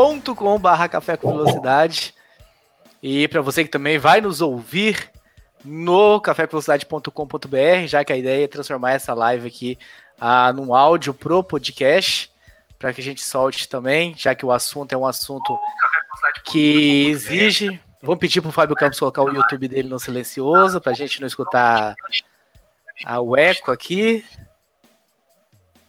youtube.com.br 0.00 0.88
Café 0.90 1.16
com 1.16 1.36
Velocidade. 1.36 2.14
E 3.02 3.28
para 3.28 3.40
você 3.40 3.64
que 3.64 3.70
também 3.70 3.98
vai 3.98 4.20
nos 4.20 4.40
ouvir 4.40 5.10
no 5.64 6.20
cafévelocidade.com.br, 6.20 7.86
já 7.86 8.04
que 8.04 8.12
a 8.12 8.16
ideia 8.16 8.44
é 8.44 8.48
transformar 8.48 8.92
essa 8.92 9.12
live 9.12 9.46
aqui 9.46 9.78
ah, 10.18 10.52
num 10.52 10.74
áudio 10.74 11.12
pro 11.12 11.44
podcast, 11.44 12.30
para 12.78 12.92
que 12.92 13.00
a 13.00 13.04
gente 13.04 13.22
solte 13.22 13.68
também, 13.68 14.14
já 14.16 14.34
que 14.34 14.44
o 14.44 14.52
assunto 14.52 14.92
é 14.92 14.96
um 14.96 15.06
assunto 15.06 15.58
que 16.44 17.08
exige. 17.08 17.80
Vamos 18.02 18.18
pedir 18.18 18.40
pro 18.40 18.52
Fábio 18.52 18.74
Campos 18.74 18.98
colocar 18.98 19.22
o 19.22 19.30
YouTube 19.30 19.68
dele 19.68 19.88
no 19.88 19.98
silencioso, 19.98 20.80
para 20.80 20.92
a 20.92 20.94
gente 20.94 21.20
não 21.20 21.26
escutar 21.26 21.94
a, 23.04 23.20
o 23.20 23.36
eco 23.36 23.70
aqui. 23.70 24.24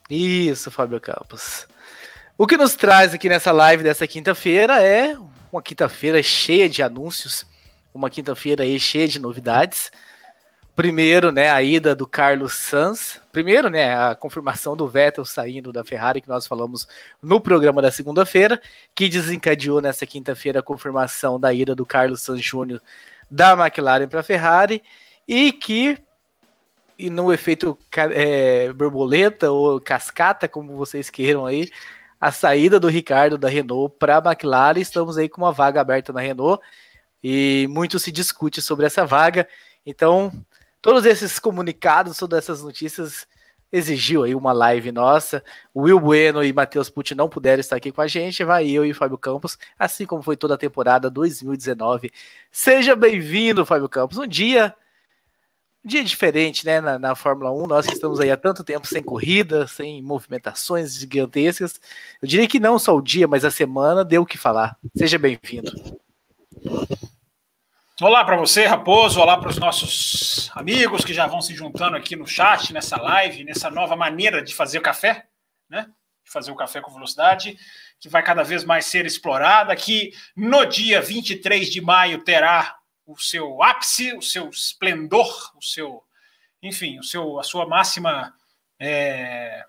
Isso, 0.10 0.70
Fábio 0.70 1.00
Campos. 1.00 1.71
O 2.42 2.48
que 2.48 2.58
nos 2.58 2.74
traz 2.74 3.14
aqui 3.14 3.30
nessa 3.30 3.52
live 3.52 3.84
dessa 3.84 4.08
quinta-feira 4.08 4.82
é 4.82 5.16
uma 5.52 5.62
quinta-feira 5.62 6.24
cheia 6.24 6.68
de 6.68 6.82
anúncios, 6.82 7.46
uma 7.94 8.10
quinta-feira 8.10 8.64
aí 8.64 8.80
cheia 8.80 9.08
de 9.08 9.20
novidades. 9.20 9.92
Primeiro, 10.76 11.32
né, 11.32 11.52
a 11.52 11.62
ida 11.62 11.96
do 11.96 12.08
Carlos 12.08 12.56
Sanz. 12.56 13.22
Primeiro, 13.32 13.70
né, 13.70 13.96
a 13.96 14.16
confirmação 14.16 14.76
do 14.76 14.88
Vettel 14.88 15.24
saindo 15.24 15.72
da 15.72 15.84
Ferrari, 15.84 16.20
que 16.20 16.28
nós 16.28 16.48
falamos 16.48 16.88
no 17.22 17.40
programa 17.40 17.80
da 17.80 17.92
segunda-feira, 17.92 18.60
que 18.96 19.08
desencadeou 19.08 19.80
nessa 19.80 20.08
quinta-feira 20.08 20.62
a 20.62 20.64
confirmação 20.64 21.40
da 21.40 21.54
ida 21.54 21.76
do 21.76 21.86
Carlos 21.86 22.24
Sanz 22.24 22.44
Júnior 22.44 22.82
da 23.30 23.52
McLaren 23.52 24.08
para 24.08 24.22
a 24.22 24.24
Ferrari 24.24 24.82
e 25.28 25.52
que 25.52 25.96
e 26.98 27.08
no 27.08 27.32
efeito 27.32 27.78
é, 28.14 28.74
borboleta 28.74 29.52
ou 29.52 29.80
cascata, 29.80 30.48
como 30.48 30.76
vocês 30.76 31.10
queiram 31.10 31.46
aí, 31.46 31.70
a 32.22 32.32
saída 32.32 32.80
do 32.80 32.88
Ricardo 32.88 33.36
da 33.36 33.50
Renault 33.50 33.96
para 33.98 34.18
a 34.18 34.20
McLaren. 34.24 34.80
Estamos 34.80 35.18
aí 35.18 35.28
com 35.28 35.42
uma 35.42 35.52
vaga 35.52 35.82
aberta 35.82 36.14
na 36.14 36.22
Renault 36.22 36.64
e 37.24 37.68
muito 37.72 37.98
se 37.98 38.12
discute 38.12 38.62
sobre 38.62 38.86
essa 38.86 39.04
vaga. 39.04 39.48
Então, 39.84 40.32
todos 40.80 41.04
esses 41.06 41.40
comunicados, 41.40 42.18
todas 42.18 42.44
essas 42.44 42.62
notícias 42.62 43.28
exigiu 43.72 44.24
aí 44.24 44.36
uma 44.36 44.54
live 44.54 44.92
nossa. 44.92 45.44
O 45.74 45.84
Will 45.84 46.00
Bueno 46.00 46.44
e 46.44 46.54
Matheus 46.54 46.92
Pucci 46.92 47.16
não 47.16 47.28
puderam 47.28 47.60
estar 47.60 47.78
aqui 47.78 47.92
com 47.92 48.02
a 48.02 48.08
gente, 48.08 48.44
vai 48.44 48.70
eu 48.70 48.86
e 48.86 48.92
o 48.92 48.96
Fábio 48.96 49.18
Campos, 49.18 49.58
assim 49.80 50.06
como 50.06 50.22
foi 50.22 50.38
toda 50.38 50.54
a 50.54 50.58
temporada 50.58 51.10
2019. 51.10 52.12
Seja 52.52 52.96
bem-vindo, 52.96 53.66
Fábio 53.66 53.90
Campos. 53.90 54.20
Um 54.20 54.28
dia 54.28 54.76
dia 55.84 56.04
diferente, 56.04 56.66
né, 56.66 56.80
na, 56.80 57.00
na, 57.00 57.16
Fórmula 57.16 57.52
1. 57.52 57.68
Nós 57.68 57.88
que 57.88 57.94
estamos 57.94 58.20
aí 58.20 58.30
há 58.30 58.38
tanto 58.38 58.64
tempo 58.64 58.86
sem 58.88 59.02
corrida, 59.02 59.68
sem 59.68 60.02
movimentações 60.02 60.96
gigantescas. 60.96 61.80
Eu 62.22 62.28
diria 62.28 62.48
que 62.48 62.60
não 62.60 62.78
só 62.78 62.96
o 62.96 63.02
dia, 63.02 63.28
mas 63.28 63.44
a 63.44 63.52
semana 63.52 64.06
deu 64.06 64.22
o 64.22 64.26
que 64.26 64.38
falar. 64.38 64.78
Seja 64.96 65.18
bem-vindo. 65.18 65.72
Olá 68.00 68.24
para 68.24 68.38
você, 68.38 68.66
Raposo. 68.66 69.20
Olá 69.20 69.38
para 69.38 69.50
os 69.50 69.58
nossos 69.58 70.52
amigos 70.56 71.04
que 71.04 71.14
já 71.14 71.28
vão 71.28 71.42
se 71.42 71.54
juntando 71.56 71.98
aqui 71.98 72.16
no 72.16 72.28
chat, 72.28 72.74
nessa 72.74 72.98
live, 72.98 73.44
nessa 73.44 73.70
nova 73.70 73.96
maneira 73.96 74.42
de 74.42 74.54
fazer 74.54 74.78
o 74.78 74.84
café, 74.84 75.28
né? 75.70 75.88
De 76.24 76.32
fazer 76.32 76.52
o 76.52 76.56
café 76.56 76.80
com 76.82 76.94
velocidade, 76.94 77.58
que 78.00 78.10
vai 78.10 78.24
cada 78.24 78.44
vez 78.44 78.64
mais 78.64 78.86
ser 78.86 79.06
explorada. 79.06 79.76
Que 79.76 80.14
no 80.36 80.66
dia 80.66 81.02
23 81.02 81.70
de 81.70 81.82
maio 81.82 82.24
terá 82.24 82.81
o 83.06 83.18
seu 83.18 83.62
ápice, 83.62 84.14
o 84.14 84.22
seu 84.22 84.50
esplendor, 84.50 85.52
o 85.58 85.62
seu, 85.62 86.04
enfim, 86.62 87.00
o 87.00 87.04
seu, 87.04 87.40
a 87.40 87.44
sua 87.44 87.68
máxima 87.68 88.34
é, 88.80 89.64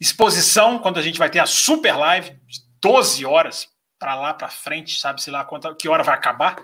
exposição 0.00 0.78
quando 0.78 0.98
a 0.98 1.02
gente 1.02 1.18
vai 1.18 1.30
ter 1.30 1.40
a 1.40 1.46
super 1.46 1.96
live 1.96 2.30
de 2.46 2.60
12 2.80 3.24
horas 3.26 3.68
para 3.98 4.14
lá 4.14 4.32
para 4.32 4.48
frente, 4.48 4.98
sabe-se 4.98 5.30
lá 5.30 5.44
quanta, 5.44 5.74
que 5.74 5.88
hora 5.88 6.02
vai 6.02 6.14
acabar. 6.14 6.56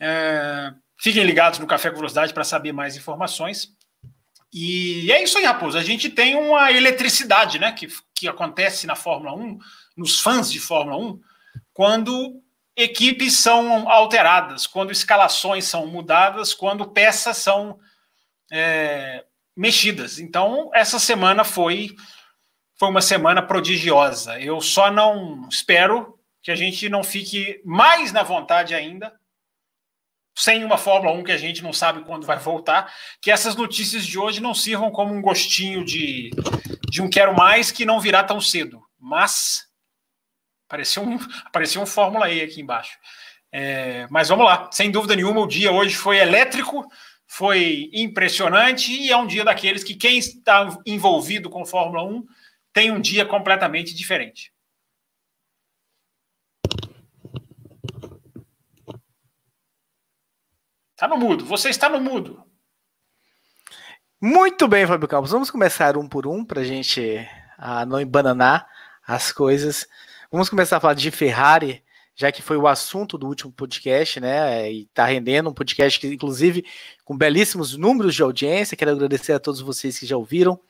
É, 0.00 0.72
fiquem 0.98 1.24
ligados 1.24 1.60
no 1.60 1.66
Café 1.66 1.90
com 1.90 1.96
Velocidade 1.96 2.34
para 2.34 2.42
saber 2.42 2.72
mais 2.72 2.96
informações. 2.96 3.72
E 4.52 5.12
é 5.12 5.22
isso 5.22 5.38
aí, 5.38 5.44
Raposo. 5.44 5.78
A 5.78 5.84
gente 5.84 6.08
tem 6.08 6.34
uma 6.34 6.72
eletricidade 6.72 7.58
né, 7.58 7.72
que, 7.72 7.86
que 8.14 8.26
acontece 8.26 8.86
na 8.86 8.96
Fórmula 8.96 9.34
1, 9.34 9.58
nos 9.96 10.20
fãs 10.20 10.50
de 10.50 10.58
Fórmula 10.58 10.96
1, 10.96 11.20
quando 11.72 12.42
equipes 12.78 13.36
são 13.36 13.90
alteradas, 13.90 14.64
quando 14.64 14.92
escalações 14.92 15.64
são 15.64 15.84
mudadas, 15.88 16.54
quando 16.54 16.88
peças 16.88 17.36
são 17.36 17.76
é, 18.52 19.24
mexidas. 19.56 20.20
Então, 20.20 20.70
essa 20.72 21.00
semana 21.00 21.42
foi, 21.42 21.96
foi 22.78 22.88
uma 22.88 23.02
semana 23.02 23.42
prodigiosa. 23.42 24.40
Eu 24.40 24.60
só 24.60 24.92
não 24.92 25.48
espero 25.48 26.16
que 26.40 26.52
a 26.52 26.54
gente 26.54 26.88
não 26.88 27.02
fique 27.02 27.60
mais 27.64 28.12
na 28.12 28.22
vontade 28.22 28.72
ainda, 28.76 29.12
sem 30.36 30.64
uma 30.64 30.78
Fórmula 30.78 31.12
1 31.16 31.24
que 31.24 31.32
a 31.32 31.36
gente 31.36 31.64
não 31.64 31.72
sabe 31.72 32.04
quando 32.04 32.24
vai 32.24 32.38
voltar, 32.38 32.94
que 33.20 33.28
essas 33.28 33.56
notícias 33.56 34.06
de 34.06 34.16
hoje 34.16 34.40
não 34.40 34.54
sirvam 34.54 34.88
como 34.88 35.12
um 35.12 35.20
gostinho 35.20 35.84
de, 35.84 36.30
de 36.88 37.02
um 37.02 37.10
quero 37.10 37.34
mais 37.34 37.72
que 37.72 37.84
não 37.84 37.98
virá 37.98 38.22
tão 38.22 38.40
cedo. 38.40 38.80
Mas 39.00 39.67
Apareceu 40.68 41.02
um, 41.02 41.18
apareceu 41.46 41.80
um 41.80 41.86
Fórmula 41.86 42.30
E 42.30 42.42
aqui 42.42 42.60
embaixo. 42.60 42.98
É, 43.50 44.06
mas 44.10 44.28
vamos 44.28 44.44
lá, 44.44 44.68
sem 44.70 44.90
dúvida 44.90 45.16
nenhuma, 45.16 45.40
o 45.40 45.46
dia 45.46 45.72
hoje 45.72 45.96
foi 45.96 46.18
elétrico, 46.18 46.86
foi 47.26 47.88
impressionante 47.94 48.92
e 48.92 49.10
é 49.10 49.16
um 49.16 49.26
dia 49.26 49.42
daqueles 49.42 49.82
que 49.82 49.94
quem 49.94 50.18
está 50.18 50.78
envolvido 50.84 51.48
com 51.48 51.64
Fórmula 51.64 52.04
1 52.04 52.26
tem 52.70 52.90
um 52.90 53.00
dia 53.00 53.24
completamente 53.24 53.94
diferente. 53.94 54.52
Está 60.92 61.08
no 61.08 61.16
mudo, 61.16 61.46
você 61.46 61.70
está 61.70 61.88
no 61.88 62.00
mudo. 62.00 62.44
Muito 64.20 64.68
bem, 64.68 64.86
Fábio 64.86 65.08
Campos. 65.08 65.30
Vamos 65.30 65.50
começar 65.50 65.96
um 65.96 66.08
por 66.08 66.26
um 66.26 66.44
para 66.44 66.60
a 66.60 66.64
gente 66.64 67.26
ah, 67.56 67.86
não 67.86 68.00
embananar 68.00 68.68
as 69.06 69.30
coisas. 69.32 69.86
Vamos 70.30 70.50
começar 70.50 70.76
a 70.76 70.80
falar 70.80 70.92
de 70.92 71.10
Ferrari, 71.10 71.82
já 72.14 72.30
que 72.30 72.42
foi 72.42 72.58
o 72.58 72.68
assunto 72.68 73.16
do 73.16 73.26
último 73.26 73.50
podcast, 73.50 74.20
né? 74.20 74.70
E 74.70 74.84
tá 74.92 75.06
rendendo 75.06 75.48
um 75.48 75.54
podcast 75.54 75.98
que, 75.98 76.06
inclusive, 76.06 76.66
com 77.02 77.16
belíssimos 77.16 77.74
números 77.78 78.14
de 78.14 78.22
audiência. 78.22 78.76
Quero 78.76 78.90
agradecer 78.90 79.32
a 79.32 79.38
todos 79.38 79.62
vocês 79.62 79.98
que 79.98 80.04
já 80.04 80.18
ouviram. 80.18 80.60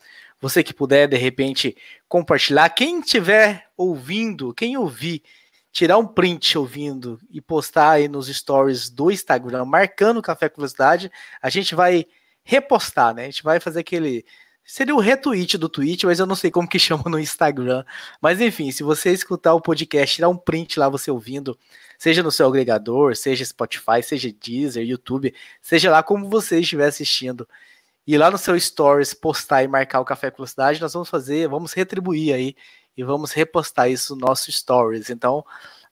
Você 0.41 0.63
que 0.63 0.73
puder, 0.73 1.09
de 1.09 1.17
repente, 1.17 1.77
compartilhar. 2.09 2.69
Quem 2.71 3.01
estiver 3.01 3.67
ouvindo, 3.77 4.55
quem 4.55 4.77
ouvir, 4.77 5.25
tirar 5.73 5.99
um 5.99 6.07
print 6.07 6.57
ouvindo 6.57 7.19
e 7.29 7.41
postar 7.41 7.91
aí 7.91 8.07
nos 8.07 8.29
stories 8.29 8.89
do 8.89 9.11
Instagram, 9.11 9.65
marcando 9.65 10.19
o 10.19 10.23
Café 10.23 10.49
com 10.49 10.61
Velocidade, 10.61 11.11
a 11.43 11.51
gente 11.51 11.75
vai 11.75 12.07
repostar, 12.45 13.13
né? 13.13 13.23
A 13.23 13.31
gente 13.31 13.43
vai 13.43 13.59
fazer 13.59 13.81
aquele 13.81 14.25
Seria 14.71 14.95
o 14.95 15.01
retweet 15.01 15.57
do 15.57 15.67
tweet, 15.67 16.05
mas 16.05 16.21
eu 16.21 16.27
não 16.27 16.37
sei 16.37 16.51
como 16.51 16.69
que 16.69 16.79
chama 16.79 17.05
no 17.07 17.19
Instagram. 17.19 17.83
Mas 18.21 18.39
enfim, 18.39 18.71
se 18.71 18.83
você 18.83 19.11
escutar 19.11 19.55
o 19.55 19.63
podcast, 19.63 20.17
tirar 20.17 20.29
um 20.29 20.37
print 20.37 20.79
lá 20.79 20.91
você 20.91 21.11
ouvindo, 21.11 21.59
seja 21.99 22.23
no 22.23 22.31
seu 22.31 22.47
agregador, 22.47 23.17
seja 23.17 23.47
Spotify, 23.47 24.03
seja 24.03 24.31
Deezer, 24.31 24.87
YouTube, 24.87 25.35
seja 25.63 25.91
lá 25.91 26.03
como 26.03 26.29
você 26.29 26.61
estiver 26.61 26.87
assistindo, 26.87 27.49
e 28.07 28.19
lá 28.19 28.31
no 28.31 28.37
seu 28.37 28.61
stories 28.61 29.15
postar 29.15 29.63
e 29.63 29.69
marcar 29.69 30.01
o 30.01 30.05
Café 30.05 30.31
com 30.31 30.37
Velocidade, 30.37 30.83
nós 30.83 30.93
vamos 30.93 31.09
fazer, 31.09 31.49
vamos 31.49 31.73
retribuir 31.73 32.35
aí 32.35 32.55
e 32.95 33.03
vamos 33.03 33.33
repostar 33.33 33.91
isso 33.91 34.15
no 34.15 34.27
nosso 34.27 34.53
stories. 34.53 35.09
Então, 35.09 35.43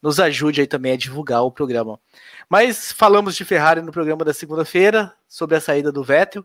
nos 0.02 0.20
ajude 0.20 0.60
aí 0.60 0.66
também 0.66 0.92
a 0.92 0.96
divulgar 0.98 1.42
o 1.42 1.50
programa. 1.50 1.98
Mas 2.46 2.92
falamos 2.92 3.36
de 3.36 3.44
Ferrari 3.44 3.80
no 3.80 3.90
programa 3.90 4.22
da 4.22 4.34
segunda-feira, 4.34 5.14
sobre 5.26 5.56
a 5.56 5.62
saída 5.62 5.90
do 5.90 6.04
Vettel 6.04 6.44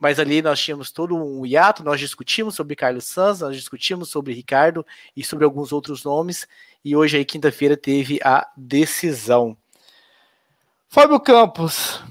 mas 0.00 0.18
ali 0.18 0.40
nós 0.40 0.58
tínhamos 0.58 0.90
todo 0.90 1.14
um 1.14 1.44
hiato, 1.44 1.84
nós 1.84 2.00
discutimos 2.00 2.54
sobre 2.54 2.74
Carlos 2.74 3.04
Sanz, 3.04 3.40
nós 3.40 3.54
discutimos 3.54 4.08
sobre 4.08 4.32
Ricardo 4.32 4.84
e 5.14 5.22
sobre 5.22 5.44
alguns 5.44 5.72
outros 5.72 6.02
nomes, 6.02 6.48
e 6.82 6.96
hoje 6.96 7.18
aí, 7.18 7.24
quinta-feira, 7.24 7.76
teve 7.76 8.18
a 8.24 8.48
decisão. 8.56 9.56
Fábio 10.88 11.20
Campos, 11.20 12.02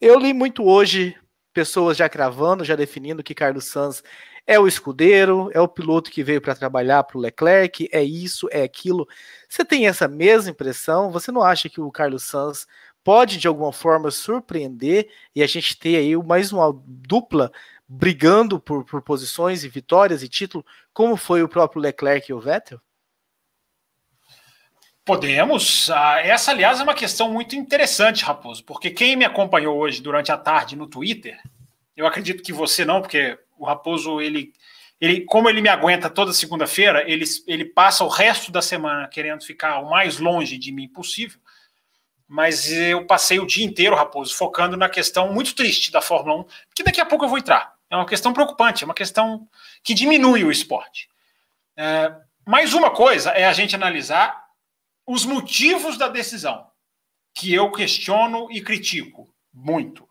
eu 0.00 0.18
li 0.18 0.32
muito 0.32 0.64
hoje 0.64 1.16
pessoas 1.52 1.96
já 1.96 2.08
cravando, 2.08 2.64
já 2.64 2.76
definindo 2.76 3.22
que 3.24 3.34
Carlos 3.34 3.64
Sanz 3.64 4.02
é 4.46 4.58
o 4.58 4.66
escudeiro, 4.66 5.50
é 5.52 5.60
o 5.60 5.68
piloto 5.68 6.10
que 6.10 6.22
veio 6.22 6.40
para 6.40 6.54
trabalhar 6.54 7.02
para 7.04 7.18
o 7.18 7.20
Leclerc, 7.20 7.88
é 7.92 8.02
isso, 8.02 8.48
é 8.50 8.62
aquilo. 8.62 9.06
Você 9.48 9.64
tem 9.64 9.86
essa 9.86 10.08
mesma 10.08 10.50
impressão? 10.50 11.10
Você 11.10 11.30
não 11.30 11.42
acha 11.42 11.68
que 11.68 11.80
o 11.80 11.90
Carlos 11.90 12.24
Sanz 12.24 12.66
pode 13.10 13.38
de 13.38 13.48
alguma 13.48 13.72
forma 13.72 14.08
surpreender 14.08 15.08
e 15.34 15.42
a 15.42 15.46
gente 15.48 15.76
ter 15.76 15.96
aí 15.96 16.16
mais 16.16 16.52
uma 16.52 16.72
dupla 16.86 17.50
brigando 17.88 18.60
por, 18.60 18.84
por 18.84 19.02
posições 19.02 19.64
e 19.64 19.68
vitórias 19.68 20.22
e 20.22 20.28
título, 20.28 20.64
como 20.92 21.16
foi 21.16 21.42
o 21.42 21.48
próprio 21.48 21.82
Leclerc 21.82 22.30
e 22.30 22.32
o 22.32 22.38
Vettel? 22.38 22.80
Podemos. 25.04 25.90
Ah, 25.90 26.20
essa, 26.20 26.52
aliás, 26.52 26.78
é 26.78 26.84
uma 26.84 26.94
questão 26.94 27.32
muito 27.32 27.56
interessante, 27.56 28.24
Raposo, 28.24 28.62
porque 28.62 28.90
quem 28.90 29.16
me 29.16 29.24
acompanhou 29.24 29.76
hoje 29.76 30.00
durante 30.00 30.30
a 30.30 30.36
tarde 30.38 30.76
no 30.76 30.86
Twitter, 30.86 31.36
eu 31.96 32.06
acredito 32.06 32.44
que 32.44 32.52
você 32.52 32.84
não, 32.84 33.00
porque 33.00 33.36
o 33.58 33.64
Raposo, 33.64 34.20
ele, 34.20 34.52
ele 35.00 35.22
como 35.22 35.50
ele 35.50 35.60
me 35.60 35.68
aguenta 35.68 36.08
toda 36.08 36.32
segunda-feira, 36.32 37.02
ele, 37.10 37.24
ele 37.48 37.64
passa 37.64 38.04
o 38.04 38.08
resto 38.08 38.52
da 38.52 38.62
semana 38.62 39.08
querendo 39.08 39.42
ficar 39.42 39.80
o 39.80 39.90
mais 39.90 40.20
longe 40.20 40.56
de 40.56 40.70
mim 40.70 40.86
possível. 40.86 41.40
Mas 42.32 42.70
eu 42.70 43.04
passei 43.08 43.40
o 43.40 43.46
dia 43.46 43.66
inteiro, 43.66 43.96
Raposo, 43.96 44.36
focando 44.36 44.76
na 44.76 44.88
questão 44.88 45.32
muito 45.32 45.52
triste 45.52 45.90
da 45.90 46.00
Fórmula 46.00 46.42
1, 46.42 46.44
que 46.76 46.84
daqui 46.84 47.00
a 47.00 47.04
pouco 47.04 47.24
eu 47.24 47.28
vou 47.28 47.38
entrar. 47.38 47.74
É 47.90 47.96
uma 47.96 48.06
questão 48.06 48.32
preocupante, 48.32 48.84
é 48.84 48.86
uma 48.86 48.94
questão 48.94 49.48
que 49.82 49.92
diminui 49.92 50.44
o 50.44 50.50
esporte. 50.52 51.08
É, 51.76 52.14
mais 52.46 52.72
uma 52.72 52.92
coisa 52.92 53.30
é 53.30 53.46
a 53.46 53.52
gente 53.52 53.74
analisar 53.74 54.44
os 55.04 55.24
motivos 55.24 55.98
da 55.98 56.06
decisão, 56.06 56.70
que 57.34 57.52
eu 57.52 57.72
questiono 57.72 58.46
e 58.52 58.60
critico 58.60 59.34
muito. 59.52 60.08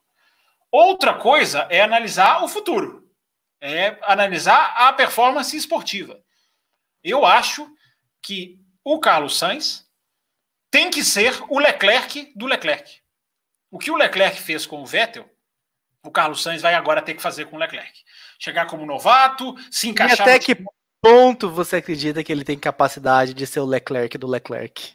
Outra 0.70 1.14
coisa 1.14 1.68
é 1.70 1.80
analisar 1.80 2.44
o 2.44 2.50
futuro, 2.50 3.10
é 3.62 3.98
analisar 4.02 4.74
a 4.76 4.92
performance 4.92 5.56
esportiva. 5.56 6.22
Eu 7.02 7.26
acho 7.26 7.66
que 8.22 8.60
o 8.84 9.00
Carlos 9.00 9.38
Sainz 9.38 9.89
tem 10.72 10.90
que 10.90 11.04
ser 11.04 11.34
o 11.50 11.60
Leclerc 11.60 12.32
do 12.36 12.46
Leclerc. 12.46 13.00
O 13.72 13.78
que 13.78 13.92
o 13.92 13.96
Leclerc 13.96 14.40
fez 14.40 14.66
com 14.66 14.82
o 14.82 14.86
Vettel, 14.86 15.30
o 16.04 16.12
Carlos 16.12 16.42
Sainz 16.42 16.62
vai 16.62 16.74
agora 16.74 17.02
ter 17.02 17.14
que 17.14 17.22
fazer 17.22 17.46
com 17.46 17.56
o 17.56 17.60
Leclerc. 17.60 17.92
Chegar 18.38 18.66
como 18.66 18.86
novato, 18.86 19.56
se 19.70 19.90
encaixar. 19.90 20.28
E 20.28 20.32
até 20.32 20.40
que 20.40 20.64
ponto 21.02 21.50
você 21.50 21.78
acredita 21.78 22.24
que 22.24 22.32
ele 22.32 22.44
tem 22.44 22.58
capacidade 22.58 23.34
de 23.34 23.46
ser 23.46 23.60
o 23.60 23.66
Leclerc 23.66 24.18
do 24.18 24.28
Leclerc? 24.28 24.94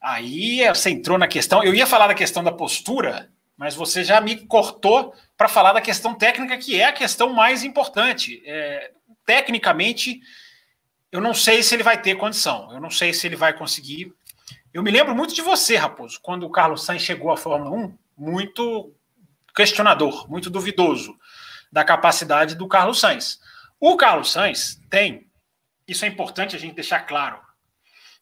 Aí 0.00 0.66
você 0.68 0.90
entrou 0.90 1.18
na 1.18 1.28
questão. 1.28 1.62
Eu 1.62 1.74
ia 1.74 1.86
falar 1.86 2.06
da 2.06 2.14
questão 2.14 2.42
da 2.42 2.52
postura, 2.52 3.30
mas 3.56 3.74
você 3.74 4.04
já 4.04 4.20
me 4.20 4.46
cortou 4.46 5.14
para 5.36 5.48
falar 5.48 5.72
da 5.72 5.80
questão 5.80 6.14
técnica, 6.14 6.56
que 6.56 6.80
é 6.80 6.84
a 6.84 6.92
questão 6.92 7.32
mais 7.32 7.64
importante. 7.64 8.42
É, 8.46 8.92
tecnicamente, 9.26 10.20
eu 11.10 11.20
não 11.20 11.34
sei 11.34 11.62
se 11.62 11.74
ele 11.74 11.82
vai 11.82 12.00
ter 12.00 12.16
condição, 12.16 12.72
eu 12.72 12.80
não 12.80 12.90
sei 12.90 13.12
se 13.12 13.26
ele 13.26 13.36
vai 13.36 13.52
conseguir. 13.52 14.12
Eu 14.72 14.82
me 14.82 14.90
lembro 14.90 15.14
muito 15.14 15.34
de 15.34 15.40
você, 15.40 15.76
Raposo, 15.76 16.20
quando 16.22 16.44
o 16.44 16.50
Carlos 16.50 16.84
Sainz 16.84 17.02
chegou 17.02 17.30
à 17.30 17.36
Fórmula 17.36 17.70
1, 17.70 17.98
muito 18.16 18.94
questionador, 19.54 20.28
muito 20.28 20.50
duvidoso 20.50 21.18
da 21.72 21.84
capacidade 21.84 22.54
do 22.54 22.68
Carlos 22.68 23.00
Sainz. 23.00 23.40
O 23.80 23.96
Carlos 23.96 24.30
Sainz 24.30 24.80
tem, 24.90 25.26
isso 25.86 26.04
é 26.04 26.08
importante 26.08 26.54
a 26.54 26.58
gente 26.58 26.74
deixar 26.74 27.00
claro. 27.00 27.40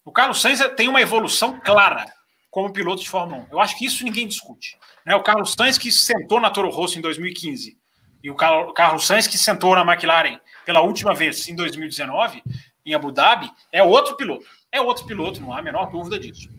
O 0.05 0.13
Carlos 0.13 0.41
Sainz 0.41 0.61
tem 0.77 0.89
uma 0.89 1.01
evolução 1.01 1.59
clara 1.59 2.07
como 2.49 2.73
piloto 2.73 3.03
de 3.03 3.09
Fórmula 3.09 3.43
1. 3.43 3.53
Eu 3.53 3.61
acho 3.61 3.77
que 3.77 3.85
isso 3.85 4.05
ninguém 4.05 4.29
discute. 4.29 4.79
Né? 5.05 5.17
O 5.17 5.23
Carlos 5.23 5.53
Sainz 5.53 5.77
que 5.77 5.91
sentou 5.91 6.41
na 6.41 6.49
Toro 6.49 6.71
Rosso 6.71 6.97
em 6.97 7.03
2015 7.03 7.77
e 8.23 8.31
o 8.31 8.35
Carlos 8.35 9.07
Sainz 9.07 9.27
que 9.27 9.37
sentou 9.37 9.75
na 9.75 9.83
McLaren 9.83 10.41
pela 10.65 10.81
última 10.81 11.13
vez 11.13 11.49
em 11.49 11.57
2019 11.57 12.43
em 12.85 12.95
Abu 12.95 13.11
Dhabi 13.11 13.51
é 13.73 13.83
outro 13.83 14.17
piloto. 14.17 14.47
É 14.77 14.81
outro 14.81 15.07
piloto, 15.07 15.41
não 15.41 15.55
há 15.55 15.61
a 15.61 15.63
menor 15.63 15.91
dúvida 15.91 16.19
disso. 16.19 16.51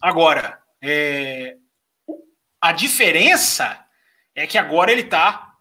Agora, 0.00 0.62
é... 0.80 1.56
a 2.60 2.70
diferença 2.70 3.84
é 4.36 4.46
que 4.46 4.56
agora 4.56 4.92
ele 4.92 5.02
tá, 5.02 5.52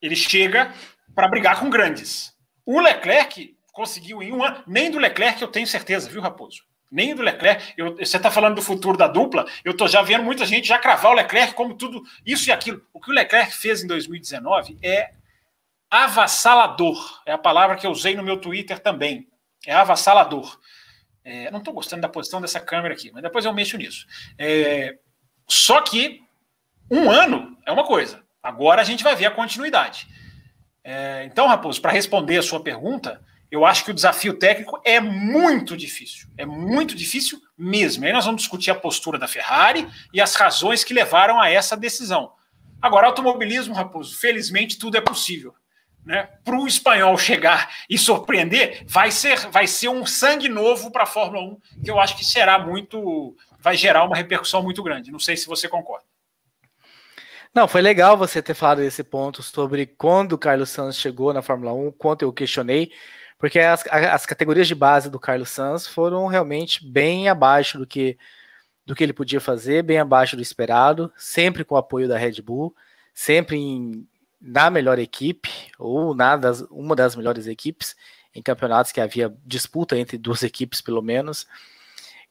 ele 0.00 0.16
chega 0.16 0.72
para 1.14 1.28
brigar 1.28 1.60
com 1.60 1.68
grandes. 1.68 2.34
O 2.64 2.80
Leclerc 2.80 3.54
conseguiu 3.74 4.22
em 4.22 4.32
um 4.32 4.42
ano, 4.42 4.64
nem 4.66 4.90
do 4.90 4.98
Leclerc 4.98 5.42
eu 5.42 5.48
tenho 5.48 5.66
certeza, 5.66 6.08
viu, 6.08 6.22
Raposo? 6.22 6.62
Nem 6.90 7.14
do 7.14 7.20
Leclerc. 7.20 7.74
Eu, 7.76 7.94
você 7.94 8.16
está 8.16 8.30
falando 8.30 8.54
do 8.54 8.62
futuro 8.62 8.96
da 8.96 9.06
dupla, 9.06 9.46
eu 9.62 9.72
estou 9.72 9.86
já 9.86 10.00
vendo 10.00 10.24
muita 10.24 10.46
gente 10.46 10.66
já 10.66 10.78
cravar 10.78 11.12
o 11.12 11.14
Leclerc 11.14 11.52
como 11.52 11.74
tudo 11.74 12.02
isso 12.24 12.48
e 12.48 12.52
aquilo. 12.52 12.82
O 12.90 12.98
que 12.98 13.10
o 13.10 13.14
Leclerc 13.14 13.54
fez 13.54 13.84
em 13.84 13.86
2019 13.86 14.78
é 14.82 15.10
avassalador. 15.90 17.20
É 17.26 17.32
a 17.32 17.38
palavra 17.38 17.76
que 17.76 17.86
eu 17.86 17.90
usei 17.90 18.16
no 18.16 18.22
meu 18.22 18.38
Twitter 18.38 18.78
também. 18.78 19.28
É 19.66 19.74
avassalador. 19.74 20.58
É, 21.30 21.48
não 21.50 21.60
estou 21.60 21.72
gostando 21.72 22.02
da 22.02 22.08
posição 22.08 22.40
dessa 22.40 22.58
câmera 22.58 22.92
aqui, 22.92 23.12
mas 23.12 23.22
depois 23.22 23.44
eu 23.44 23.54
mexo 23.54 23.76
nisso. 23.76 24.04
É, 24.36 24.98
só 25.48 25.80
que 25.80 26.20
um 26.90 27.08
ano 27.08 27.56
é 27.64 27.70
uma 27.70 27.84
coisa. 27.84 28.20
Agora 28.42 28.82
a 28.82 28.84
gente 28.84 29.04
vai 29.04 29.14
ver 29.14 29.26
a 29.26 29.30
continuidade. 29.30 30.08
É, 30.82 31.24
então, 31.24 31.46
Raposo, 31.46 31.80
para 31.80 31.92
responder 31.92 32.38
a 32.38 32.42
sua 32.42 32.60
pergunta, 32.60 33.22
eu 33.48 33.64
acho 33.64 33.84
que 33.84 33.92
o 33.92 33.94
desafio 33.94 34.34
técnico 34.34 34.80
é 34.84 34.98
muito 34.98 35.76
difícil. 35.76 36.28
É 36.36 36.44
muito 36.44 36.96
difícil 36.96 37.40
mesmo. 37.56 38.04
Aí 38.04 38.12
nós 38.12 38.24
vamos 38.24 38.42
discutir 38.42 38.72
a 38.72 38.74
postura 38.74 39.16
da 39.16 39.28
Ferrari 39.28 39.86
e 40.12 40.20
as 40.20 40.34
razões 40.34 40.82
que 40.82 40.92
levaram 40.92 41.40
a 41.40 41.48
essa 41.48 41.76
decisão. 41.76 42.32
Agora, 42.82 43.06
automobilismo, 43.06 43.74
Raposo, 43.74 44.18
felizmente 44.18 44.78
tudo 44.78 44.96
é 44.96 45.00
possível. 45.00 45.54
Né? 46.10 46.28
Para 46.44 46.58
o 46.58 46.66
espanhol 46.66 47.16
chegar 47.16 47.72
e 47.88 47.96
surpreender, 47.96 48.82
vai 48.84 49.12
ser, 49.12 49.38
vai 49.48 49.68
ser 49.68 49.88
um 49.90 50.04
sangue 50.04 50.48
novo 50.48 50.90
para 50.90 51.04
a 51.04 51.06
Fórmula 51.06 51.40
1, 51.40 51.82
que 51.84 51.88
eu 51.88 52.00
acho 52.00 52.16
que 52.16 52.24
será 52.24 52.58
muito. 52.58 53.36
vai 53.60 53.76
gerar 53.76 54.02
uma 54.02 54.16
repercussão 54.16 54.60
muito 54.60 54.82
grande. 54.82 55.12
Não 55.12 55.20
sei 55.20 55.36
se 55.36 55.46
você 55.46 55.68
concorda. 55.68 56.04
Não, 57.54 57.68
foi 57.68 57.80
legal 57.80 58.16
você 58.16 58.42
ter 58.42 58.54
falado 58.54 58.78
desse 58.78 59.04
ponto 59.04 59.40
sobre 59.40 59.86
quando 59.86 60.32
o 60.32 60.38
Carlos 60.38 60.70
Sanz 60.70 60.96
chegou 60.96 61.32
na 61.32 61.42
Fórmula 61.42 61.72
1, 61.72 61.92
quanto 61.92 62.22
eu 62.22 62.32
questionei, 62.32 62.90
porque 63.38 63.60
as, 63.60 63.86
as 63.86 64.26
categorias 64.26 64.66
de 64.66 64.74
base 64.74 65.08
do 65.08 65.20
Carlos 65.20 65.50
Sanz 65.50 65.86
foram 65.86 66.26
realmente 66.26 66.84
bem 66.84 67.28
abaixo 67.28 67.78
do 67.78 67.86
que, 67.86 68.18
do 68.84 68.96
que 68.96 69.04
ele 69.04 69.12
podia 69.12 69.40
fazer, 69.40 69.84
bem 69.84 69.98
abaixo 69.98 70.34
do 70.34 70.42
esperado, 70.42 71.12
sempre 71.16 71.64
com 71.64 71.76
o 71.76 71.78
apoio 71.78 72.08
da 72.08 72.18
Red 72.18 72.42
Bull, 72.42 72.74
sempre 73.14 73.56
em, 73.56 74.08
na 74.40 74.70
melhor 74.70 74.98
equipe, 74.98 75.50
ou 75.78 76.14
na 76.14 76.36
das, 76.36 76.62
uma 76.70 76.96
das 76.96 77.14
melhores 77.14 77.46
equipes, 77.46 77.96
em 78.34 78.42
campeonatos 78.42 78.92
que 78.92 79.00
havia 79.00 79.34
disputa 79.44 79.98
entre 79.98 80.16
duas 80.16 80.42
equipes, 80.42 80.80
pelo 80.80 81.02
menos 81.02 81.46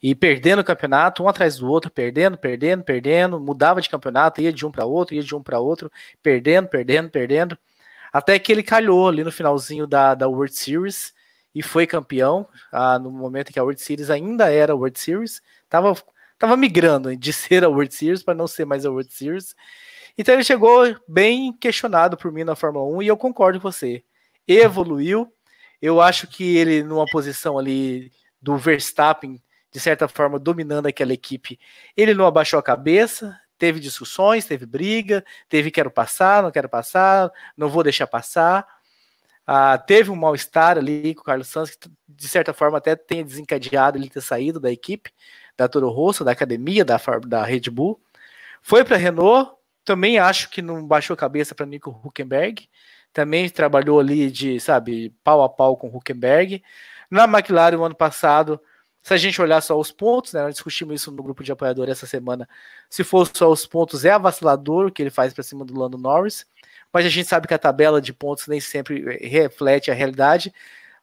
e 0.01 0.15
perdendo 0.15 0.59
o 0.59 0.63
campeonato, 0.63 1.23
um 1.23 1.27
atrás 1.27 1.57
do 1.57 1.69
outro, 1.69 1.91
perdendo, 1.91 2.37
perdendo, 2.37 2.83
perdendo, 2.83 3.39
mudava 3.39 3.81
de 3.81 3.89
campeonato, 3.89 4.41
ia 4.41 4.51
de 4.53 4.65
um 4.65 4.71
para 4.71 4.85
outro, 4.85 5.13
ia 5.13 5.21
de 5.21 5.35
um 5.35 5.43
para 5.43 5.59
outro, 5.59 5.91
perdendo, 6.23 6.69
perdendo, 6.69 7.09
perdendo, 7.09 7.57
até 8.11 8.39
que 8.39 8.51
ele 8.51 8.63
calhou 8.63 9.09
ali 9.09 9.23
no 9.23 9.31
finalzinho 9.31 9.85
da, 9.85 10.15
da 10.15 10.27
World 10.27 10.55
Series 10.55 11.13
e 11.53 11.61
foi 11.61 11.85
campeão, 11.85 12.47
ah, 12.71 12.97
no 12.97 13.11
momento 13.11 13.49
em 13.49 13.53
que 13.53 13.59
a 13.59 13.63
World 13.63 13.81
Series 13.81 14.09
ainda 14.09 14.49
era 14.51 14.75
World 14.75 14.97
Series, 14.97 15.41
tava, 15.67 15.93
tava 16.37 16.55
migrando 16.55 17.15
de 17.15 17.33
ser 17.33 17.65
a 17.65 17.69
World 17.69 17.93
Series 17.93 18.23
para 18.23 18.33
não 18.33 18.47
ser 18.47 18.65
mais 18.65 18.85
a 18.85 18.89
World 18.89 19.11
Series. 19.11 19.53
Então 20.19 20.35
ele 20.35 20.43
chegou 20.43 20.83
bem 21.07 21.53
questionado 21.53 22.17
por 22.17 22.29
mim 22.29 22.43
na 22.43 22.53
Fórmula 22.53 22.85
1 22.97 23.03
e 23.03 23.07
eu 23.07 23.15
concordo 23.15 23.57
com 23.61 23.71
você. 23.71 24.03
Evoluiu. 24.45 25.33
Eu 25.81 26.01
acho 26.01 26.27
que 26.27 26.57
ele 26.57 26.83
numa 26.83 27.05
posição 27.05 27.57
ali 27.57 28.11
do 28.41 28.57
Verstappen 28.57 29.41
de 29.71 29.79
certa 29.79 30.09
forma, 30.09 30.37
dominando 30.37 30.87
aquela 30.87 31.13
equipe. 31.13 31.57
Ele 31.95 32.13
não 32.13 32.25
abaixou 32.25 32.59
a 32.59 32.63
cabeça, 32.63 33.39
teve 33.57 33.79
discussões, 33.79 34.45
teve 34.45 34.65
briga, 34.65 35.23
teve 35.47 35.71
quero 35.71 35.89
passar, 35.89 36.43
não 36.43 36.51
quero 36.51 36.67
passar, 36.67 37.31
não 37.55 37.69
vou 37.69 37.81
deixar 37.81 38.05
passar. 38.05 38.67
Ah, 39.47 39.77
teve 39.77 40.11
um 40.11 40.17
mal-estar 40.17 40.77
ali 40.77 41.15
com 41.15 41.21
o 41.21 41.23
Carlos 41.23 41.47
Santos, 41.47 41.75
que 41.75 41.89
de 42.09 42.27
certa 42.27 42.53
forma 42.53 42.77
até 42.77 42.93
tem 42.93 43.23
desencadeado 43.23 43.97
ele 43.97 44.09
ter 44.09 44.21
saído 44.21 44.59
da 44.59 44.69
equipe, 44.69 45.11
da 45.55 45.69
Toro 45.69 45.89
Rosso, 45.89 46.25
da 46.25 46.31
academia, 46.31 46.83
da, 46.83 46.99
da 47.25 47.45
Red 47.45 47.69
Bull. 47.71 48.01
Foi 48.61 48.83
para 48.83 48.95
a 48.95 48.99
Renault, 48.99 49.58
também 49.89 50.19
acho 50.19 50.51
que 50.51 50.61
não 50.61 50.85
baixou 50.85 51.15
a 51.15 51.17
cabeça 51.17 51.55
para 51.55 51.65
Nico 51.65 51.89
Huckenberg, 52.05 52.69
também 53.11 53.49
trabalhou 53.49 53.99
ali 53.99 54.29
de, 54.29 54.59
sabe, 54.59 55.09
pau 55.23 55.41
a 55.41 55.49
pau 55.49 55.75
com 55.75 55.87
Huckenberg. 55.87 56.63
Na 57.09 57.23
McLaren, 57.23 57.75
o 57.75 57.83
ano 57.83 57.95
passado, 57.95 58.61
se 59.01 59.15
a 59.15 59.17
gente 59.17 59.41
olhar 59.41 59.59
só 59.61 59.79
os 59.79 59.91
pontos, 59.91 60.33
né, 60.33 60.43
nós 60.43 60.53
discutimos 60.53 61.01
isso 61.01 61.11
no 61.11 61.23
grupo 61.23 61.43
de 61.43 61.51
apoiadores 61.51 61.93
essa 61.93 62.05
semana. 62.05 62.47
Se 62.87 63.03
for 63.03 63.27
só 63.33 63.51
os 63.51 63.65
pontos, 63.65 64.05
é 64.05 64.11
avassalador 64.11 64.85
o 64.85 64.91
que 64.91 65.01
ele 65.01 65.09
faz 65.09 65.33
para 65.33 65.43
cima 65.43 65.65
do 65.65 65.75
Lando 65.75 65.97
Norris, 65.97 66.45
mas 66.93 67.03
a 67.03 67.09
gente 67.09 67.27
sabe 67.27 67.47
que 67.47 67.53
a 67.55 67.59
tabela 67.59 67.99
de 67.99 68.13
pontos 68.13 68.45
nem 68.45 68.59
sempre 68.59 69.17
reflete 69.27 69.89
a 69.89 69.95
realidade. 69.95 70.53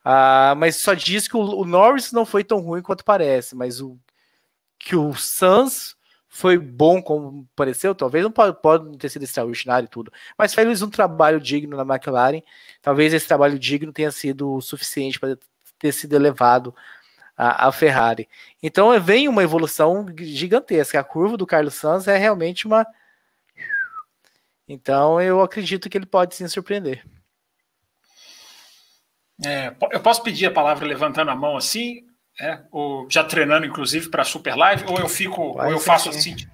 Ah, 0.05 0.55
mas 0.57 0.76
só 0.76 0.95
diz 0.95 1.26
que 1.26 1.37
o, 1.37 1.40
o, 1.40 1.64
Norris 1.64 2.12
não 2.12 2.25
foi 2.25 2.45
tão 2.45 2.61
ruim 2.61 2.83
quanto 2.83 3.05
parece, 3.05 3.57
mas 3.57 3.81
o 3.81 3.99
que 4.78 4.95
o 4.95 5.12
Suns 5.12 5.95
foi 6.37 6.59
bom 6.59 7.00
como 7.00 7.49
pareceu, 7.57 7.95
talvez 7.95 8.23
não 8.23 8.31
pode, 8.31 8.61
pode 8.61 8.99
ter 8.99 9.09
sido 9.09 9.23
extraordinário 9.23 9.87
e 9.87 9.88
tudo, 9.88 10.12
mas 10.37 10.52
fez 10.52 10.83
um 10.83 10.90
trabalho 10.90 11.40
digno 11.40 11.83
na 11.83 11.95
McLaren. 11.95 12.43
Talvez 12.83 13.14
esse 13.14 13.26
trabalho 13.26 13.59
digno 13.59 13.90
tenha 13.90 14.11
sido 14.12 14.52
o 14.52 14.61
suficiente 14.61 15.19
para 15.19 15.38
ter 15.78 15.93
sido 15.93 16.14
elevado 16.14 16.75
à, 17.37 17.73
Ferrari. 17.73 18.28
Então 18.62 18.99
vem 19.00 19.28
uma 19.28 19.43
evolução 19.43 20.07
gigantesca. 20.19 21.00
A 21.00 21.05
curva 21.05 21.38
do 21.38 21.47
Carlos 21.47 21.75
Sainz 21.75 22.07
é 22.07 22.19
realmente 22.19 22.66
uma. 22.66 22.87
Então 24.69 25.21
eu 25.21 25.40
acredito 25.40 25.88
que 25.88 25.97
ele 25.97 26.07
pode 26.07 26.35
sim 26.35 26.47
surpreender. 26.49 27.02
É, 29.45 29.75
eu 29.90 30.00
posso 30.00 30.23
pedir 30.23 30.47
a 30.47 30.52
palavra 30.52 30.87
levantando 30.87 31.31
a 31.31 31.37
mão 31.37 31.57
assim, 31.57 32.05
é, 32.40 32.62
ou 32.71 33.09
já 33.11 33.25
treinando 33.25 33.66
inclusive 33.66 34.11
para 34.11 34.25
Super 34.25 34.57
Live, 34.57 34.85
ou 34.87 34.99
eu 34.99 35.09
fico, 35.09 35.40
ou 35.40 35.71
eu 35.71 35.81
faço 35.81 36.12
sim. 36.12 36.35
assim, 36.35 36.49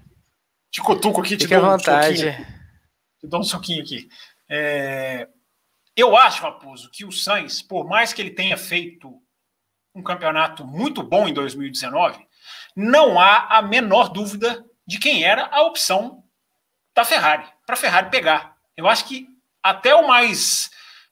te 0.71 0.81
cutuco 0.81 1.21
aqui, 1.21 1.37
te 1.37 1.47
dou 1.47 1.61
vontade. 1.61 2.27
um 2.27 2.33
soquinho. 2.33 2.47
Te 3.21 3.27
dou 3.27 3.41
um 3.41 3.45
soquinho 3.45 3.83
aqui. 3.83 4.09
É, 4.49 5.29
eu 5.97 6.17
acho, 6.17 6.43
Raposo, 6.43 6.91
que 6.91 7.05
o 7.05 7.13
Sainz, 7.13 7.61
por 7.61 7.87
mais 7.87 8.13
que 8.13 8.23
ele 8.23 8.31
tenha 8.31 8.57
feito 8.57 9.13
um 9.95 10.03
campeonato 10.03 10.67
muito 10.67 11.03
bom 11.03 11.29
em 11.29 11.35
2019, 11.35 12.27
não 12.75 13.21
há 13.21 13.59
a 13.59 13.63
menor 13.63 14.09
dúvida 14.09 14.65
de 14.87 14.99
quem 14.99 15.25
era 15.25 15.47
a 15.47 15.63
opção 15.63 16.25
da 16.95 17.05
Ferrari, 17.05 17.47
para 17.67 17.75
a 17.75 17.79
Ferrari 17.79 18.11
pegar. 18.11 18.57
Eu 18.77 18.89
acho 18.89 19.07
que 19.07 19.29
até 19.63 19.95
o 19.95 20.07
mais 20.09 20.71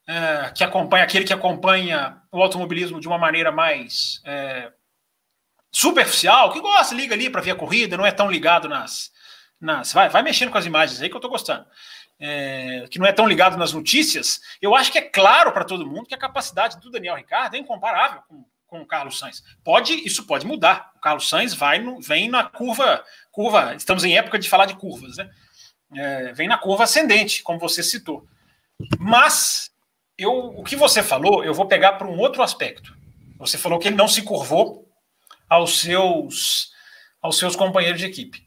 é, 0.09 0.50
que 0.55 0.65
acompanha, 0.65 1.05
aquele 1.05 1.25
que 1.25 1.33
acompanha 1.33 2.20
o 2.32 2.42
automobilismo 2.42 3.00
de 3.00 3.08
uma 3.08 3.18
maneira 3.18 3.50
mais 3.50 4.20
é, 4.25 4.70
superficial, 5.70 6.52
que 6.52 6.60
gosta, 6.60 6.94
liga 6.94 7.14
ali 7.14 7.28
para 7.28 7.40
ver 7.40 7.52
a 7.52 7.56
corrida, 7.56 7.96
não 7.96 8.06
é 8.06 8.12
tão 8.12 8.30
ligado 8.30 8.68
nas. 8.68 9.10
nas 9.60 9.92
vai, 9.92 10.08
vai 10.08 10.22
mexendo 10.22 10.50
com 10.50 10.58
as 10.58 10.66
imagens 10.66 11.00
aí 11.00 11.08
que 11.08 11.14
eu 11.14 11.18
estou 11.18 11.30
gostando. 11.30 11.66
É, 12.22 12.87
que 12.90 12.99
não 12.99 13.06
é 13.06 13.12
tão 13.12 13.26
ligado 13.26 13.56
nas 13.56 13.72
notícias, 13.72 14.40
eu 14.60 14.75
acho 14.75 14.92
que 14.92 14.99
é 14.99 15.02
claro 15.02 15.52
para 15.52 15.64
todo 15.64 15.87
mundo 15.87 16.06
que 16.06 16.14
a 16.14 16.18
capacidade 16.18 16.78
do 16.78 16.90
Daniel 16.90 17.16
Ricardo 17.16 17.54
é 17.54 17.58
incomparável 17.58 18.20
com, 18.28 18.44
com 18.66 18.82
o 18.82 18.87
Carlos 18.87 19.18
Sainz. 19.18 19.42
Pode, 19.64 19.94
isso 20.06 20.26
pode 20.26 20.46
mudar. 20.46 20.92
O 20.96 21.00
Carlos 21.00 21.28
Sainz 21.28 21.54
vai 21.54 21.78
no, 21.78 21.99
vem 21.99 22.28
na 22.28 22.44
curva, 22.44 23.02
curva. 23.32 23.75
Estamos 23.75 24.04
em 24.04 24.18
época 24.18 24.38
de 24.38 24.50
falar 24.50 24.66
de 24.66 24.76
curvas, 24.76 25.16
né? 25.16 25.30
É, 25.96 26.32
vem 26.34 26.46
na 26.46 26.58
curva 26.58 26.84
ascendente, 26.84 27.42
como 27.42 27.58
você 27.58 27.82
citou. 27.82 28.28
Mas 28.99 29.70
eu, 30.21 30.33
o 30.33 30.62
que 30.62 30.77
você 30.77 31.03
falou, 31.03 31.43
eu 31.43 31.55
vou 31.55 31.67
pegar 31.67 31.93
para 31.95 32.07
um 32.07 32.19
outro 32.19 32.43
aspecto. 32.43 32.95
Você 33.39 33.57
falou 33.57 33.79
que 33.79 33.89
ele 33.89 33.97
não 33.97 34.07
se 34.07 34.21
curvou 34.21 34.87
aos 35.49 35.81
seus, 35.81 36.71
aos 37.23 37.39
seus 37.39 37.57
companheiros 37.57 37.99
de 37.99 38.07
equipe. 38.07 38.47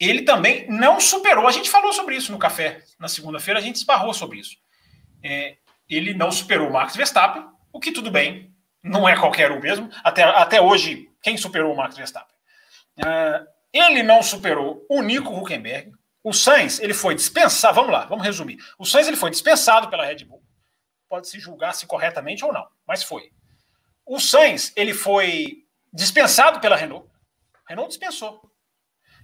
Ele 0.00 0.22
também 0.22 0.66
não 0.68 1.00
superou. 1.00 1.46
A 1.46 1.52
gente 1.52 1.70
falou 1.70 1.92
sobre 1.92 2.16
isso 2.16 2.32
no 2.32 2.38
café 2.38 2.82
na 2.98 3.06
segunda-feira, 3.06 3.60
a 3.60 3.62
gente 3.62 3.76
esbarrou 3.76 4.12
sobre 4.12 4.40
isso. 4.40 4.56
É, 5.22 5.58
ele 5.88 6.12
não 6.12 6.32
superou 6.32 6.68
o 6.68 6.72
Max 6.72 6.96
Verstappen, 6.96 7.44
o 7.72 7.78
que 7.78 7.92
tudo 7.92 8.10
bem, 8.10 8.52
não 8.82 9.08
é 9.08 9.16
qualquer 9.16 9.52
um 9.52 9.60
mesmo. 9.60 9.88
Até, 10.02 10.24
até 10.24 10.60
hoje, 10.60 11.08
quem 11.22 11.36
superou 11.36 11.72
o 11.72 11.76
Max 11.76 11.96
Verstappen? 11.96 12.34
É, 13.06 13.42
ele 13.72 14.02
não 14.02 14.24
superou 14.24 14.84
o 14.90 15.02
Nico 15.02 15.32
Huckenberg. 15.32 15.92
O 16.24 16.32
Sainz, 16.32 16.80
ele 16.80 16.94
foi 16.94 17.14
dispensado. 17.14 17.76
Vamos 17.76 17.92
lá, 17.92 18.06
vamos 18.06 18.24
resumir. 18.24 18.58
O 18.76 18.84
Sainz 18.84 19.06
ele 19.06 19.16
foi 19.16 19.30
dispensado 19.30 19.88
pela 19.88 20.04
Red 20.04 20.24
Bull 20.24 20.41
pode 21.12 21.28
se 21.28 21.38
julgar 21.38 21.74
se 21.74 21.86
corretamente 21.86 22.42
ou 22.42 22.54
não, 22.54 22.66
mas 22.86 23.04
foi. 23.04 23.30
O 24.06 24.18
Sainz, 24.18 24.72
ele 24.74 24.94
foi 24.94 25.66
dispensado 25.92 26.58
pela 26.58 26.74
Renault. 26.74 27.06
A 27.54 27.68
Renault 27.68 27.90
dispensou. 27.90 28.50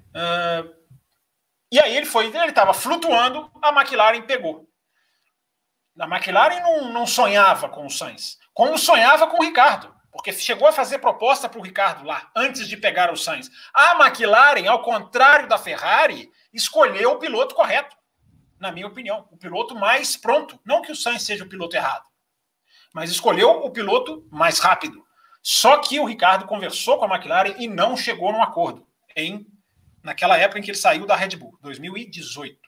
Uh, 0.09 0.71
e 1.73 1.81
aí 1.81 1.97
ele 1.97 2.05
foi, 2.05 2.27
ele 2.27 2.51
estava 2.51 2.75
flutuando, 2.75 3.51
a 3.63 3.71
McLaren 3.71 4.21
pegou. 4.21 4.69
A 5.99 6.05
McLaren 6.05 6.61
não, 6.61 6.93
não 6.93 7.07
sonhava 7.07 7.71
com 7.71 7.87
o 7.87 7.91
Sainz, 7.91 8.37
como 8.53 8.77
sonhava 8.77 9.27
com 9.27 9.39
o 9.39 9.45
Ricardo, 9.47 9.97
porque 10.13 10.31
chegou 10.31 10.69
a 10.69 10.73
fazer 10.73 10.99
proposta 10.99 11.49
para 11.49 11.59
o 11.59 11.65
Ricardo 11.65 12.05
lá, 12.05 12.31
antes 12.37 12.69
de 12.69 12.77
pegar 12.77 13.11
o 13.11 13.17
Sainz. 13.17 13.51
A 13.73 14.05
McLaren, 14.05 14.69
ao 14.69 14.83
contrário 14.83 15.49
da 15.49 15.57
Ferrari, 15.57 16.31
escolheu 16.53 17.13
o 17.13 17.19
piloto 17.19 17.55
correto 17.55 17.97
na 18.59 18.73
minha 18.73 18.87
opinião, 18.87 19.29
o 19.31 19.37
piloto 19.37 19.75
mais 19.75 20.17
pronto. 20.17 20.59
Não 20.65 20.83
que 20.83 20.93
o 20.93 20.97
Sainz 20.97 21.23
seja 21.23 21.45
o 21.45 21.49
piloto 21.49 21.77
errado, 21.77 22.05
mas 22.93 23.11
escolheu 23.11 23.51
o 23.51 23.71
piloto 23.71 24.27
mais 24.31 24.59
rápido. 24.59 25.07
Só 25.43 25.79
que 25.79 26.01
o 26.01 26.05
Ricardo 26.05 26.47
conversou 26.47 26.99
com 26.99 27.05
a 27.05 27.17
McLaren 27.17 27.55
e 27.59 27.69
não 27.69 27.97
chegou 27.97 28.33
num 28.33 28.43
acordo 28.43 28.87
em 29.17 29.47
naquela 30.03 30.39
época 30.39 30.59
em 30.59 30.63
que 30.63 30.71
ele 30.71 30.79
saiu 30.79 31.07
da 31.07 31.17
Red 31.17 31.37
Bull, 31.37 31.59
2018. 31.61 32.59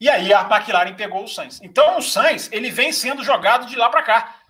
E 0.00 0.08
aí 0.08 0.32
a 0.32 0.42
McLaren 0.42 0.94
pegou 0.94 1.24
o 1.24 1.28
Sainz. 1.28 1.60
Então 1.62 1.98
o 1.98 2.02
Sainz 2.02 2.50
ele 2.52 2.70
vem 2.70 2.92
sendo 2.92 3.22
jogado 3.22 3.66
de 3.66 3.76
lá 3.76 3.88
para 3.88 4.02
cá, 4.02 4.40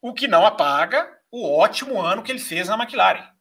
o 0.00 0.12
que 0.12 0.28
não 0.28 0.46
apaga 0.46 1.10
o 1.30 1.50
ótimo 1.58 2.00
ano 2.00 2.22
que 2.22 2.30
ele 2.30 2.38
fez 2.38 2.68
na 2.68 2.76
McLaren 2.76 3.33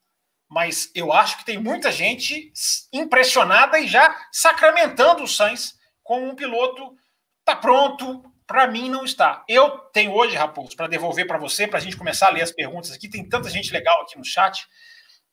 mas 0.54 0.92
eu 0.94 1.12
acho 1.12 1.40
que 1.40 1.46
tem 1.46 1.58
muita 1.58 1.92
gente 1.92 2.54
impressionada 2.94 3.80
e 3.80 3.88
já 3.88 4.16
sacramentando 4.32 5.24
o 5.24 5.28
Sainz 5.28 5.74
como 6.04 6.28
um 6.28 6.36
piloto 6.36 6.96
tá 7.44 7.56
pronto. 7.56 8.24
Para 8.46 8.68
mim 8.68 8.88
não 8.88 9.04
está. 9.04 9.44
Eu 9.48 9.80
tenho 9.92 10.14
hoje, 10.14 10.36
Raposo, 10.36 10.76
para 10.76 10.86
devolver 10.86 11.26
para 11.26 11.40
você, 11.40 11.66
para 11.66 11.80
a 11.80 11.82
gente 11.82 11.98
começar 11.98 12.28
a 12.28 12.30
ler 12.30 12.44
as 12.44 12.52
perguntas 12.52 12.92
aqui. 12.92 13.10
Tem 13.10 13.28
tanta 13.28 13.50
gente 13.50 13.74
legal 13.74 14.00
aqui 14.02 14.16
no 14.16 14.24
chat. 14.24 14.68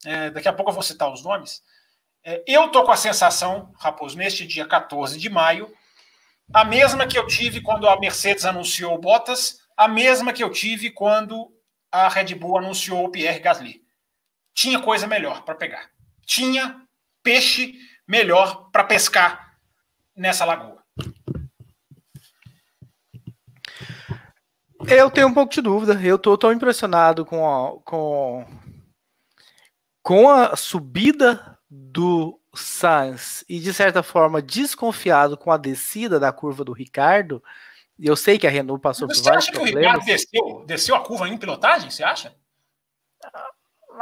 É, 0.07 0.31
daqui 0.31 0.49
a 0.49 0.53
pouco 0.55 0.71
eu 0.71 0.75
vou 0.75 0.83
citar 0.83 1.13
os 1.13 1.23
nomes. 1.23 1.61
É, 2.25 2.43
eu 2.47 2.69
tô 2.69 2.83
com 2.83 2.93
a 2.93 2.97
sensação, 2.97 3.75
Raposo, 3.79 4.17
neste 4.17 4.47
dia 4.47 4.67
14 4.67 5.19
de 5.19 5.29
maio, 5.29 5.71
a 6.55 6.65
mesma 6.65 7.07
que 7.07 7.19
eu 7.19 7.27
tive 7.27 7.61
quando 7.61 7.87
a 7.87 8.01
Mercedes 8.01 8.47
anunciou 8.47 8.95
o 8.95 8.99
Bottas, 8.99 9.59
a 9.77 9.87
mesma 9.87 10.33
que 10.33 10.43
eu 10.43 10.51
tive 10.51 10.91
quando 10.91 11.53
a 11.93 12.09
Red 12.09 12.35
Bull 12.37 12.59
anunciou 12.59 13.05
o 13.05 13.11
Pierre 13.11 13.41
Gasly 13.41 13.80
tinha 14.61 14.79
coisa 14.79 15.07
melhor 15.07 15.43
para 15.43 15.55
pegar. 15.55 15.91
Tinha 16.27 16.83
peixe 17.23 17.79
melhor 18.07 18.69
para 18.71 18.85
pescar 18.85 19.57
nessa 20.15 20.45
lagoa. 20.45 20.85
Eu 24.87 25.11
tenho 25.11 25.29
um 25.29 25.35
pouco 25.35 25.51
de 25.51 25.63
dúvida. 25.63 25.99
Eu 26.03 26.19
tô 26.19 26.37
tão 26.37 26.53
impressionado 26.53 27.25
com 27.25 27.49
a, 27.49 27.81
com, 27.81 28.47
com 30.03 30.29
a 30.29 30.55
subida 30.57 31.59
do 31.71 32.39
Sainz 32.55 33.43
e, 33.49 33.61
de 33.61 33.73
certa 33.73 34.03
forma, 34.03 34.43
desconfiado 34.43 35.39
com 35.39 35.51
a 35.51 35.57
descida 35.57 36.21
da 36.21 36.31
curva 36.31 36.65
do 36.65 36.75
Ricardo. 36.75 37.43
Eu 37.99 38.15
sei 38.15 38.39
que 38.39 38.47
a 38.47 38.51
Renault 38.51 38.83
passou 38.83 39.09
Mas 39.09 39.21
por 39.21 39.25
vários 39.25 39.49
problemas. 39.49 39.73
Você 39.73 39.87
acha 39.87 40.27
que 40.29 40.39
o 40.39 40.45
Ricardo 40.45 40.53
desceu, 40.53 40.65
desceu 40.67 40.95
a 40.97 41.01
curva 41.03 41.29
em 41.31 41.39
pilotagem? 41.39 41.91
Você 41.91 42.05
acha? 42.05 42.35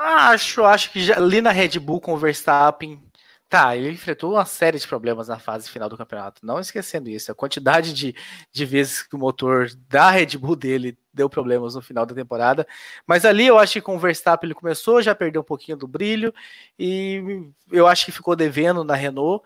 Acho, 0.01 0.63
acho 0.65 0.93
que 0.93 1.01
já, 1.01 1.17
ali 1.17 1.41
na 1.41 1.51
Red 1.51 1.79
Bull 1.81 2.01
com 2.01 2.15
o 2.15 2.17
Verstappen, 2.17 3.03
tá, 3.49 3.77
ele 3.77 3.91
enfrentou 3.91 4.35
uma 4.35 4.45
série 4.45 4.79
de 4.79 4.87
problemas 4.87 5.27
na 5.27 5.41
fase 5.41 5.69
final 5.69 5.89
do 5.89 5.97
campeonato. 5.97 6.47
Não 6.47 6.61
esquecendo 6.61 7.11
isso, 7.11 7.33
a 7.33 7.35
quantidade 7.35 7.93
de, 7.93 8.15
de 8.53 8.65
vezes 8.65 9.03
que 9.03 9.17
o 9.17 9.19
motor 9.19 9.69
da 9.89 10.09
Red 10.11 10.39
Bull 10.39 10.55
dele 10.55 10.97
deu 11.13 11.29
problemas 11.29 11.75
no 11.75 11.83
final 11.83 12.07
da 12.07 12.15
temporada. 12.15 12.65
Mas 13.09 13.25
ali 13.25 13.47
eu 13.49 13.59
acho 13.59 13.75
que 13.75 13.81
com 13.81 13.97
o 13.97 13.99
Verstappen 13.99 14.47
ele 14.47 14.55
começou 14.55 15.03
já 15.03 15.15
perdeu 15.17 15.41
um 15.43 15.45
pouquinho 15.45 15.77
do 15.77 15.89
brilho 15.89 16.33
e 16.79 17.51
eu 17.73 17.87
acho 17.89 18.05
que 18.05 18.13
ficou 18.13 18.37
devendo 18.37 18.85
na 18.85 18.95
Renault. 18.95 19.45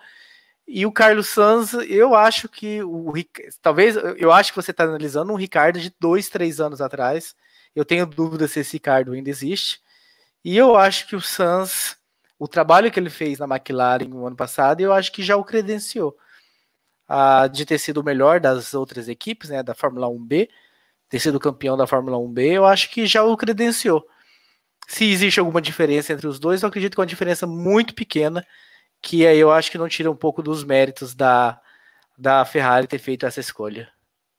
E 0.68 0.85
o 0.87 0.92
Carlos 0.92 1.28
Sanz, 1.28 1.73
eu 1.88 2.14
acho 2.14 2.49
que 2.49 2.82
o 2.82 3.12
talvez 3.62 3.97
eu 4.18 4.32
acho 4.32 4.52
que 4.52 4.56
você 4.56 4.71
está 4.71 4.85
analisando 4.85 5.32
um 5.32 5.37
Ricardo 5.37 5.80
de 5.80 5.94
dois, 5.99 6.28
três 6.28 6.61
anos 6.61 6.80
atrás. 6.82 7.35
Eu 7.75 7.85
tenho 7.85 8.06
dúvida 8.06 8.47
se 8.49 8.61
esse 8.61 8.75
Ricardo 8.75 9.12
ainda 9.12 9.30
existe. 9.30 9.80
E 10.45 10.57
eu 10.57 10.77
acho 10.77 11.07
que 11.07 11.15
o 11.15 11.21
Suns, 11.21 11.97
o 12.39 12.49
trabalho 12.49 12.91
que 12.91 12.99
ele 12.99 13.11
fez 13.11 13.39
na 13.39 13.47
McLaren 13.47 14.09
no 14.09 14.27
ano 14.27 14.37
passado, 14.37 14.81
eu 14.81 14.93
acho 14.93 15.13
que 15.13 15.23
já 15.23 15.37
o 15.37 15.45
credenciou 15.45 16.17
uh, 17.09 17.49
de 17.49 17.65
ter 17.65 17.79
sido 17.79 17.99
o 17.99 18.05
melhor 18.05 18.41
das 18.41 18.75
outras 18.75 19.09
equipes, 19.09 19.51
né, 19.51 19.63
da 19.63 19.75
Fórmula 19.75 20.09
1B, 20.09 20.49
ter 21.09 21.21
sido 21.21 21.39
campeão 21.39 21.77
da 21.77 21.87
Fórmula 21.87 22.17
1B, 22.17 22.53
eu 22.53 22.65
acho 22.65 22.91
que 22.91 23.07
já 23.07 23.23
o 23.23 23.37
credenciou. 23.37 24.05
Se 24.89 25.05
existe 25.05 25.39
alguma 25.39 25.61
diferença 25.61 26.13
entre 26.13 26.27
os 26.27 26.39
dois, 26.39 26.63
eu 26.63 26.69
acredito 26.69 26.95
que 26.95 27.01
é 27.01 27.03
uma 27.03 27.07
diferença 27.07 27.47
muito 27.47 27.95
pequena, 27.95 28.45
que 29.01 29.27
aí 29.27 29.39
eu 29.39 29.53
acho 29.53 29.71
que 29.71 29.79
não 29.79 29.89
tira 29.89 30.11
um 30.11 30.17
pouco 30.17 30.43
dos 30.43 30.65
méritos 30.65 31.15
da, 31.15 31.61
da 32.17 32.45
Ferrari 32.45 32.87
ter 32.87 32.99
feito 32.99 33.27
essa 33.27 33.41
escolha. 33.41 33.91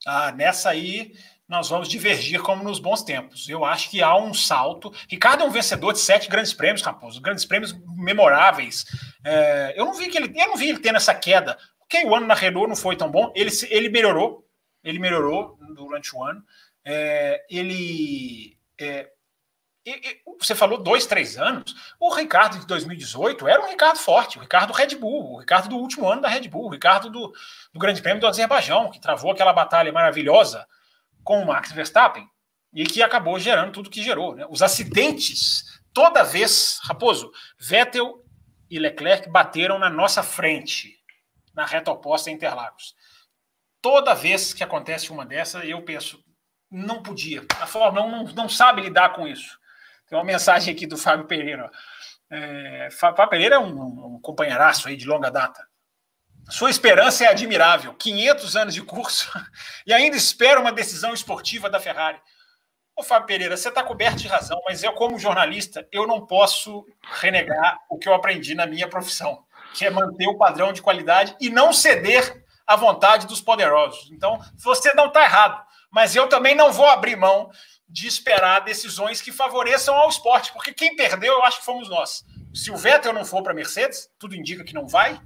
Ah, 0.05 0.31
nessa 0.31 0.69
aí 0.69 1.13
nós 1.53 1.69
vamos 1.69 1.87
divergir 1.87 2.41
como 2.41 2.63
nos 2.63 2.79
bons 2.79 3.03
tempos. 3.03 3.47
Eu 3.47 3.63
acho 3.63 3.87
que 3.91 4.01
há 4.01 4.15
um 4.15 4.33
salto. 4.33 4.91
Ricardo 5.07 5.43
é 5.43 5.45
um 5.45 5.51
vencedor 5.51 5.93
de 5.93 5.99
sete 5.99 6.27
grandes 6.27 6.51
prêmios, 6.51 6.81
Raposo, 6.81 7.21
grandes 7.21 7.45
prêmios 7.45 7.71
memoráveis. 7.95 8.83
É, 9.23 9.75
eu 9.77 9.85
não 9.85 9.93
vi 9.93 10.07
que 10.09 10.17
ele, 10.17 10.33
eu 10.35 10.47
não 10.47 10.55
vi 10.57 10.69
ele 10.69 10.79
tendo 10.79 10.95
essa 10.95 11.13
queda. 11.13 11.55
Ok, 11.81 12.03
o 12.05 12.15
ano 12.15 12.25
na 12.25 12.33
Renault 12.33 12.67
não 12.67 12.75
foi 12.75 12.95
tão 12.95 13.11
bom. 13.11 13.31
Ele, 13.35 13.51
ele 13.69 13.89
melhorou, 13.89 14.43
ele 14.83 14.97
melhorou 14.97 15.55
durante 15.75 16.15
o 16.15 16.23
ano. 16.23 16.43
É, 16.83 17.45
ele 17.47 18.57
é, 18.79 19.11
você 20.39 20.55
falou 20.55 20.81
dois, 20.81 21.05
três 21.05 21.37
anos. 21.37 21.75
O 21.99 22.11
Ricardo 22.15 22.57
de 22.57 22.65
2018 22.65 23.47
era 23.47 23.61
um 23.61 23.69
Ricardo 23.69 23.99
forte, 23.99 24.39
o 24.39 24.41
Ricardo 24.41 24.73
Red 24.73 24.95
Bull, 24.95 25.33
o 25.33 25.39
Ricardo 25.39 25.69
do 25.69 25.77
último 25.77 26.09
ano 26.09 26.21
da 26.23 26.29
Red 26.29 26.47
Bull, 26.47 26.65
o 26.65 26.71
Ricardo 26.71 27.11
do, 27.11 27.31
do 27.71 27.79
Grande 27.79 28.01
Prêmio 28.01 28.19
do 28.19 28.25
Azerbaijão, 28.25 28.89
que 28.89 28.99
travou 28.99 29.31
aquela 29.31 29.53
batalha 29.53 29.93
maravilhosa 29.93 30.65
com 31.23 31.41
o 31.41 31.45
Max 31.45 31.71
Verstappen 31.71 32.27
e 32.73 32.85
que 32.85 33.01
acabou 33.01 33.39
gerando 33.39 33.71
tudo 33.71 33.89
que 33.89 34.03
gerou. 34.03 34.35
Né? 34.35 34.45
Os 34.49 34.61
acidentes, 34.61 35.63
toda 35.93 36.23
vez, 36.23 36.79
Raposo, 36.83 37.31
Vettel 37.59 38.23
e 38.69 38.79
Leclerc 38.79 39.29
bateram 39.29 39.77
na 39.77 39.89
nossa 39.89 40.23
frente, 40.23 40.97
na 41.53 41.65
reta 41.65 41.91
oposta 41.91 42.31
em 42.31 42.33
Interlagos. 42.33 42.95
Toda 43.81 44.15
vez 44.15 44.53
que 44.53 44.63
acontece 44.63 45.11
uma 45.11 45.25
dessa, 45.25 45.65
eu 45.65 45.81
penso, 45.83 46.23
não 46.71 47.03
podia. 47.03 47.45
A 47.61 47.67
Fórmula 47.67 48.05
1 48.05 48.09
não, 48.09 48.23
não 48.33 48.49
sabe 48.49 48.81
lidar 48.81 49.13
com 49.13 49.27
isso. 49.27 49.59
Tem 50.07 50.17
uma 50.17 50.23
mensagem 50.23 50.73
aqui 50.73 50.87
do 50.87 50.97
Fábio 50.97 51.25
Pereira. 51.25 51.69
É, 52.29 52.89
Fábio 52.91 53.29
Pereira 53.29 53.55
é 53.55 53.59
um, 53.59 54.15
um 54.15 54.19
companheiraço 54.21 54.87
aí 54.87 54.95
de 54.95 55.05
longa 55.05 55.29
data. 55.29 55.67
Sua 56.49 56.69
esperança 56.69 57.23
é 57.23 57.27
admirável. 57.27 57.93
500 57.93 58.55
anos 58.55 58.73
de 58.73 58.81
curso 58.81 59.31
e 59.87 59.93
ainda 59.93 60.17
espera 60.17 60.59
uma 60.59 60.71
decisão 60.71 61.13
esportiva 61.13 61.69
da 61.69 61.79
Ferrari. 61.79 62.19
Ô, 62.95 63.01
Fábio 63.01 63.25
Pereira, 63.25 63.57
você 63.57 63.69
está 63.69 63.81
coberto 63.81 64.17
de 64.17 64.27
razão, 64.27 64.61
mas 64.67 64.83
eu, 64.83 64.93
como 64.93 65.17
jornalista, 65.17 65.87
eu 65.91 66.05
não 66.05 66.27
posso 66.27 66.85
renegar 67.21 67.79
o 67.89 67.97
que 67.97 68.07
eu 68.07 68.13
aprendi 68.13 68.53
na 68.53 68.67
minha 68.67 68.87
profissão, 68.87 69.43
que 69.73 69.83
é 69.83 69.89
manter 69.89 70.27
o 70.27 70.37
padrão 70.37 70.71
de 70.71 70.81
qualidade 70.81 71.35
e 71.41 71.49
não 71.49 71.73
ceder 71.73 72.45
à 72.67 72.75
vontade 72.75 73.25
dos 73.25 73.41
poderosos. 73.41 74.11
Então, 74.11 74.39
você 74.55 74.93
não 74.93 75.07
está 75.07 75.23
errado, 75.23 75.59
mas 75.91 76.15
eu 76.15 76.29
também 76.29 76.53
não 76.53 76.71
vou 76.71 76.85
abrir 76.85 77.15
mão 77.15 77.49
de 77.89 78.07
esperar 78.07 78.59
decisões 78.59 79.21
que 79.21 79.31
favoreçam 79.31 79.95
ao 79.95 80.09
esporte, 80.09 80.53
porque 80.53 80.71
quem 80.71 80.95
perdeu, 80.95 81.33
eu 81.33 81.43
acho 81.43 81.59
que 81.59 81.65
fomos 81.65 81.89
nós. 81.89 82.23
Se 82.53 82.69
o 82.69 82.77
Vettel 82.77 83.13
não 83.13 83.25
for 83.25 83.41
para 83.41 83.53
a 83.53 83.55
Mercedes, 83.55 84.07
tudo 84.19 84.35
indica 84.35 84.63
que 84.63 84.73
não 84.73 84.87
vai. 84.87 85.19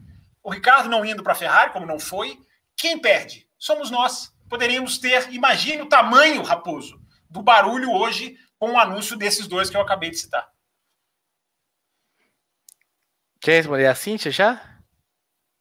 O 0.48 0.50
Ricardo 0.50 0.88
não 0.88 1.04
indo 1.04 1.22
para 1.22 1.34
a 1.34 1.36
Ferrari, 1.36 1.74
como 1.74 1.86
não 1.86 2.00
foi. 2.00 2.40
Quem 2.78 2.98
perde? 2.98 3.46
Somos 3.60 3.92
nós. 3.92 4.34
Poderíamos 4.50 4.98
ter, 4.98 5.30
imagine 5.34 5.82
o 5.82 5.90
tamanho, 5.90 6.42
Raposo, 6.42 7.02
do 7.30 7.42
barulho 7.42 7.92
hoje 7.92 8.38
com 8.58 8.72
o 8.72 8.80
anúncio 8.80 9.18
desses 9.18 9.46
dois 9.46 9.70
que 9.70 9.76
eu 9.76 9.82
acabei 9.82 10.10
de 10.10 10.20
citar. 10.20 10.48
Quer 13.42 13.58
responder 13.58 13.88
a 13.88 13.94
Cíntia 13.94 14.32
já? 14.32 14.62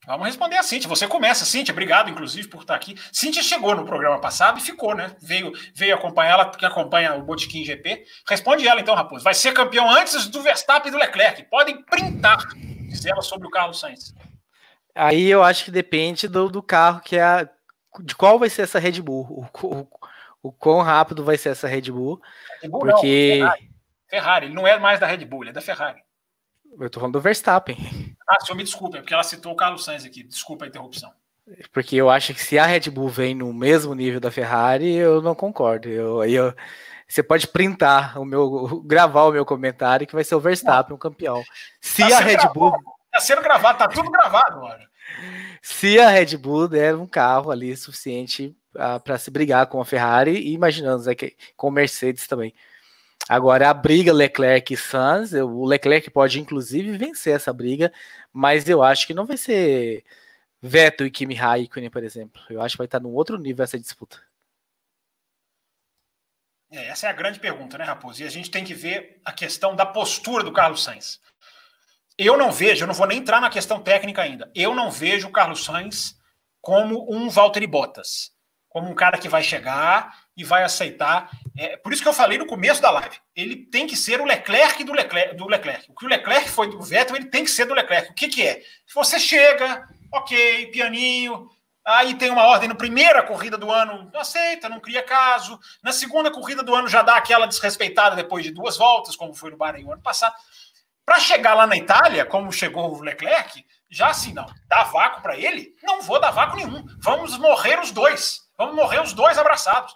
Vamos 0.06 0.28
responder 0.28 0.56
a 0.56 0.62
Cintia. 0.62 0.88
Você 0.88 1.08
começa, 1.08 1.44
Cintia. 1.44 1.72
Obrigado, 1.72 2.08
inclusive, 2.08 2.46
por 2.46 2.60
estar 2.60 2.76
aqui. 2.76 2.94
Cintia 3.12 3.42
chegou 3.42 3.74
no 3.74 3.84
programa 3.84 4.20
passado 4.20 4.60
e 4.60 4.62
ficou, 4.62 4.94
né? 4.94 5.16
Veio, 5.20 5.50
veio 5.74 5.96
acompanhar 5.96 6.30
ela, 6.30 6.50
que 6.50 6.64
acompanha 6.64 7.16
o 7.16 7.24
Botequim 7.24 7.64
GP. 7.64 8.04
Responde 8.28 8.68
ela, 8.68 8.80
então, 8.80 8.94
Raposo. 8.94 9.24
Vai 9.24 9.34
ser 9.34 9.52
campeão 9.52 9.90
antes 9.90 10.28
do 10.28 10.42
Verstappen 10.42 10.90
e 10.90 10.92
do 10.92 10.98
Leclerc. 10.98 11.42
Podem 11.50 11.82
printar, 11.82 12.38
diz 12.54 13.04
ela 13.04 13.20
sobre 13.20 13.48
o 13.48 13.50
Carlos 13.50 13.80
Sainz. 13.80 14.14
Aí 14.96 15.28
eu 15.28 15.42
acho 15.42 15.66
que 15.66 15.70
depende 15.70 16.26
do, 16.26 16.48
do 16.48 16.62
carro, 16.62 17.00
que 17.00 17.16
é 17.16 17.22
a, 17.22 17.48
de 18.00 18.16
qual 18.16 18.38
vai 18.38 18.48
ser 18.48 18.62
essa 18.62 18.78
Red 18.78 19.02
Bull. 19.02 19.48
O, 19.62 19.66
o, 19.66 19.88
o 20.42 20.52
quão 20.52 20.80
rápido 20.80 21.22
vai 21.22 21.36
ser 21.36 21.50
essa 21.50 21.68
Red 21.68 21.92
Bull. 21.92 22.20
Red 22.62 22.68
Bull 22.68 22.80
porque... 22.80 23.38
Não, 23.40 23.46
Ferrari. 23.46 23.70
Ferrari. 24.08 24.46
Ele 24.46 24.54
não 24.54 24.66
é 24.66 24.78
mais 24.78 24.98
da 24.98 25.06
Red 25.06 25.24
Bull, 25.24 25.42
ele 25.42 25.50
é 25.50 25.52
da 25.52 25.60
Ferrari. 25.60 26.00
Eu 26.78 26.90
tô 26.90 27.00
falando 27.00 27.14
do 27.14 27.20
Verstappen. 27.20 27.76
Ah, 28.28 28.40
senhor, 28.40 28.56
me 28.56 28.64
desculpe, 28.64 28.96
é 28.96 29.00
porque 29.00 29.14
ela 29.14 29.22
citou 29.22 29.52
o 29.52 29.56
Carlos 29.56 29.84
Sainz 29.84 30.04
aqui. 30.04 30.22
Desculpa 30.22 30.64
a 30.64 30.68
interrupção. 30.68 31.12
Porque 31.72 31.94
eu 31.94 32.10
acho 32.10 32.34
que 32.34 32.42
se 32.42 32.58
a 32.58 32.66
Red 32.66 32.90
Bull 32.90 33.08
vem 33.08 33.34
no 33.34 33.52
mesmo 33.52 33.94
nível 33.94 34.18
da 34.18 34.32
Ferrari, 34.32 34.94
eu 34.94 35.22
não 35.22 35.34
concordo. 35.34 35.88
Eu, 35.88 36.24
eu, 36.24 36.54
você 37.06 37.22
pode 37.22 37.46
printar 37.46 38.18
o 38.20 38.24
meu, 38.24 38.82
gravar 38.84 39.24
o 39.24 39.32
meu 39.32 39.46
comentário 39.46 40.06
que 40.06 40.14
vai 40.14 40.24
ser 40.24 40.34
o 40.34 40.40
Verstappen 40.40 40.94
o 40.94 40.98
campeão. 40.98 41.42
Se 41.80 42.02
tá 42.08 42.18
a 42.18 42.20
Red 42.20 42.32
gravado, 42.32 42.54
Bull. 42.54 42.72
Tá 43.12 43.20
sendo 43.20 43.42
gravado, 43.42 43.78
tá 43.78 43.88
tudo 43.88 44.10
gravado 44.10 44.56
agora. 44.56 44.85
Se 45.62 45.98
a 45.98 46.08
Red 46.08 46.36
Bull 46.36 46.68
der 46.68 46.96
um 46.96 47.06
carro 47.06 47.50
ali 47.50 47.76
suficiente 47.76 48.56
uh, 48.74 48.80
ah, 48.80 49.00
para 49.00 49.18
se 49.18 49.30
brigar 49.30 49.66
com 49.66 49.80
a 49.80 49.84
Ferrari, 49.84 50.32
e 50.32 50.52
imaginando 50.52 51.04
né, 51.04 51.14
que, 51.14 51.36
com 51.56 51.70
Mercedes 51.70 52.26
também. 52.26 52.54
Agora, 53.28 53.70
a 53.70 53.74
briga 53.74 54.12
Leclerc 54.12 54.72
e 54.72 54.76
Sainz, 54.76 55.32
o 55.32 55.64
Leclerc 55.64 56.10
pode 56.10 56.40
inclusive 56.40 56.96
vencer 56.96 57.34
essa 57.34 57.52
briga, 57.52 57.92
mas 58.32 58.68
eu 58.68 58.82
acho 58.82 59.06
que 59.06 59.14
não 59.14 59.26
vai 59.26 59.36
ser 59.36 60.04
Vettel 60.62 61.06
e 61.06 61.10
Kimi 61.10 61.34
Raikkonen, 61.34 61.90
por 61.90 62.04
exemplo. 62.04 62.40
Eu 62.48 62.62
acho 62.62 62.74
que 62.74 62.78
vai 62.78 62.86
estar 62.86 63.00
num 63.00 63.12
outro 63.12 63.36
nível 63.38 63.64
essa 63.64 63.78
disputa. 63.78 64.20
É, 66.70 66.88
essa 66.88 67.06
é 67.06 67.10
a 67.10 67.12
grande 67.12 67.40
pergunta, 67.40 67.78
né, 67.78 67.84
Raposo? 67.84 68.22
E 68.22 68.26
a 68.26 68.30
gente 68.30 68.50
tem 68.50 68.64
que 68.64 68.74
ver 68.74 69.20
a 69.24 69.32
questão 69.32 69.74
da 69.74 69.86
postura 69.86 70.44
do 70.44 70.52
Carlos 70.52 70.82
Sainz. 70.82 71.20
Eu 72.18 72.36
não 72.36 72.50
vejo, 72.50 72.82
eu 72.82 72.86
não 72.86 72.94
vou 72.94 73.06
nem 73.06 73.18
entrar 73.18 73.40
na 73.40 73.50
questão 73.50 73.80
técnica 73.80 74.22
ainda. 74.22 74.50
Eu 74.54 74.74
não 74.74 74.90
vejo 74.90 75.28
o 75.28 75.32
Carlos 75.32 75.64
Sainz 75.64 76.16
como 76.60 77.06
um 77.14 77.28
Valtteri 77.28 77.66
Bottas, 77.66 78.32
como 78.68 78.90
um 78.90 78.94
cara 78.94 79.18
que 79.18 79.28
vai 79.28 79.42
chegar 79.42 80.26
e 80.36 80.42
vai 80.42 80.62
aceitar. 80.62 81.30
É, 81.56 81.76
por 81.76 81.92
isso 81.92 82.02
que 82.02 82.08
eu 82.08 82.14
falei 82.14 82.38
no 82.38 82.46
começo 82.46 82.80
da 82.80 82.90
live. 82.90 83.16
Ele 83.34 83.56
tem 83.56 83.86
que 83.86 83.96
ser 83.96 84.20
o 84.20 84.24
Leclerc 84.24 84.82
do 84.82 84.92
Leclerc. 84.92 85.36
Do 85.36 85.46
Leclerc. 85.46 85.90
O 85.90 85.94
que 85.94 86.06
o 86.06 86.08
Leclerc 86.08 86.48
foi 86.48 86.70
do 86.70 86.80
Vettel, 86.80 87.16
ele 87.16 87.26
tem 87.26 87.44
que 87.44 87.50
ser 87.50 87.66
do 87.66 87.74
Leclerc. 87.74 88.10
O 88.10 88.14
que, 88.14 88.28
que 88.28 88.46
é? 88.46 88.62
Você 88.94 89.18
chega, 89.18 89.86
ok, 90.12 90.66
pianinho, 90.68 91.50
aí 91.84 92.14
tem 92.14 92.30
uma 92.30 92.44
ordem 92.44 92.68
na 92.68 92.74
primeira 92.74 93.22
corrida 93.22 93.56
do 93.56 93.70
ano, 93.70 94.10
aceita, 94.14 94.68
não 94.68 94.80
cria 94.80 95.02
caso. 95.02 95.58
Na 95.82 95.92
segunda 95.92 96.30
corrida 96.30 96.62
do 96.62 96.74
ano 96.74 96.88
já 96.88 97.02
dá 97.02 97.16
aquela 97.16 97.46
desrespeitada 97.46 98.16
depois 98.16 98.44
de 98.44 98.50
duas 98.50 98.76
voltas, 98.76 99.14
como 99.14 99.34
foi 99.34 99.50
no 99.50 99.56
Bahrein 99.56 99.84
o 99.84 99.92
ano 99.92 100.02
passado. 100.02 100.34
Para 101.06 101.20
chegar 101.20 101.54
lá 101.54 101.68
na 101.68 101.76
Itália, 101.76 102.26
como 102.26 102.52
chegou 102.52 102.92
o 102.92 103.00
Leclerc, 103.00 103.64
já 103.88 104.08
assim, 104.08 104.32
não, 104.32 104.44
dá 104.68 104.82
vácuo 104.82 105.22
para 105.22 105.38
ele? 105.38 105.72
Não 105.80 106.02
vou 106.02 106.20
dar 106.20 106.32
vácuo 106.32 106.56
nenhum. 106.56 106.84
Vamos 106.98 107.38
morrer 107.38 107.78
os 107.78 107.92
dois. 107.92 108.40
Vamos 108.58 108.74
morrer 108.74 109.00
os 109.00 109.12
dois 109.12 109.38
abraçados. 109.38 109.94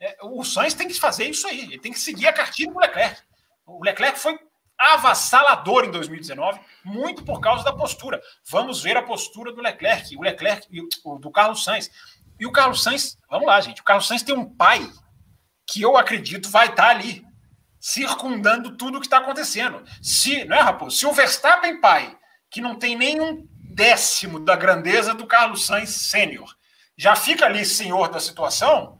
É, 0.00 0.16
o 0.22 0.44
Sainz 0.44 0.74
tem 0.74 0.86
que 0.86 0.94
fazer 0.94 1.24
isso 1.24 1.46
aí, 1.48 1.62
ele 1.62 1.78
tem 1.78 1.92
que 1.92 1.98
seguir 1.98 2.28
a 2.28 2.32
cartilha 2.32 2.72
do 2.72 2.78
Leclerc. 2.78 3.20
O 3.66 3.84
Leclerc 3.84 4.18
foi 4.18 4.38
avassalador 4.78 5.84
em 5.84 5.90
2019, 5.90 6.60
muito 6.84 7.24
por 7.24 7.40
causa 7.40 7.64
da 7.64 7.72
postura. 7.72 8.20
Vamos 8.48 8.82
ver 8.82 8.96
a 8.96 9.02
postura 9.02 9.52
do 9.52 9.60
Leclerc, 9.60 10.16
o 10.16 10.22
Leclerc 10.22 10.68
do 11.20 11.30
Carlos 11.30 11.64
Sainz. 11.64 11.90
E 12.38 12.46
o 12.46 12.52
Carlos 12.52 12.82
Sainz, 12.82 13.16
vamos 13.28 13.46
lá, 13.46 13.60
gente, 13.60 13.80
o 13.80 13.84
Carlos 13.84 14.06
Sainz 14.06 14.22
tem 14.22 14.36
um 14.36 14.48
pai 14.48 14.88
que 15.66 15.80
eu 15.80 15.96
acredito 15.96 16.50
vai 16.50 16.68
estar 16.68 16.88
ali, 16.88 17.24
circundando 17.82 18.76
tudo 18.76 18.98
o 18.98 19.00
que 19.00 19.08
está 19.08 19.18
acontecendo. 19.18 19.82
Se, 20.00 20.44
não 20.44 20.56
é, 20.56 20.60
Raposo? 20.60 20.96
Se 20.96 21.04
o 21.04 21.12
Verstappen 21.12 21.80
pai, 21.80 22.16
que 22.48 22.60
não 22.60 22.76
tem 22.76 22.96
nenhum 22.96 23.44
décimo 23.74 24.38
da 24.38 24.54
grandeza 24.54 25.12
do 25.12 25.26
Carlos 25.26 25.66
Sainz 25.66 25.90
sênior, 25.90 26.48
já 26.96 27.16
fica 27.16 27.44
ali 27.44 27.64
senhor 27.64 28.08
da 28.08 28.20
situação, 28.20 28.98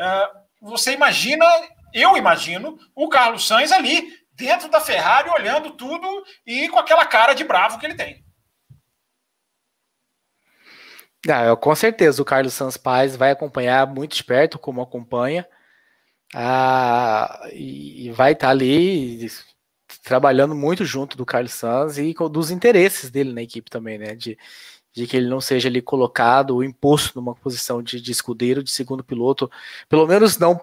uh, 0.00 0.68
você 0.68 0.92
imagina, 0.92 1.46
eu 1.92 2.16
imagino, 2.16 2.76
o 2.92 3.08
Carlos 3.08 3.46
Sainz 3.46 3.70
ali 3.70 4.12
dentro 4.32 4.68
da 4.68 4.80
Ferrari, 4.80 5.30
olhando 5.30 5.70
tudo 5.76 6.24
e 6.44 6.68
com 6.68 6.78
aquela 6.80 7.06
cara 7.06 7.34
de 7.34 7.44
bravo 7.44 7.78
que 7.78 7.86
ele 7.86 7.94
tem. 7.94 8.24
Ah, 11.28 11.54
com 11.56 11.74
certeza 11.74 12.20
o 12.20 12.24
Carlos 12.24 12.52
Sanz 12.52 12.76
Paz 12.76 13.14
vai 13.14 13.30
acompanhar 13.30 13.86
muito 13.86 14.16
de 14.16 14.24
perto, 14.24 14.58
como 14.58 14.82
acompanha, 14.82 15.46
ah, 16.36 17.48
e, 17.52 18.10
vai 18.10 18.32
estar 18.32 18.48
tá 18.48 18.50
ali 18.50 19.30
trabalhando 20.02 20.52
muito 20.54 20.84
junto 20.84 21.16
do 21.16 21.24
Carlos 21.24 21.52
Sanz 21.52 21.96
e 21.96 22.12
dos 22.30 22.50
interesses 22.50 23.08
dele 23.08 23.32
na 23.32 23.42
equipe 23.42 23.70
também, 23.70 23.98
né? 23.98 24.16
De, 24.16 24.36
de 24.92 25.06
que 25.06 25.16
ele 25.16 25.28
não 25.28 25.40
seja 25.40 25.68
ali 25.68 25.80
colocado 25.80 26.50
ou 26.50 26.64
imposto 26.64 27.12
numa 27.20 27.36
posição 27.36 27.80
de, 27.80 28.00
de 28.00 28.10
escudeiro, 28.10 28.64
de 28.64 28.70
segundo 28.72 29.04
piloto, 29.04 29.48
pelo 29.88 30.06
menos 30.08 30.36
não 30.36 30.54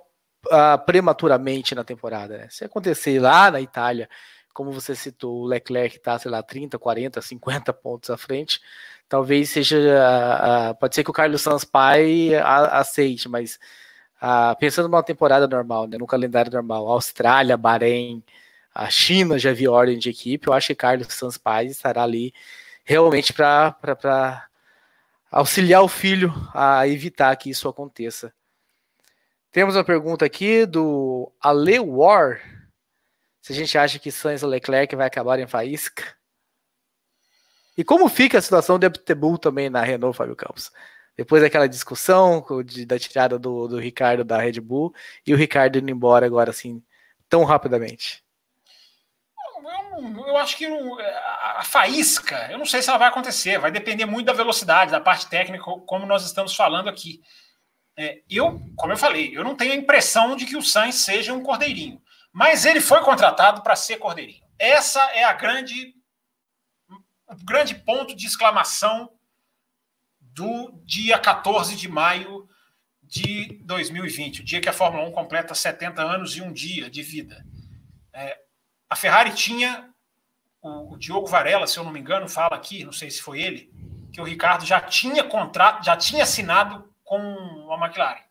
uh, 0.47 0.86
prematuramente 0.86 1.73
na 1.73 1.86
temporada. 1.86 2.38
Né? 2.38 2.47
Se 2.49 2.65
acontecer 2.65 3.19
lá 3.21 3.49
na 3.49 3.62
Itália, 3.62 4.10
como 4.53 4.71
você 4.73 4.93
citou, 4.93 5.41
o 5.43 5.45
Leclerc 5.45 5.95
está, 5.95 6.19
sei 6.19 6.29
lá, 6.29 6.43
30, 6.43 6.77
40, 6.77 7.21
50 7.21 7.71
pontos 7.73 8.10
à 8.10 8.17
frente, 8.17 8.60
talvez 9.07 9.49
seja. 9.49 9.77
Uh, 9.77 10.71
uh, 10.71 10.75
pode 10.75 10.95
ser 10.95 11.03
que 11.05 11.10
o 11.10 11.13
Carlos 11.13 11.41
Sanz 11.41 11.63
pai 11.63 12.36
aceite, 12.36 13.29
mas 13.29 13.57
pensando 14.60 14.88
numa 14.88 15.03
temporada 15.03 15.47
normal, 15.47 15.88
né, 15.88 15.97
no 15.97 16.05
calendário 16.05 16.51
normal, 16.51 16.88
Austrália, 16.88 17.57
Bahrein, 17.57 18.23
a 18.73 18.89
China 18.89 19.39
já 19.39 19.51
viu 19.51 19.71
ordem 19.73 19.97
de 19.97 20.10
equipe, 20.10 20.47
eu 20.47 20.53
acho 20.53 20.67
que 20.67 20.75
Carlos 20.75 21.13
Sanz 21.13 21.38
pai 21.38 21.65
estará 21.65 22.03
ali 22.03 22.34
realmente 22.84 23.34
para 23.34 24.47
auxiliar 25.31 25.81
o 25.81 25.88
filho 25.88 26.34
a 26.53 26.88
evitar 26.88 27.36
que 27.36 27.49
isso 27.49 27.67
aconteça. 27.67 28.34
Temos 29.51 29.75
uma 29.75 29.84
pergunta 29.84 30.25
aqui 30.25 30.65
do 30.65 31.31
Ale 31.41 31.79
War. 31.79 32.41
Se 33.41 33.51
a 33.51 33.55
gente 33.55 33.77
acha 33.77 33.99
que 33.99 34.12
Sainz 34.12 34.41
Leclerc 34.43 34.95
vai 34.95 35.07
acabar 35.07 35.39
em 35.39 35.47
faísca. 35.47 36.03
E 37.77 37.84
como 37.84 38.07
fica 38.07 38.38
a 38.38 38.41
situação 38.41 38.77
do 38.77 38.86
Abtebull 38.86 39.38
também 39.38 39.69
na 39.69 39.81
Renault, 39.81 40.15
Fábio 40.15 40.36
Campos? 40.36 40.71
Depois 41.21 41.43
daquela 41.43 41.69
discussão 41.69 42.43
de, 42.65 42.84
da 42.84 42.97
tirada 42.97 43.38
do, 43.38 43.67
do 43.67 43.77
Ricardo 43.77 44.23
da 44.23 44.39
Red 44.39 44.60
Bull 44.60 44.91
e 45.23 45.31
o 45.31 45.38
Ricardo 45.38 45.77
indo 45.77 45.91
embora 45.91 46.25
agora 46.25 46.49
assim, 46.49 46.84
tão 47.29 47.43
rapidamente. 47.43 48.23
eu 50.25 50.36
acho 50.38 50.57
que 50.57 50.65
a 50.65 51.62
faísca, 51.63 52.51
eu 52.51 52.57
não 52.57 52.65
sei 52.65 52.81
se 52.81 52.89
ela 52.89 52.97
vai 52.97 53.07
acontecer, 53.07 53.60
vai 53.60 53.69
depender 53.69 54.07
muito 54.07 54.25
da 54.25 54.34
velocidade, 54.34 54.89
da 54.89 54.99
parte 54.99 55.29
técnica, 55.29 55.63
como 55.63 56.07
nós 56.07 56.25
estamos 56.25 56.55
falando 56.55 56.89
aqui. 56.89 57.21
É, 57.95 58.23
eu, 58.27 58.60
como 58.75 58.91
eu 58.91 58.97
falei, 58.97 59.38
eu 59.38 59.43
não 59.43 59.55
tenho 59.55 59.73
a 59.73 59.75
impressão 59.75 60.36
de 60.36 60.47
que 60.47 60.57
o 60.57 60.63
Sainz 60.63 60.95
seja 60.95 61.34
um 61.34 61.43
cordeirinho, 61.43 62.01
mas 62.34 62.65
ele 62.65 62.81
foi 62.81 63.01
contratado 63.01 63.62
para 63.62 63.75
ser 63.75 63.97
cordeirinho. 63.97 64.43
Essa 64.57 65.03
é 65.12 65.23
a 65.23 65.34
grande, 65.34 65.93
o 67.29 67.45
grande 67.45 67.75
ponto 67.75 68.15
de 68.15 68.25
exclamação 68.25 69.12
do 70.34 70.82
dia 70.86 71.20
14 71.20 71.76
de 71.76 71.88
maio 71.88 72.48
de 73.02 73.60
2020, 73.65 74.41
o 74.41 74.44
dia 74.44 74.62
que 74.62 74.70
a 74.70 74.74
Fórmula 74.74 75.08
1 75.08 75.12
completa 75.12 75.54
70 75.54 76.02
anos 76.02 76.38
e 76.38 76.41
um 76.41 76.52
dia 76.52 76.89
de 76.89 77.04
vida. 77.04 77.46
É, 78.13 78.38
a 78.89 78.96
Ferrari 78.96 79.34
tinha, 79.34 79.89
o, 80.62 80.94
o, 80.94 80.98
Diogo 80.98 81.28
Varela, 81.28 81.67
se 81.67 81.78
eu 81.78 81.84
não 81.84 81.91
me 81.91 82.00
engano, 82.00 82.30
fala 82.30 82.56
aqui, 82.56 82.86
não 82.86 82.94
sei 82.94 83.12
se 83.12 83.22
foi 83.22 83.41
ele, 83.41 83.70
que 84.13 84.22
o 84.22 84.24
Ricardo 84.24 84.65
já 84.65 84.80
tinha 84.80 85.24
contrato, 85.24 85.84
já 85.84 85.98
tinha 85.98 86.24
assinado 86.24 86.94
com 87.04 87.70
a 87.72 87.86
McLaren. 87.86 88.24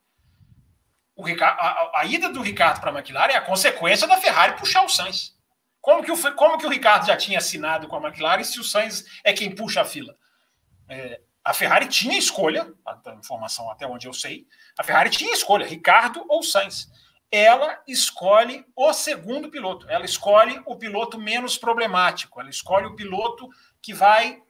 O 1.15 1.23
Ricardo, 1.23 1.61
a, 1.61 2.01
a 2.01 2.05
ida 2.07 2.31
do 2.31 2.41
Ricardo 2.41 2.81
para 2.81 2.91
a 2.91 2.95
McLaren 2.95 3.33
é 3.33 3.37
a 3.37 3.43
consequência 3.43 4.07
da 4.07 4.17
Ferrari 4.17 4.57
puxar 4.57 4.83
o 4.83 4.89
Sainz. 4.89 5.39
Como 5.81 6.03
que 6.03 6.11
o, 6.11 6.35
como 6.35 6.57
que 6.57 6.67
o 6.67 6.71
Ricardo 6.71 7.07
já 7.07 7.17
tinha 7.17 7.39
assinado 7.39 7.87
com 7.87 7.97
a 7.97 8.09
McLaren 8.09 8.45
se 8.45 8.59
o 8.59 8.65
Sainz 8.65 9.05
é 9.23 9.33
quem 9.35 9.55
puxa 9.55 9.83
a 9.83 9.85
fila? 9.85 10.17
É, 10.89 11.21
a 11.51 11.55
Ferrari 11.55 11.89
tinha 11.89 12.17
escolha, 12.17 12.73
a 12.87 13.15
informação 13.15 13.71
até 13.71 13.87
onde 13.87 14.07
eu 14.07 14.13
sei, 14.13 14.47
a 14.79 14.85
Ferrari 14.85 15.11
tinha 15.11 15.33
escolha, 15.33 15.67
Ricardo 15.67 16.25
ou 16.29 16.43
Sainz 16.43 16.89
ela 17.31 17.81
escolhe 17.87 18.67
o 18.75 18.93
segundo 18.93 19.49
piloto. 19.49 19.89
Ela 19.89 20.05
escolhe 20.05 20.61
o 20.67 20.77
piloto 20.77 21.19
menos 21.19 21.57
problemático. 21.57 22.41
Ela 22.41 22.51
escolhe 22.51 22.87
o 22.87 22.97
piloto 22.97 23.49
que 23.81 23.95
vai 23.95 24.43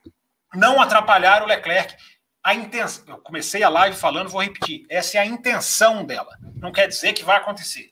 não 0.54 0.80
atrapalhar 0.80 1.42
o 1.42 1.46
Leclerc. 1.46 1.94
A 2.42 2.54
intenção, 2.54 3.04
eu 3.06 3.18
comecei 3.18 3.62
a 3.62 3.68
live 3.68 3.94
falando, 3.94 4.30
vou 4.30 4.42
repetir. 4.42 4.86
Essa 4.88 5.18
é 5.18 5.20
a 5.20 5.26
intenção 5.26 6.04
dela. 6.06 6.38
Não 6.56 6.72
quer 6.72 6.88
dizer 6.88 7.12
que 7.12 7.22
vai 7.22 7.36
acontecer. 7.36 7.90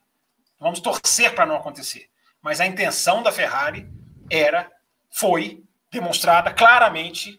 Vamos 0.59 0.81
torcer 0.81 1.35
para 1.35 1.45
não 1.45 1.57
acontecer. 1.57 2.09
Mas 2.41 2.59
a 2.59 2.67
intenção 2.67 3.23
da 3.23 3.31
Ferrari 3.31 3.87
era, 4.31 4.71
foi 5.11 5.63
demonstrada 5.91 6.51
claramente 6.51 7.39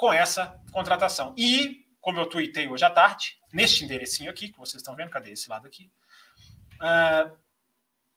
com 0.00 0.12
essa 0.12 0.58
contratação. 0.72 1.34
E, 1.36 1.86
como 2.00 2.18
eu 2.18 2.26
tuitei 2.26 2.66
hoje 2.66 2.84
à 2.84 2.90
tarde, 2.90 3.36
neste 3.52 3.84
enderecinho 3.84 4.30
aqui, 4.30 4.48
que 4.48 4.58
vocês 4.58 4.80
estão 4.80 4.96
vendo, 4.96 5.10
cadê 5.10 5.32
esse 5.32 5.48
lado 5.48 5.66
aqui? 5.66 5.90
uh, 6.80 7.36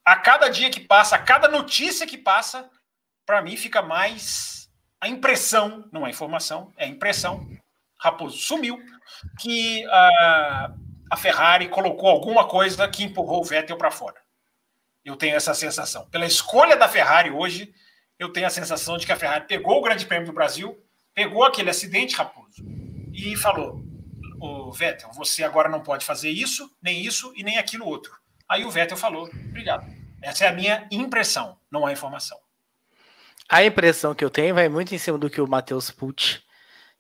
a 0.06 0.16
cada 0.16 0.50
dia 0.50 0.70
que 0.70 0.80
passa, 0.80 1.16
a 1.16 1.20
cada 1.20 1.48
notícia 1.48 2.08
que 2.08 2.18
passa, 2.18 2.70
para 3.26 3.42
mim 3.42 3.56
fica 3.56 3.82
mais 3.82 4.70
a 5.00 5.08
impressão, 5.08 5.88
não 5.92 6.08
é 6.08 6.10
informação, 6.10 6.74
é 6.78 6.88
impressão. 6.88 7.48
Raposo 8.00 8.38
sumiu, 8.38 8.82
que 9.40 9.86
uh, 9.86 10.80
a 11.10 11.18
Ferrari 11.18 11.70
colocou 11.70 12.10
alguma 12.10 12.48
coisa 12.48 12.88
que 12.88 13.04
empurrou 13.04 13.42
o 13.42 13.46
Vettel 13.46 13.78
para 13.78 13.92
fora. 13.92 14.22
Eu 15.06 15.16
tenho 15.16 15.36
essa 15.36 15.54
sensação. 15.54 16.10
Pela 16.10 16.26
escolha 16.26 16.76
da 16.76 16.88
Ferrari 16.88 17.30
hoje, 17.30 17.74
eu 18.18 18.32
tenho 18.32 18.48
a 18.48 18.50
sensação 18.50 18.98
de 18.98 19.06
que 19.06 19.12
a 19.12 19.18
Ferrari 19.18 19.46
pegou 19.48 19.78
o 19.78 19.82
Grande 19.82 20.06
Prêmio 20.06 20.28
do 20.28 20.34
Brasil, 20.34 20.82
pegou 21.14 21.44
aquele 21.44 21.70
acidente, 21.70 22.16
Raposo, 22.16 22.64
e 23.14 23.36
falou: 23.36 23.84
o 24.40 24.72
Vettel, 24.72 25.12
você 25.14 25.44
agora 25.44 25.70
não 25.70 25.82
pode 25.82 26.06
fazer 26.06 26.30
isso, 26.30 26.70
nem 26.82 27.02
isso 27.02 27.32
e 27.36 27.44
nem 27.44 27.58
aquilo 27.58 27.86
outro. 27.86 28.14
Aí 28.48 28.66
o 28.66 28.72
Vettel 28.72 28.98
falou: 28.98 29.30
obrigado. 29.50 29.86
Essa 30.22 30.46
é 30.46 30.48
a 30.48 30.54
minha 30.54 30.88
impressão, 30.92 31.58
não 31.72 31.86
há 31.86 31.92
informação. 31.92 32.38
A 33.50 33.64
impressão 33.64 34.16
que 34.16 34.24
eu 34.24 34.30
tenho 34.30 34.56
vai 34.56 34.70
muito 34.70 34.96
em 34.96 34.98
cima 34.98 35.18
do 35.18 35.30
que 35.30 35.42
o 35.42 35.48
Matheus 35.48 35.92
Pucci 35.92 36.42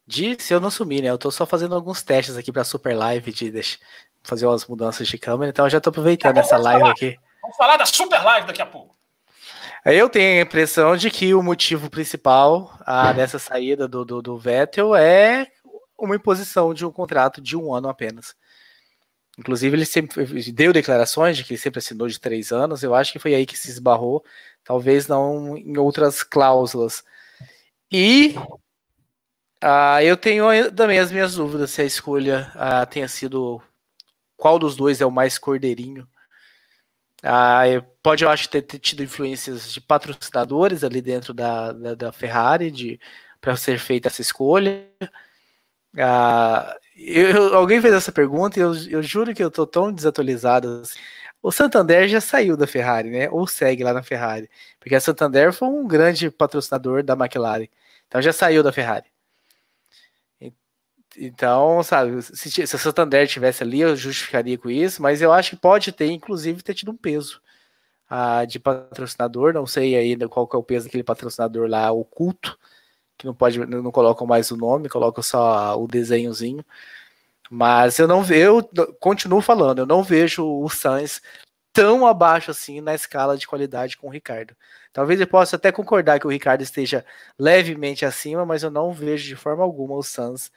disse. 0.06 0.54
Eu 0.54 0.60
não 0.60 0.70
sumi, 0.70 1.02
né? 1.02 1.10
Eu 1.10 1.18
tô 1.18 1.32
só 1.32 1.46
fazendo 1.46 1.74
alguns 1.74 2.04
testes 2.04 2.36
aqui 2.36 2.52
para 2.52 2.64
Super 2.64 2.96
Live 2.96 3.32
de 3.32 3.50
deixa, 3.50 3.80
fazer 4.22 4.46
umas 4.46 4.66
mudanças 4.68 5.08
de 5.08 5.18
câmera, 5.18 5.50
então 5.50 5.66
eu 5.66 5.70
já 5.70 5.80
tô 5.80 5.90
aproveitando 5.90 6.38
essa 6.38 6.58
live 6.58 6.82
falar, 6.82 6.92
aqui. 6.92 7.18
Vamos 7.42 7.58
falar 7.58 7.78
da 7.78 7.86
Super 7.86 8.24
Live 8.24 8.48
daqui 8.48 8.62
a 8.62 8.66
pouco. 8.66 8.96
Eu 9.86 10.10
tenho 10.10 10.40
a 10.40 10.44
impressão 10.44 10.96
de 10.96 11.12
que 11.12 11.34
o 11.34 11.44
motivo 11.44 11.90
principal 11.90 12.78
ah, 12.86 13.12
dessa 13.12 13.38
saída 13.38 13.86
do, 13.88 14.06
do, 14.06 14.22
do 14.22 14.38
Vettel 14.38 14.96
é 14.96 15.52
uma 15.98 16.16
imposição 16.16 16.74
de 16.74 16.86
um 16.86 16.92
contrato 16.92 17.42
de 17.42 17.58
um 17.58 17.74
ano 17.74 17.90
apenas. 17.90 18.34
Inclusive, 19.38 19.76
ele 19.76 19.86
sempre 19.86 20.26
deu 20.52 20.72
declarações 20.72 21.36
de 21.36 21.44
que 21.44 21.54
ele 21.54 21.60
sempre 21.60 21.80
assinou 21.80 22.08
de 22.08 22.20
três 22.20 22.52
anos. 22.52 22.84
Eu 22.84 22.96
acho 22.96 23.12
que 23.12 23.20
foi 23.20 23.36
aí 23.36 23.46
que 23.46 23.58
se 23.58 23.70
esbarrou, 23.70 24.24
talvez 24.64 25.08
não 25.08 25.58
em 25.58 25.78
outras 25.78 26.24
cláusulas. 26.24 27.04
E 27.92 28.36
ah, 29.62 30.04
eu 30.04 30.16
tenho 30.16 30.46
também 30.72 31.00
as 31.00 31.12
minhas 31.12 31.36
dúvidas 31.36 31.72
se 31.72 31.82
a 31.82 31.86
escolha 31.86 32.52
ah, 32.56 32.86
tenha 32.86 33.08
sido 33.08 33.62
qual 34.38 34.60
dos 34.60 34.76
dois 34.76 35.02
é 35.02 35.06
o 35.06 35.12
mais 35.12 35.38
cordeirinho. 35.38 36.08
Ah, 37.24 37.64
pode, 38.02 38.24
eu 38.24 38.30
acho, 38.30 38.50
ter, 38.50 38.62
ter, 38.64 38.80
tido 38.80 39.02
influências 39.02 39.72
de 39.72 39.80
patrocinadores 39.80 40.84
ali 40.84 41.02
dentro 41.02 41.34
da, 41.34 41.72
da, 41.72 41.96
da 41.96 42.12
Ferrari 42.12 43.00
para 43.40 43.56
ser 43.56 43.80
feita 43.80 44.10
essa 44.10 44.22
escolha. 44.22 44.86
Ah, 45.98 46.76
eu, 46.96 47.56
alguém 47.56 47.82
fez 47.82 47.94
essa 47.94 48.12
pergunta 48.12 48.60
e 48.60 48.62
eu, 48.64 48.74
eu 48.90 49.04
juro 49.04 49.34
que 49.34 49.44
eu 49.44 49.52
tô 49.52 49.66
tão 49.68 49.92
desatualizado. 49.94 50.82
Assim. 50.82 51.00
O 51.42 51.52
Santander 51.52 52.08
já 52.08 52.22
saiu 52.22 52.58
da 52.58 52.66
Ferrari, 52.68 53.10
né? 53.12 53.30
Ou 53.30 53.46
segue 53.48 53.84
lá 53.84 53.94
na 53.94 54.04
Ferrari. 54.04 54.50
Porque 54.80 54.96
a 54.96 55.00
Santander 55.02 55.54
foi 55.54 55.68
um 55.68 55.88
grande 55.88 56.32
patrocinador 56.32 57.04
da 57.04 57.14
McLaren. 57.14 57.68
Então 58.08 58.22
já 58.22 58.34
saiu 58.34 58.64
da 58.64 58.72
Ferrari. 58.72 59.13
Então, 61.18 61.84
sabe, 61.84 62.22
se, 62.22 62.52
se 62.52 62.76
a 62.76 62.80
Santander 62.80 63.28
tivesse 63.28 63.64
ali, 63.64 63.82
eu 63.82 63.96
justificaria 63.96 64.58
com 64.58 64.70
isso, 64.70 65.02
mas 65.02 65.22
eu 65.22 65.32
acho 65.32 65.52
que 65.52 65.56
pode 65.58 65.92
ter, 65.92 66.08
inclusive, 66.12 66.64
ter 66.64 66.74
tido 66.74 66.92
um 66.92 66.98
peso 66.98 67.42
ah, 68.10 68.46
de 68.46 68.60
patrocinador. 68.60 69.54
Não 69.54 69.66
sei 69.68 69.96
ainda 69.96 70.28
qual 70.30 70.48
que 70.48 70.56
é 70.56 70.60
o 70.60 70.64
peso 70.64 70.86
daquele 70.86 71.04
patrocinador 71.04 71.68
lá 71.70 71.92
oculto 71.92 72.58
que 73.18 73.26
não 73.26 73.34
pode, 73.34 73.58
não 73.66 73.92
colocam 73.92 74.28
mais 74.28 74.52
o 74.52 74.58
nome, 74.58 74.90
colocam 74.90 75.24
só 75.24 75.82
o 75.82 75.88
desenhozinho. 75.88 76.66
Mas 77.50 78.00
eu 78.00 78.08
não 78.08 78.24
vejo, 78.24 78.64
continuo 79.00 79.42
falando, 79.42 79.80
eu 79.80 79.86
não 79.86 80.04
vejo 80.04 80.46
o 80.46 80.70
Sainz 80.70 81.22
tão 81.72 82.06
abaixo 82.08 82.52
assim 82.52 82.82
na 82.82 82.94
escala 82.96 83.38
de 83.38 83.48
qualidade 83.48 83.98
com 83.98 84.08
o 84.08 84.12
Ricardo. 84.12 84.56
Talvez 84.92 85.20
eu 85.20 85.28
possa 85.28 85.56
até 85.56 85.72
concordar 85.72 86.20
que 86.20 86.28
o 86.28 86.30
Ricardo 86.30 86.62
esteja 86.62 87.06
levemente 87.40 88.06
acima, 88.06 88.46
mas 88.46 88.64
eu 88.64 88.72
não 88.72 88.94
vejo 88.94 89.26
de 89.26 89.36
forma 89.36 89.64
alguma 89.64 89.96
o 89.96 90.04
Sainz 90.04 90.52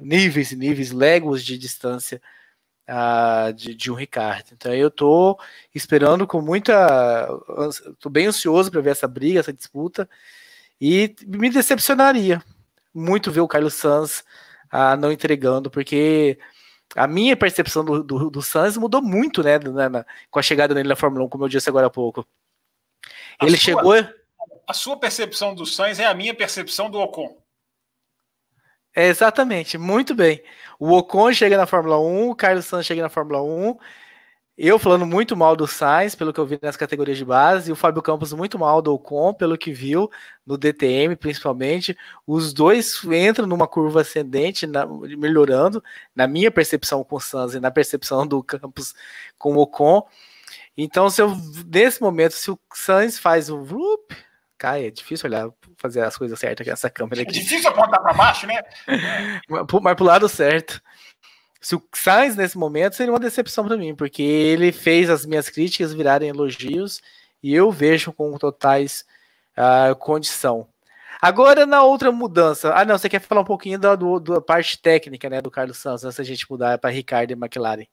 níveis 0.00 0.52
e 0.52 0.56
níveis, 0.56 0.90
legos 0.90 1.44
de 1.44 1.56
distância 1.58 2.20
uh, 2.88 3.52
de, 3.52 3.74
de, 3.74 3.90
um 3.90 3.94
Ricardo. 3.94 4.48
Então 4.52 4.74
eu 4.74 4.90
tô 4.90 5.38
esperando 5.74 6.26
com 6.26 6.40
muita. 6.40 7.28
tô 7.98 8.08
bem 8.08 8.26
ansioso 8.26 8.70
para 8.70 8.80
ver 8.80 8.90
essa 8.90 9.08
briga, 9.08 9.40
essa 9.40 9.52
disputa. 9.52 10.08
E 10.80 11.14
me 11.26 11.50
decepcionaria 11.50 12.42
muito 12.94 13.30
ver 13.30 13.40
o 13.40 13.48
Carlos 13.48 13.74
Sanz 13.74 14.24
ah, 14.70 14.96
não 14.96 15.12
entregando, 15.12 15.70
porque 15.70 16.38
a 16.94 17.06
minha 17.06 17.36
percepção 17.36 17.84
do, 17.84 18.02
do, 18.02 18.30
do 18.30 18.42
Sanz 18.42 18.76
mudou 18.76 19.02
muito, 19.02 19.42
né, 19.42 19.58
na, 19.58 20.04
com 20.30 20.38
a 20.38 20.42
chegada 20.42 20.74
dele 20.74 20.88
na 20.88 20.96
Fórmula 20.96 21.24
1, 21.24 21.28
como 21.28 21.44
eu 21.44 21.48
disse 21.48 21.68
agora 21.68 21.86
há 21.86 21.90
pouco. 21.90 22.26
A 23.38 23.46
Ele 23.46 23.56
sua, 23.56 23.64
chegou. 23.64 23.92
A 24.66 24.72
sua 24.72 24.96
percepção 24.96 25.54
do 25.54 25.66
Sainz 25.66 25.98
é 25.98 26.06
a 26.06 26.14
minha 26.14 26.34
percepção 26.34 26.88
do 26.88 26.98
Ocon. 27.00 27.39
É, 28.94 29.08
exatamente, 29.08 29.78
muito 29.78 30.14
bem. 30.14 30.42
O 30.78 30.92
Ocon 30.92 31.32
chega 31.32 31.56
na 31.56 31.66
Fórmula 31.66 32.00
1, 32.00 32.30
o 32.30 32.34
Carlos 32.34 32.64
Sanz 32.64 32.84
chega 32.86 33.02
na 33.02 33.08
Fórmula 33.08 33.42
1, 33.42 33.76
eu 34.62 34.78
falando 34.78 35.06
muito 35.06 35.34
mal 35.34 35.56
do 35.56 35.66
Sainz, 35.66 36.14
pelo 36.14 36.34
que 36.34 36.38
eu 36.38 36.44
vi 36.44 36.58
nas 36.60 36.76
categorias 36.76 37.16
de 37.16 37.24
base, 37.24 37.70
e 37.70 37.72
o 37.72 37.76
Fábio 37.76 38.02
Campos 38.02 38.34
muito 38.34 38.58
mal 38.58 38.82
do 38.82 38.92
Ocon, 38.92 39.32
pelo 39.32 39.56
que 39.56 39.72
viu 39.72 40.10
no 40.44 40.58
DTM, 40.58 41.16
principalmente. 41.16 41.96
Os 42.26 42.52
dois 42.52 43.02
entram 43.04 43.46
numa 43.46 43.66
curva 43.66 44.02
ascendente, 44.02 44.66
na, 44.66 44.84
melhorando, 44.86 45.82
na 46.14 46.26
minha 46.28 46.50
percepção 46.50 47.02
com 47.02 47.16
o 47.16 47.20
Sainz 47.20 47.54
e 47.54 47.60
na 47.60 47.70
percepção 47.70 48.26
do 48.26 48.42
Campos 48.42 48.94
com 49.38 49.54
o 49.54 49.60
Ocon. 49.60 50.06
Então, 50.76 51.08
se 51.08 51.22
eu, 51.22 51.34
nesse 51.66 52.02
momento, 52.02 52.32
se 52.32 52.50
o 52.50 52.60
Sainz 52.74 53.18
faz 53.18 53.48
o 53.48 53.56
whoop, 53.56 54.14
cai, 54.60 54.84
é 54.84 54.90
difícil 54.90 55.26
olhar, 55.26 55.48
fazer 55.78 56.02
as 56.02 56.18
coisas 56.18 56.38
certas 56.38 56.60
aqui 56.60 56.70
nessa 56.70 56.90
câmera 56.90 57.22
aqui. 57.22 57.30
É 57.30 57.40
difícil 57.40 57.70
apontar 57.70 58.02
para 58.02 58.12
baixo, 58.12 58.46
né? 58.46 58.60
Mas 59.48 59.94
pro 59.94 60.04
lado 60.04 60.28
certo. 60.28 60.82
Se 61.58 61.74
o 61.74 61.82
Sainz 61.94 62.36
nesse 62.36 62.58
momento 62.58 62.94
seria 62.94 63.12
uma 63.12 63.18
decepção 63.18 63.66
para 63.66 63.76
mim, 63.76 63.94
porque 63.94 64.22
ele 64.22 64.70
fez 64.70 65.08
as 65.08 65.24
minhas 65.24 65.48
críticas 65.48 65.94
virarem 65.94 66.28
elogios 66.28 67.00
e 67.42 67.54
eu 67.54 67.70
vejo 67.70 68.12
com 68.12 68.36
totais 68.36 69.04
uh, 69.56 69.96
condição. 69.96 70.68
Agora 71.22 71.64
na 71.64 71.82
outra 71.82 72.12
mudança, 72.12 72.74
ah 72.74 72.84
não, 72.84 72.98
você 72.98 73.08
quer 73.08 73.20
falar 73.20 73.42
um 73.42 73.44
pouquinho 73.44 73.78
da, 73.78 73.94
do, 73.94 74.20
da 74.20 74.40
parte 74.40 74.78
técnica, 74.78 75.28
né, 75.28 75.40
do 75.40 75.50
Carlos 75.50 75.78
Santos, 75.78 76.04
antes 76.04 76.16
da 76.16 76.24
gente 76.24 76.50
mudar 76.50 76.78
para 76.78 76.90
Ricardo 76.90 77.30
e 77.30 77.34
McLaren? 77.34 77.86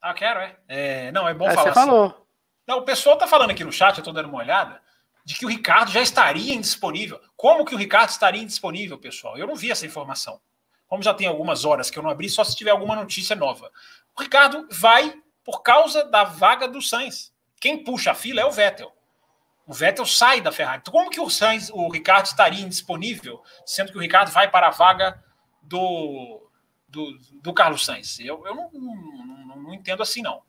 Ah, 0.00 0.14
quero, 0.14 0.40
é. 0.40 0.56
é 0.68 1.12
não, 1.12 1.28
é 1.28 1.34
bom 1.34 1.46
ah, 1.46 1.52
falar. 1.52 1.72
Você 1.72 1.74
falou. 1.74 2.25
Não, 2.66 2.78
o 2.78 2.82
pessoal 2.82 3.14
está 3.14 3.26
falando 3.26 3.50
aqui 3.50 3.62
no 3.62 3.72
chat, 3.72 3.96
eu 3.96 4.00
estou 4.00 4.12
dando 4.12 4.28
uma 4.28 4.38
olhada, 4.38 4.82
de 5.24 5.34
que 5.34 5.44
o 5.44 5.48
Ricardo 5.48 5.90
já 5.90 6.00
estaria 6.00 6.54
indisponível. 6.54 7.20
Como 7.36 7.64
que 7.64 7.74
o 7.74 7.78
Ricardo 7.78 8.10
estaria 8.10 8.42
indisponível, 8.42 8.98
pessoal? 8.98 9.36
Eu 9.36 9.46
não 9.46 9.54
vi 9.54 9.70
essa 9.70 9.86
informação. 9.86 10.40
Como 10.86 11.02
já 11.02 11.12
tem 11.12 11.26
algumas 11.26 11.64
horas 11.64 11.90
que 11.90 11.98
eu 11.98 12.02
não 12.02 12.10
abri, 12.10 12.28
só 12.28 12.44
se 12.44 12.56
tiver 12.56 12.70
alguma 12.70 12.94
notícia 12.94 13.34
nova. 13.34 13.70
O 14.16 14.22
Ricardo 14.22 14.68
vai 14.70 15.20
por 15.44 15.62
causa 15.62 16.04
da 16.04 16.24
vaga 16.24 16.68
do 16.68 16.80
Sainz. 16.80 17.32
Quem 17.60 17.82
puxa 17.82 18.12
a 18.12 18.14
fila 18.14 18.40
é 18.40 18.44
o 18.44 18.50
Vettel. 18.50 18.92
O 19.66 19.72
Vettel 19.72 20.06
sai 20.06 20.40
da 20.40 20.52
Ferrari. 20.52 20.78
Então, 20.80 20.92
como 20.92 21.10
que 21.10 21.20
o 21.20 21.28
Sainz, 21.28 21.70
o 21.70 21.88
Ricardo 21.88 22.26
estaria 22.26 22.64
indisponível, 22.64 23.42
sendo 23.64 23.90
que 23.90 23.98
o 23.98 24.00
Ricardo 24.00 24.30
vai 24.30 24.48
para 24.48 24.68
a 24.68 24.70
vaga 24.70 25.22
do, 25.60 26.48
do, 26.88 27.18
do 27.42 27.52
Carlos 27.52 27.84
Sainz? 27.84 28.20
Eu, 28.20 28.46
eu 28.46 28.54
não, 28.54 28.70
não, 28.72 29.46
não, 29.46 29.56
não 29.56 29.74
entendo 29.74 30.02
assim, 30.02 30.22
não. 30.22 30.42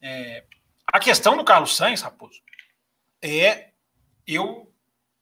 É, 0.00 0.44
a 0.92 0.98
questão 0.98 1.36
do 1.36 1.44
Carlos 1.44 1.76
Sainz, 1.76 2.02
Raposo, 2.02 2.40
é 3.22 3.70
eu 4.26 4.66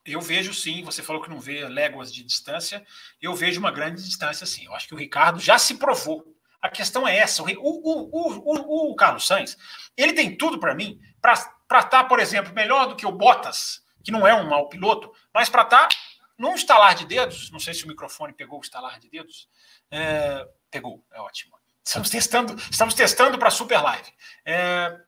eu 0.05 0.23
vejo 0.23 0.55
sim, 0.55 0.83
você 0.83 1.03
falou 1.03 1.21
que 1.21 1.29
não 1.29 1.39
vê 1.39 1.69
léguas 1.69 2.13
de 2.13 2.25
distância, 2.25 2.83
eu 3.21 3.35
vejo 3.35 3.61
uma 3.61 3.71
grande 3.71 4.03
distância 4.03 4.47
sim. 4.47 4.65
Eu 4.65 4.75
acho 4.75 4.89
que 4.89 4.95
o 4.95 4.99
Ricardo 4.99 5.39
já 5.39 5.59
se 5.59 5.75
provou. 5.75 6.35
A 6.63 6.71
questão 6.71 7.07
é 7.07 7.15
essa. 7.19 7.43
O, 7.43 7.47
o, 7.47 8.11
o, 8.11 8.91
o 8.91 8.97
Carlos 8.97 9.27
Sainz, 9.27 9.57
ele 9.95 10.15
tem 10.15 10.35
tudo 10.35 10.59
para 10.59 10.75
mim 10.75 10.99
para 11.21 11.35
estar, 11.35 11.85
tá, 11.85 12.05
por 12.05 12.21
exemplo, 12.21 12.55
melhor 12.55 12.87
do 12.89 12.97
que 12.97 13.07
o 13.07 13.13
Bottas, 13.13 13.83
que 14.03 14.11
não 14.11 14.27
é 14.27 14.33
um 14.33 14.49
mau 14.49 14.69
piloto, 14.71 15.13
mas 15.33 15.51
para 15.51 15.63
estar 15.63 15.89
tá 15.89 15.97
num 16.39 16.55
estalar 16.55 16.95
de 16.95 17.05
dedos. 17.05 17.51
Não 17.51 17.61
sei 17.61 17.75
se 17.75 17.85
o 17.85 17.89
microfone 17.89 18.33
pegou 18.33 18.59
o 18.59 18.63
estalar 18.63 18.99
de 18.99 19.11
dedos. 19.11 19.49
É, 19.91 20.49
pegou, 20.71 21.05
é 21.13 21.21
ótimo. 21.21 21.59
Estamos 21.85 22.11
testando, 22.11 22.55
estamos 22.71 22.95
testando 22.95 23.39
para 23.39 23.51
Super 23.51 23.83
Live. 23.83 24.13
É, 24.45 24.99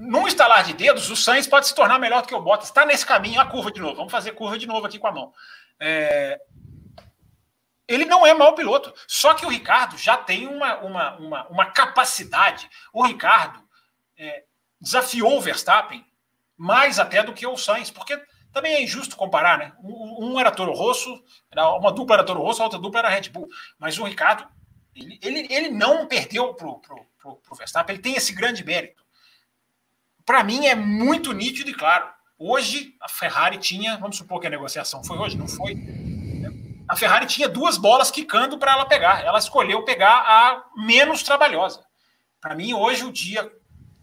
num 0.00 0.26
estalar 0.26 0.64
de 0.64 0.72
dedos, 0.72 1.10
o 1.10 1.16
Sainz 1.16 1.46
pode 1.46 1.66
se 1.66 1.74
tornar 1.74 1.98
melhor 1.98 2.22
do 2.22 2.28
que 2.28 2.34
o 2.34 2.40
Bottas. 2.40 2.68
Está 2.68 2.86
nesse 2.86 3.04
caminho, 3.04 3.38
a 3.38 3.44
curva 3.44 3.70
de 3.70 3.80
novo. 3.80 3.96
Vamos 3.96 4.10
fazer 4.10 4.32
curva 4.32 4.58
de 4.58 4.66
novo 4.66 4.86
aqui 4.86 4.98
com 4.98 5.06
a 5.06 5.12
mão. 5.12 5.32
É, 5.78 6.40
ele 7.86 8.06
não 8.06 8.26
é 8.26 8.32
mau 8.32 8.54
piloto. 8.54 8.94
Só 9.06 9.34
que 9.34 9.44
o 9.44 9.50
Ricardo 9.50 9.98
já 9.98 10.16
tem 10.16 10.46
uma, 10.46 10.78
uma, 10.78 11.16
uma, 11.18 11.46
uma 11.48 11.66
capacidade. 11.66 12.68
O 12.94 13.04
Ricardo 13.04 13.62
é, 14.16 14.44
desafiou 14.80 15.36
o 15.36 15.40
Verstappen 15.40 16.02
mais 16.56 16.98
até 16.98 17.22
do 17.22 17.34
que 17.34 17.46
o 17.46 17.56
Sainz, 17.58 17.90
porque 17.90 18.18
também 18.52 18.74
é 18.74 18.82
injusto 18.82 19.16
comparar, 19.16 19.58
né? 19.58 19.72
Um, 19.82 20.40
era 20.40 20.50
Toro 20.50 20.72
Rosso, 20.72 21.22
era 21.50 21.68
uma 21.74 21.92
dupla 21.92 22.16
era 22.16 22.24
Toro 22.24 22.40
Rosso, 22.40 22.62
a 22.62 22.64
outra 22.64 22.78
dupla 22.78 23.00
era 23.00 23.08
Red 23.10 23.28
Bull. 23.28 23.48
Mas 23.78 23.98
o 23.98 24.04
Ricardo, 24.04 24.48
ele, 24.94 25.18
ele, 25.22 25.46
ele 25.50 25.68
não 25.68 26.06
perdeu 26.06 26.54
para 26.54 26.68
o 26.68 27.54
Verstappen, 27.54 27.94
ele 27.94 28.02
tem 28.02 28.14
esse 28.14 28.32
grande 28.32 28.64
mérito. 28.64 29.04
Para 30.24 30.44
mim 30.44 30.66
é 30.66 30.74
muito 30.74 31.32
nítido 31.32 31.70
e 31.70 31.74
claro. 31.74 32.08
Hoje 32.38 32.94
a 33.00 33.08
Ferrari 33.08 33.58
tinha, 33.58 33.96
vamos 33.98 34.16
supor 34.16 34.40
que 34.40 34.46
a 34.46 34.50
negociação 34.50 35.04
foi 35.04 35.18
hoje, 35.18 35.36
não 35.36 35.48
foi 35.48 35.74
a 36.90 36.96
Ferrari 36.96 37.24
tinha 37.24 37.48
duas 37.48 37.78
bolas 37.78 38.10
quicando 38.10 38.58
para 38.58 38.72
ela 38.72 38.84
pegar. 38.84 39.24
Ela 39.24 39.38
escolheu 39.38 39.84
pegar 39.84 40.24
a 40.26 40.64
menos 40.74 41.22
trabalhosa. 41.22 41.86
Para 42.40 42.56
mim, 42.56 42.74
hoje, 42.74 43.04
o 43.04 43.12
dia 43.12 43.48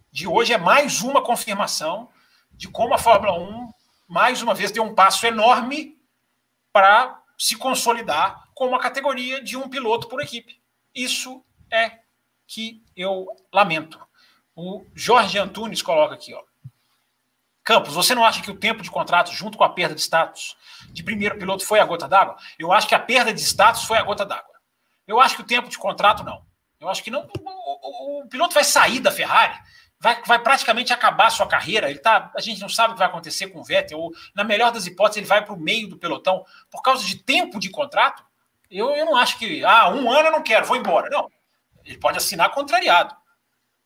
de 0.10 0.26
hoje 0.26 0.54
é 0.54 0.58
mais 0.58 1.02
uma 1.02 1.22
confirmação 1.22 2.08
de 2.54 2.70
como 2.70 2.94
a 2.94 2.98
Fórmula 2.98 3.38
1, 3.38 3.70
mais 4.08 4.42
uma 4.42 4.54
vez, 4.54 4.72
deu 4.72 4.86
um 4.86 4.96
passo 4.96 5.28
enorme 5.28 5.98
para 6.72 7.22
se 7.38 7.58
consolidar 7.58 8.48
como 8.56 8.74
a 8.74 8.80
categoria 8.80 9.44
de 9.44 9.58
um 9.58 9.68
piloto 9.68 10.08
por 10.08 10.22
equipe. 10.22 10.62
Isso 10.96 11.44
é 11.70 12.00
que 12.48 12.82
eu 12.96 13.28
lamento. 13.52 14.00
O 14.58 14.84
Jorge 14.96 15.38
Antunes 15.38 15.84
coloca 15.84 16.16
aqui, 16.16 16.34
ó. 16.34 16.42
Campos, 17.64 17.94
você 17.94 18.16
não 18.16 18.24
acha 18.24 18.42
que 18.42 18.50
o 18.50 18.58
tempo 18.58 18.82
de 18.82 18.90
contrato, 18.90 19.32
junto 19.32 19.56
com 19.56 19.64
a 19.64 19.70
perda 19.70 19.94
de 19.94 20.02
status 20.02 20.58
de 20.90 21.04
primeiro 21.04 21.38
piloto, 21.38 21.64
foi 21.64 21.80
a 21.80 21.86
gota 21.86 22.08
d'água? 22.08 22.38
Eu 22.58 22.72
acho 22.72 22.88
que 22.88 22.96
a 22.96 23.00
perda 23.00 23.32
de 23.32 23.40
status 23.40 23.84
foi 23.84 24.00
a 24.00 24.04
gota 24.04 24.26
d'água. 24.26 24.56
Eu 25.08 25.22
acho 25.22 25.36
que 25.36 25.44
o 25.44 25.46
tempo 25.46 25.70
de 25.70 25.78
contrato, 25.78 26.24
não. 26.24 26.44
Eu 26.80 26.90
acho 26.90 27.04
que 27.04 27.12
não. 27.12 27.30
O, 27.40 28.20
o, 28.20 28.22
o 28.24 28.28
piloto 28.28 28.56
vai 28.56 28.64
sair 28.64 29.00
da 29.00 29.12
Ferrari, 29.12 29.54
vai, 30.00 30.24
vai 30.24 30.40
praticamente 30.40 30.92
acabar 30.92 31.28
a 31.28 31.32
sua 31.32 31.46
carreira. 31.46 31.88
Ele 31.88 32.00
tá, 32.00 32.32
a 32.36 32.42
gente 32.42 32.60
não 32.60 32.70
sabe 32.70 32.90
o 32.90 32.94
que 32.94 33.00
vai 33.00 33.10
acontecer 33.10 33.50
com 33.50 33.60
o 33.60 33.64
Vettel, 33.64 34.00
ou, 34.00 34.12
na 34.34 34.44
melhor 34.44 34.72
das 34.72 34.88
hipóteses, 34.88 35.18
ele 35.18 35.28
vai 35.28 35.46
para 35.46 35.54
o 35.54 35.60
meio 35.60 35.88
do 35.88 36.00
pelotão 36.00 36.44
por 36.72 36.82
causa 36.82 37.06
de 37.06 37.16
tempo 37.16 37.60
de 37.60 37.70
contrato. 37.70 38.26
Eu, 38.72 38.90
eu 38.96 39.06
não 39.06 39.16
acho 39.16 39.38
que, 39.38 39.64
ah, 39.64 39.90
um 39.90 40.10
ano 40.12 40.30
eu 40.30 40.32
não 40.32 40.42
quero, 40.42 40.66
vou 40.66 40.78
embora. 40.78 41.12
Não. 41.12 41.30
Ele 41.86 42.00
pode 42.00 42.18
assinar 42.18 42.50
contrariado. 42.50 43.16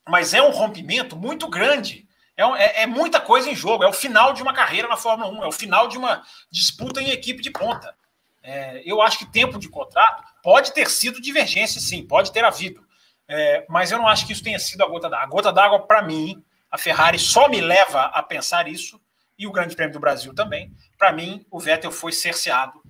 Mas 0.07 0.33
é 0.33 0.41
um 0.41 0.51
rompimento 0.51 1.15
muito 1.15 1.47
grande 1.47 2.07
é, 2.37 2.43
é, 2.43 2.83
é, 2.83 2.87
muita 2.87 3.19
coisa 3.19 3.49
em 3.49 3.55
jogo. 3.55 3.83
É 3.83 3.87
o 3.87 3.93
final 3.93 4.33
de 4.33 4.41
uma 4.41 4.53
carreira 4.53 4.87
na 4.87 4.97
Fórmula 4.97 5.31
1, 5.31 5.43
é 5.43 5.47
o 5.47 5.51
final 5.51 5.87
de 5.87 5.97
uma 5.97 6.23
disputa 6.49 7.01
em 7.01 7.11
equipe 7.11 7.41
de 7.41 7.51
ponta. 7.51 7.95
É, 8.43 8.81
eu 8.85 9.01
acho 9.01 9.19
que 9.19 9.25
tempo 9.25 9.59
de 9.59 9.69
contrato 9.69 10.23
pode 10.41 10.73
ter 10.73 10.89
sido 10.89 11.21
divergência, 11.21 11.79
sim, 11.79 12.05
pode 12.05 12.31
ter 12.31 12.43
havido. 12.43 12.83
É, 13.27 13.65
mas 13.69 13.91
eu 13.91 13.97
não 13.97 14.07
acho 14.07 14.25
que 14.25 14.33
isso 14.33 14.43
tenha 14.43 14.59
sido 14.59 14.83
a 14.83 14.87
gota 14.87 15.09
d'água. 15.09 15.25
A 15.25 15.29
gota 15.29 15.53
d'água, 15.53 15.85
para 15.85 16.01
mim, 16.01 16.43
a 16.69 16.77
Ferrari 16.77 17.19
só 17.19 17.47
me 17.47 17.61
leva 17.61 18.05
a 18.05 18.23
pensar 18.23 18.67
isso, 18.67 18.99
e 19.37 19.47
o 19.47 19.51
Grande 19.51 19.75
Prêmio 19.75 19.93
do 19.93 19.99
Brasil 19.99 20.33
também. 20.33 20.71
Para 20.97 21.11
mim, 21.11 21.45
o 21.49 21.59
Vettel 21.59 21.91
foi 21.91 22.11
cerceado. 22.11 22.81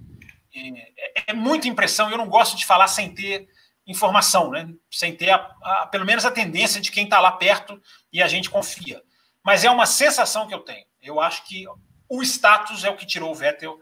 É, 0.54 1.32
é, 1.32 1.34
muita 1.34 1.68
impressão, 1.68 2.10
eu 2.10 2.18
não 2.18 2.28
gosto 2.28 2.58
de 2.58 2.66
falar 2.66 2.88
sem 2.88 3.14
ter 3.14 3.48
informação, 3.92 4.50
né? 4.50 4.68
sem 4.90 5.16
ter 5.16 5.30
a, 5.30 5.36
a, 5.62 5.88
pelo 5.88 6.06
menos 6.06 6.26
a 6.26 6.32
tendência 6.32 6.82
de 6.82 6.92
quem 6.92 7.04
está 7.04 7.20
lá 7.20 7.34
perto 7.34 7.80
e 8.12 8.22
a 8.22 8.28
gente 8.28 8.50
confia 8.50 9.02
mas 9.44 9.64
é 9.64 9.70
uma 9.70 9.86
sensação 9.86 10.48
que 10.48 10.54
eu 10.54 10.60
tenho. 10.60 10.86
Eu 11.02 11.20
acho 11.20 11.46
que 11.46 11.66
o 12.08 12.22
status 12.22 12.84
é 12.84 12.90
o 12.90 12.96
que 12.96 13.06
tirou 13.06 13.32
o 13.32 13.36
Vettel 13.36 13.80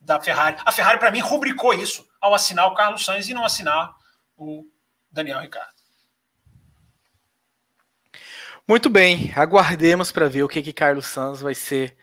da 0.00 0.20
Ferrari. 0.20 0.56
A 0.64 0.72
Ferrari, 0.72 0.98
para 0.98 1.10
mim, 1.10 1.20
rubricou 1.20 1.74
isso 1.74 2.06
ao 2.20 2.34
assinar 2.34 2.66
o 2.68 2.74
Carlos 2.74 3.04
Sainz 3.04 3.28
e 3.28 3.34
não 3.34 3.44
assinar 3.44 3.92
o 4.36 4.64
Daniel 5.10 5.40
Ricciardo. 5.40 5.80
Muito 8.68 8.88
bem, 8.88 9.32
aguardemos 9.34 10.12
para 10.12 10.28
ver 10.28 10.44
o 10.44 10.48
que, 10.48 10.62
que 10.62 10.72
Carlos 10.72 11.06
Sainz 11.06 11.40
vai 11.40 11.56
ser 11.56 11.96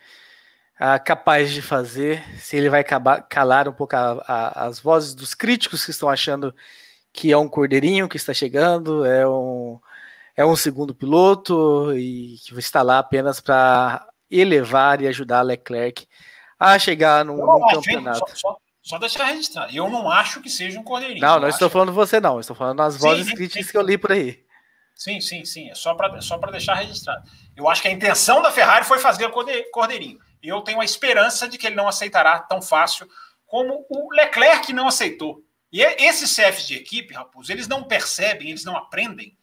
uh, 0.78 1.02
capaz 1.02 1.50
de 1.50 1.62
fazer, 1.62 2.22
se 2.38 2.58
ele 2.58 2.68
vai 2.68 2.84
calar 2.84 3.68
um 3.68 3.72
pouco 3.72 3.96
a, 3.96 4.22
a, 4.28 4.66
as 4.66 4.78
vozes 4.78 5.14
dos 5.14 5.34
críticos 5.34 5.82
que 5.82 5.90
estão 5.90 6.10
achando 6.10 6.54
que 7.18 7.32
é 7.32 7.36
um 7.36 7.48
cordeirinho 7.48 8.08
que 8.08 8.16
está 8.16 8.32
chegando, 8.32 9.04
é 9.04 9.28
um, 9.28 9.80
é 10.36 10.46
um 10.46 10.54
segundo 10.54 10.94
piloto 10.94 11.92
e 11.98 12.36
que 12.46 12.56
está 12.60 12.80
lá 12.80 13.00
apenas 13.00 13.40
para 13.40 14.06
elevar 14.30 15.02
e 15.02 15.08
ajudar 15.08 15.42
Leclerc 15.42 16.06
a 16.56 16.78
chegar 16.78 17.24
num, 17.24 17.38
num 17.38 17.66
campeonato. 17.66 18.20
Só, 18.20 18.36
só, 18.36 18.56
só, 18.80 18.98
deixar 18.98 19.24
registrado. 19.24 19.74
Eu 19.74 19.90
não 19.90 20.08
acho 20.08 20.40
que 20.40 20.48
seja 20.48 20.78
um 20.78 20.84
cordeirinho. 20.84 21.20
Não, 21.20 21.40
não 21.40 21.48
estou 21.48 21.68
falando 21.68 21.92
você, 21.92 22.20
não. 22.20 22.38
Estou 22.38 22.54
falando 22.54 22.78
nas 22.78 22.96
vozes 22.96 23.26
sim, 23.26 23.34
críticas 23.34 23.66
sim. 23.66 23.72
que 23.72 23.78
eu 23.78 23.82
li 23.82 23.98
por 23.98 24.12
aí. 24.12 24.44
Sim, 24.94 25.20
sim, 25.20 25.44
sim. 25.44 25.70
É 25.70 25.74
só 25.74 25.94
para 25.94 26.20
só 26.20 26.36
deixar 26.36 26.74
registrado. 26.74 27.28
Eu 27.56 27.68
acho 27.68 27.82
que 27.82 27.88
a 27.88 27.92
intenção 27.92 28.40
da 28.40 28.52
Ferrari 28.52 28.84
foi 28.84 29.00
fazer 29.00 29.26
o 29.26 29.32
cordeirinho. 29.72 30.20
E 30.40 30.46
eu 30.46 30.60
tenho 30.60 30.80
a 30.80 30.84
esperança 30.84 31.48
de 31.48 31.58
que 31.58 31.66
ele 31.66 31.74
não 31.74 31.88
aceitará 31.88 32.38
tão 32.38 32.62
fácil 32.62 33.08
como 33.44 33.84
o 33.90 34.14
Leclerc 34.14 34.72
não 34.72 34.86
aceitou. 34.86 35.42
E 35.70 35.82
é, 35.82 36.02
esses 36.02 36.30
chefes 36.30 36.66
de 36.66 36.74
equipe, 36.74 37.14
Raposo, 37.14 37.52
eles 37.52 37.68
não 37.68 37.84
percebem, 37.84 38.48
eles 38.48 38.64
não 38.64 38.76
aprendem 38.76 39.36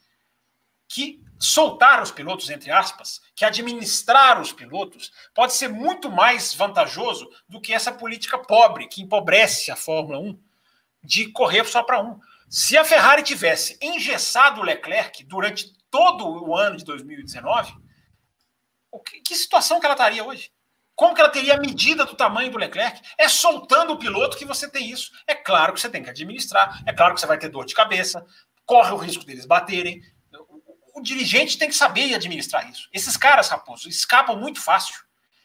que 0.88 1.24
soltar 1.40 2.02
os 2.02 2.12
pilotos, 2.12 2.50
entre 2.50 2.72
aspas, 2.72 3.22
que 3.36 3.44
administrar 3.44 4.40
os 4.40 4.54
pilotos, 4.54 5.12
pode 5.34 5.54
ser 5.54 5.68
muito 5.68 6.10
mais 6.10 6.54
vantajoso 6.54 7.30
do 7.50 7.60
que 7.60 7.74
essa 7.74 7.92
política 7.92 8.38
pobre 8.38 8.88
que 8.88 9.02
empobrece 9.02 9.72
a 9.72 9.76
Fórmula 9.76 10.20
1 10.20 10.40
de 11.04 11.32
correr 11.32 11.66
só 11.66 11.84
para 11.84 12.02
um. 12.02 12.20
Se 12.50 12.78
a 12.78 12.86
Ferrari 12.86 13.24
tivesse 13.24 13.78
engessado 13.82 14.62
o 14.62 14.64
Leclerc 14.64 15.24
durante 15.24 15.74
todo 15.90 16.28
o 16.28 16.56
ano 16.56 16.78
de 16.78 16.86
2019, 16.86 17.86
que, 19.06 19.22
que 19.22 19.36
situação 19.36 19.80
que 19.80 19.86
ela 19.86 19.94
estaria 19.94 20.24
hoje? 20.26 20.52
Como 20.96 21.14
que 21.14 21.22
ela 21.22 21.30
teria 21.30 21.56
a 21.56 21.60
medida 21.60 22.06
do 22.06 22.16
tamanho 22.16 22.50
do 22.52 22.58
Leclerc? 22.58 23.02
É 23.18 23.28
soltando 23.28 23.94
o 23.94 24.00
piloto 24.00 24.38
que 24.38 24.46
você 24.46 24.70
tem 24.70 24.90
isso. 24.90 25.12
É 25.28 25.36
claro 25.36 25.74
que 25.74 25.82
você 25.82 25.90
tem 25.90 26.02
que 26.02 26.10
administrar, 26.10 26.82
é 26.86 26.94
claro 26.94 27.14
que 27.14 27.20
você 27.20 27.28
vai 27.28 27.38
ter 27.38 27.50
dor 27.50 27.66
de 27.66 27.74
cabeça, 27.74 28.26
corre 28.66 28.92
o 28.92 28.98
risco 28.98 29.26
deles 29.26 29.46
baterem, 29.46 30.02
o 30.96 31.02
dirigente 31.02 31.58
tem 31.58 31.68
que 31.68 31.76
saber 31.76 32.16
administrar 32.16 32.70
isso. 32.70 32.88
Esses 32.94 33.18
caras, 33.18 33.50
Raposo, 33.50 33.90
escapam 33.90 34.38
muito 34.38 34.62
fácil. 34.62 34.96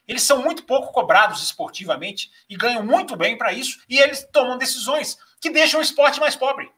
Eles 0.06 0.22
são 0.22 0.42
muito 0.42 0.62
pouco 0.62 0.92
cobrados 0.92 1.42
esportivamente 1.42 2.30
e 2.48 2.56
ganham 2.56 2.84
muito 2.84 3.16
bem 3.16 3.36
para 3.36 3.52
isso, 3.52 3.80
e 3.88 3.98
eles 3.98 4.26
tomam 4.32 4.56
decisões 4.56 5.18
que 5.40 5.50
deixam 5.50 5.80
o 5.80 5.82
esporte 5.82 6.20
mais 6.20 6.36
pobre. 6.36 6.70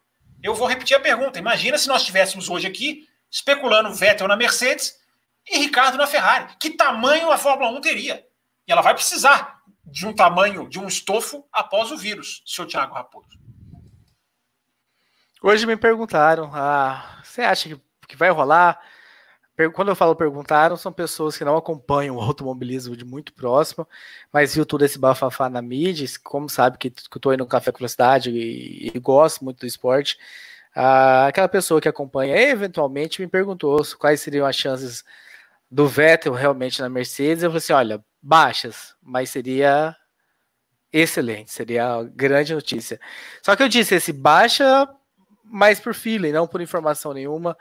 Eu 0.43 0.55
vou 0.55 0.67
repetir 0.67 0.97
a 0.97 1.01
pergunta. 1.01 1.39
Imagina 1.39 1.77
se 1.77 1.87
nós 1.87 2.01
estivéssemos 2.01 2.49
hoje 2.49 2.67
aqui 2.67 3.07
especulando 3.31 3.95
Vettel 3.95 4.27
na 4.27 4.37
Mercedes 4.37 4.95
e 5.49 5.59
Ricardo 5.59 5.99
na 5.99 6.07
Ferrari. 6.07 6.55
Que 6.59 6.71
tamanho 6.71 7.31
a 7.31 7.39
Fórmula 7.39 7.71
1 7.71 7.81
teria? 7.81 8.27
E 8.67 8.73
ela 8.73 8.83
vai 8.83 8.95
precisar 8.95 9.63
de 9.85 10.07
um 10.07 10.15
tamanho, 10.15 10.69
de 10.69 10.79
um 10.79 10.87
estofo 10.87 11.45
após 11.53 11.91
o 11.91 11.97
vírus, 11.97 12.43
seu 12.47 12.67
Thiago 12.67 12.95
Raposo. 12.95 13.29
Hoje 15.43 15.67
me 15.67 15.77
perguntaram: 15.77 16.51
ah, 16.55 17.21
você 17.25 17.43
acha 17.43 17.69
que 17.69 17.81
que 18.13 18.17
vai 18.17 18.31
rolar 18.31 18.79
quando 19.75 19.89
eu 19.89 19.95
falo 19.95 20.17
perguntaram, 20.17 20.77
são 20.77 20.93
pessoas 20.93 21.37
que 21.37 21.45
não 21.45 21.57
acompanham 21.57 22.17
o 22.17 22.21
automobilismo 22.21 22.97
de 22.97 23.05
muito 23.05 23.33
próximo, 23.35 23.87
mas 24.33 24.55
viu 24.55 24.65
todo 24.67 24.85
esse 24.85 24.99
bafafá 24.99 25.49
na 25.49 25.61
mídia, 25.61 26.07
como 26.25 26.49
sabe 26.49 26.79
que, 26.79 26.89
eu 26.89 27.21
tô 27.21 27.33
indo 27.33 27.45
no 27.45 27.47
Café 27.47 27.71
com 27.71 27.79
Velocidade 27.79 28.31
e, 28.31 28.91
e 28.95 28.99
gosto 28.99 29.45
muito 29.45 29.61
do 29.61 29.67
esporte. 29.67 30.19
Ah, 30.75 31.27
aquela 31.27 31.49
pessoa 31.49 31.81
que 31.81 31.89
acompanha 31.89 32.37
eventualmente 32.37 33.21
me 33.21 33.29
perguntou 33.29 33.83
quais 33.99 34.21
seriam 34.21 34.47
as 34.47 34.57
chances 34.57 35.05
do 35.71 35.87
Vettel 35.87 36.33
realmente 36.33 36.81
na 36.81 36.89
Mercedes. 36.89 37.45
Eu 37.45 37.51
falei 37.51 37.59
assim: 37.59 37.73
olha, 37.75 38.05
baixas, 38.23 38.95
mas 39.03 39.31
seria 39.31 39.97
excelente, 40.93 41.51
seria 41.51 42.03
grande 42.15 42.55
notícia. 42.55 43.01
Só 43.43 43.57
que 43.57 43.63
eu 43.63 43.69
disse 43.69 43.95
esse 43.95 44.13
baixa, 44.13 44.89
mais 45.45 45.81
por 45.81 45.95
feeling, 45.95 46.33
não 46.33 46.47
por 46.47 46.61
informação 46.61 47.13
nenhuma 47.13 47.57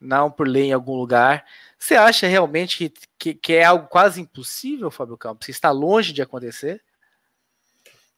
não 0.00 0.30
por 0.30 0.46
ler 0.46 0.64
em 0.64 0.72
algum 0.72 0.94
lugar. 0.94 1.44
Você 1.78 1.94
acha 1.94 2.26
realmente 2.26 2.76
que, 2.76 2.92
que, 3.18 3.34
que, 3.34 3.52
é 3.54 3.64
algo 3.64 3.88
quase 3.88 4.20
impossível, 4.20 4.90
Fábio 4.90 5.16
Campos? 5.16 5.48
Está 5.48 5.70
longe 5.70 6.12
de 6.12 6.22
acontecer? 6.22 6.82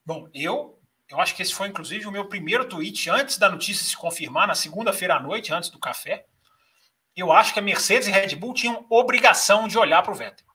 Bom, 0.05 0.29
eu, 0.33 0.79
eu 1.09 1.21
acho 1.21 1.35
que 1.35 1.43
esse 1.43 1.55
foi 1.55 1.69
inclusive 1.69 2.07
o 2.07 2.13
meu 2.13 2.27
primeiro 2.27 2.65
tweet 2.65 3.11
antes 3.11 3.39
da 3.39 3.49
notícia 3.49 3.85
se 3.85 3.97
confirmar, 3.97 4.47
na 4.47 4.55
segunda-feira 4.55 5.17
à 5.17 5.21
noite, 5.21 5.53
antes 5.53 5.71
do 5.71 5.79
café. 5.79 6.27
Eu 7.17 7.33
acho 7.33 7.53
que 7.53 7.59
a 7.59 7.63
Mercedes 7.63 8.09
e 8.09 8.13
Red 8.13 8.37
Bull 8.37 8.55
tinham 8.55 8.87
obrigação 8.89 9.67
de 9.67 9.77
olhar 9.77 10.03
para 10.03 10.13
o 10.13 10.15
Vettel. 10.15 10.47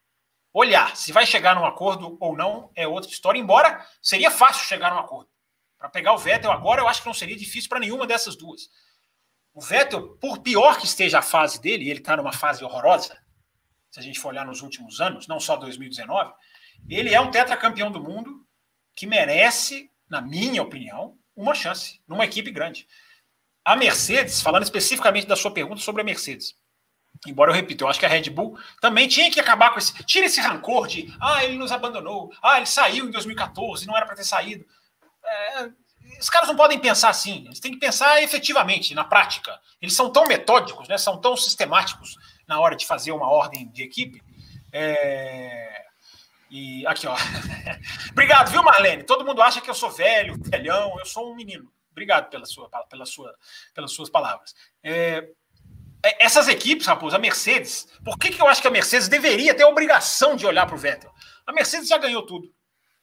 Olhar, 0.54 0.96
se 0.96 1.12
vai 1.12 1.26
chegar 1.26 1.56
num 1.56 1.66
acordo 1.66 2.16
ou 2.20 2.38
não 2.38 2.72
é 2.76 2.88
outra 2.88 3.10
história, 3.10 3.39
embora 3.39 3.84
seria 4.00 4.30
fácil 4.30 4.63
chegar 4.66 4.92
num 4.92 5.00
acordo. 5.00 5.30
Para 5.80 5.89
pegar 5.89 6.13
o 6.13 6.18
Vettel 6.18 6.52
agora, 6.52 6.82
eu 6.82 6.88
acho 6.88 7.02
que 7.02 7.08
não 7.08 7.13
seria 7.13 7.36
difícil 7.36 7.68
para 7.68 7.80
nenhuma 7.80 8.06
dessas 8.06 8.36
duas. 8.36 8.70
O 9.52 9.60
Vettel, 9.60 10.16
por 10.18 10.39
pior 10.39 10.78
que 10.78 10.86
esteja 10.86 11.20
a 11.20 11.24
fase 11.24 11.60
dele, 11.60 11.89
ele 11.89 12.00
está 12.00 12.16
numa 12.16 12.32
fase 12.32 12.63
horrorosa, 12.63 13.18
se 13.89 14.00
a 14.00 14.04
gente 14.04 14.20
for 14.20 14.30
olhar 14.30 14.46
nos 14.46 14.62
últimos 14.62 15.02
anos, 15.02 15.28
não 15.28 15.39
só 15.39 15.56
2019, 15.56 16.34
ele 16.88 17.13
é 17.13 17.20
um 17.20 17.30
tetracampeão 17.30 17.92
do 17.92 18.02
mundo 18.02 18.46
que 18.96 19.06
merece, 19.06 19.92
na 20.10 20.22
minha 20.22 20.62
opinião, 20.62 21.18
uma 21.36 21.54
chance 21.54 22.02
numa 22.08 22.26
equipe 22.26 22.52
grande. 22.52 22.88
A 23.66 23.76
Mercedes, 23.76 24.42
falando 24.42 24.63
especificamente 24.63 25.28
da 25.28 25.36
sua 25.36 25.52
pergunta 25.52 25.82
sobre 25.82 26.02
a 26.02 26.06
Mercedes, 26.06 26.56
embora 27.28 27.52
eu 27.52 27.56
repita, 27.56 27.84
eu 27.84 27.88
acho 27.88 28.00
que 28.00 28.06
a 28.06 28.10
Red 28.10 28.30
Bull 28.30 28.58
também 28.82 29.08
tinha 29.08 29.32
que 29.32 29.40
acabar 29.40 29.72
com 29.72 29.80
esse. 29.80 29.94
Tira 30.04 30.26
esse 30.26 30.42
rancor 30.42 30.88
de, 30.88 31.14
ah, 31.20 31.44
ele 31.44 31.58
nos 31.58 31.72
abandonou, 31.72 32.32
ah, 32.42 32.58
ele 32.58 32.66
saiu 32.66 33.08
em 33.08 33.12
2014, 33.12 33.88
não 33.88 33.96
era 33.96 34.06
para 34.06 34.16
ter 34.16 34.24
saído. 34.24 34.66
É, 35.24 35.70
os 36.20 36.30
caras 36.30 36.48
não 36.48 36.56
podem 36.56 36.80
pensar 36.80 37.10
assim, 37.10 37.46
eles 37.46 37.60
têm 37.60 37.72
que 37.72 37.80
pensar 37.80 38.22
efetivamente, 38.22 38.94
na 38.94 39.04
prática. 39.04 39.60
Eles 39.82 39.96
são 39.96 40.12
tão 40.12 40.26
metódicos, 40.26 40.88
né, 40.88 40.98
são 40.98 41.20
tão 41.20 41.36
sistemáticos 41.36 42.18
na 42.48 42.60
hora 42.60 42.76
de 42.76 42.86
fazer 42.86 43.12
uma 43.12 43.30
ordem 43.30 43.70
de 43.70 43.84
equipe. 43.84 44.22
É... 44.72 45.84
E 46.50 46.86
aqui, 46.86 47.08
ó. 47.08 47.16
Obrigado, 48.12 48.52
viu, 48.52 48.62
Marlene? 48.62 49.04
Todo 49.04 49.26
mundo 49.26 49.42
acha 49.42 49.60
que 49.60 49.70
eu 49.70 49.74
sou 49.74 49.90
velho, 49.90 50.36
velhão, 50.40 50.96
eu 51.00 51.06
sou 51.06 51.32
um 51.32 51.36
menino. 51.36 51.72
Obrigado 51.92 52.30
pela 52.30 52.46
sua, 52.46 52.70
pela 52.90 53.06
sua, 53.06 53.34
pelas 53.74 53.92
suas 53.92 54.10
palavras. 54.10 54.54
É... 54.84 55.28
é 56.04 56.26
essas 56.26 56.48
equipes, 56.48 56.86
Raposo, 56.86 57.16
a 57.16 57.20
Mercedes, 57.20 57.88
por 58.04 58.18
que, 58.18 58.30
que 58.30 58.42
eu 58.42 58.48
acho 58.48 58.62
que 58.62 58.68
a 58.68 58.72
Mercedes 58.72 59.08
deveria 59.08 59.56
ter 59.56 59.63
a 59.63 59.70
obrigação 59.70 60.36
de 60.36 60.46
olhar 60.46 60.66
para 60.66 60.76
o 60.76 60.78
Vettel? 60.78 61.12
A 61.48 61.54
Mercedes 61.54 61.88
já 61.88 61.98
ganhou 61.98 62.26
tudo. 62.26 62.54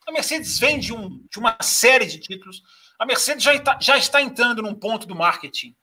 A 0.07 0.13
Mercedes 0.13 0.59
vem 0.59 0.79
de, 0.79 0.93
um, 0.93 1.25
de 1.31 1.39
uma 1.39 1.57
série 1.63 2.07
de 2.07 2.19
títulos. 2.19 2.63
A 2.99 3.07
Mercedes 3.07 3.43
já 3.43 3.55
está, 3.55 3.79
já 3.81 3.97
está 3.97 4.21
entrando 4.21 4.63
num 4.63 4.75
ponto 4.75 5.07
do 5.07 5.15
marketing 5.15 5.75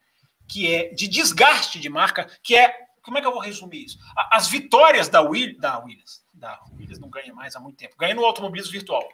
que 0.48 0.74
é 0.74 0.94
de 0.94 1.08
desgaste 1.08 1.80
de 1.80 1.90
marca, 1.90 2.30
que 2.42 2.56
é. 2.56 2.88
Como 3.02 3.18
é 3.18 3.22
que 3.22 3.28
eu 3.28 3.32
vou 3.32 3.42
resumir 3.42 3.86
isso? 3.86 3.98
As 4.32 4.50
vitórias 4.50 5.08
da, 5.08 5.22
Will, 5.22 5.58
da 5.58 5.80
Williams, 5.80 6.22
da 6.34 6.60
Williams 6.74 7.00
não 7.00 7.10
ganha 7.10 7.34
mais 7.34 7.56
há 7.56 7.60
muito 7.60 7.78
tempo, 7.78 7.96
ganha 7.98 8.14
no 8.14 8.26
automobilismo 8.26 8.72
virtual. 8.72 9.08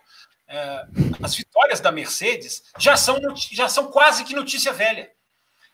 É, 0.47 0.87
as 1.21 1.35
vitórias 1.35 1.79
da 1.79 1.91
Mercedes 1.91 2.63
já 2.79 2.97
são, 2.97 3.19
já 3.51 3.69
são 3.69 3.91
quase 3.91 4.23
que 4.23 4.33
notícia 4.33 4.73
velha. 4.73 5.11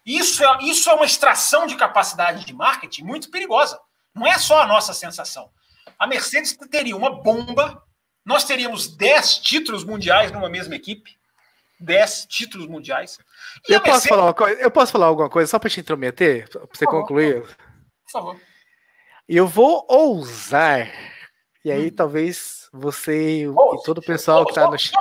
Isso 0.05 0.43
é, 0.43 0.57
isso 0.63 0.89
é 0.89 0.93
uma 0.93 1.05
extração 1.05 1.67
de 1.67 1.75
capacidade 1.75 2.45
de 2.45 2.53
marketing 2.53 3.03
muito 3.03 3.29
perigosa. 3.29 3.79
Não 4.15 4.25
é 4.25 4.37
só 4.37 4.61
a 4.61 4.67
nossa 4.67 4.93
sensação. 4.93 5.51
A 5.97 6.07
Mercedes 6.07 6.57
teria 6.69 6.95
uma 6.95 7.21
bomba, 7.21 7.83
nós 8.25 8.43
teríamos 8.43 8.87
10 8.95 9.39
títulos 9.39 9.83
mundiais 9.83 10.31
numa 10.31 10.49
mesma 10.49 10.75
equipe. 10.75 11.17
10 11.79 12.25
títulos 12.25 12.67
mundiais. 12.67 13.17
Eu 13.67 13.79
posso, 13.79 13.91
Mercedes... 13.91 14.09
falar 14.09 14.23
uma 14.23 14.33
coisa, 14.33 14.61
eu 14.61 14.71
posso 14.71 14.91
falar 14.91 15.05
alguma 15.05 15.29
coisa 15.29 15.49
só 15.49 15.57
para 15.57 15.69
te 15.69 15.79
intrometer? 15.79 16.49
Para 16.49 16.61
você 16.73 16.85
favor, 16.85 17.01
concluir? 17.01 17.41
Por 17.41 18.11
favor. 18.11 18.41
Eu 19.27 19.47
vou 19.47 19.85
ousar, 19.87 20.91
e 21.63 21.71
aí 21.71 21.87
hum. 21.87 21.95
talvez 21.95 22.67
você 22.73 23.43
e 23.43 23.53
todo 23.85 23.99
o 23.99 24.05
pessoal 24.05 24.43
que 24.45 24.51
está 24.51 24.69
no 24.69 24.77
chat. 24.77 24.93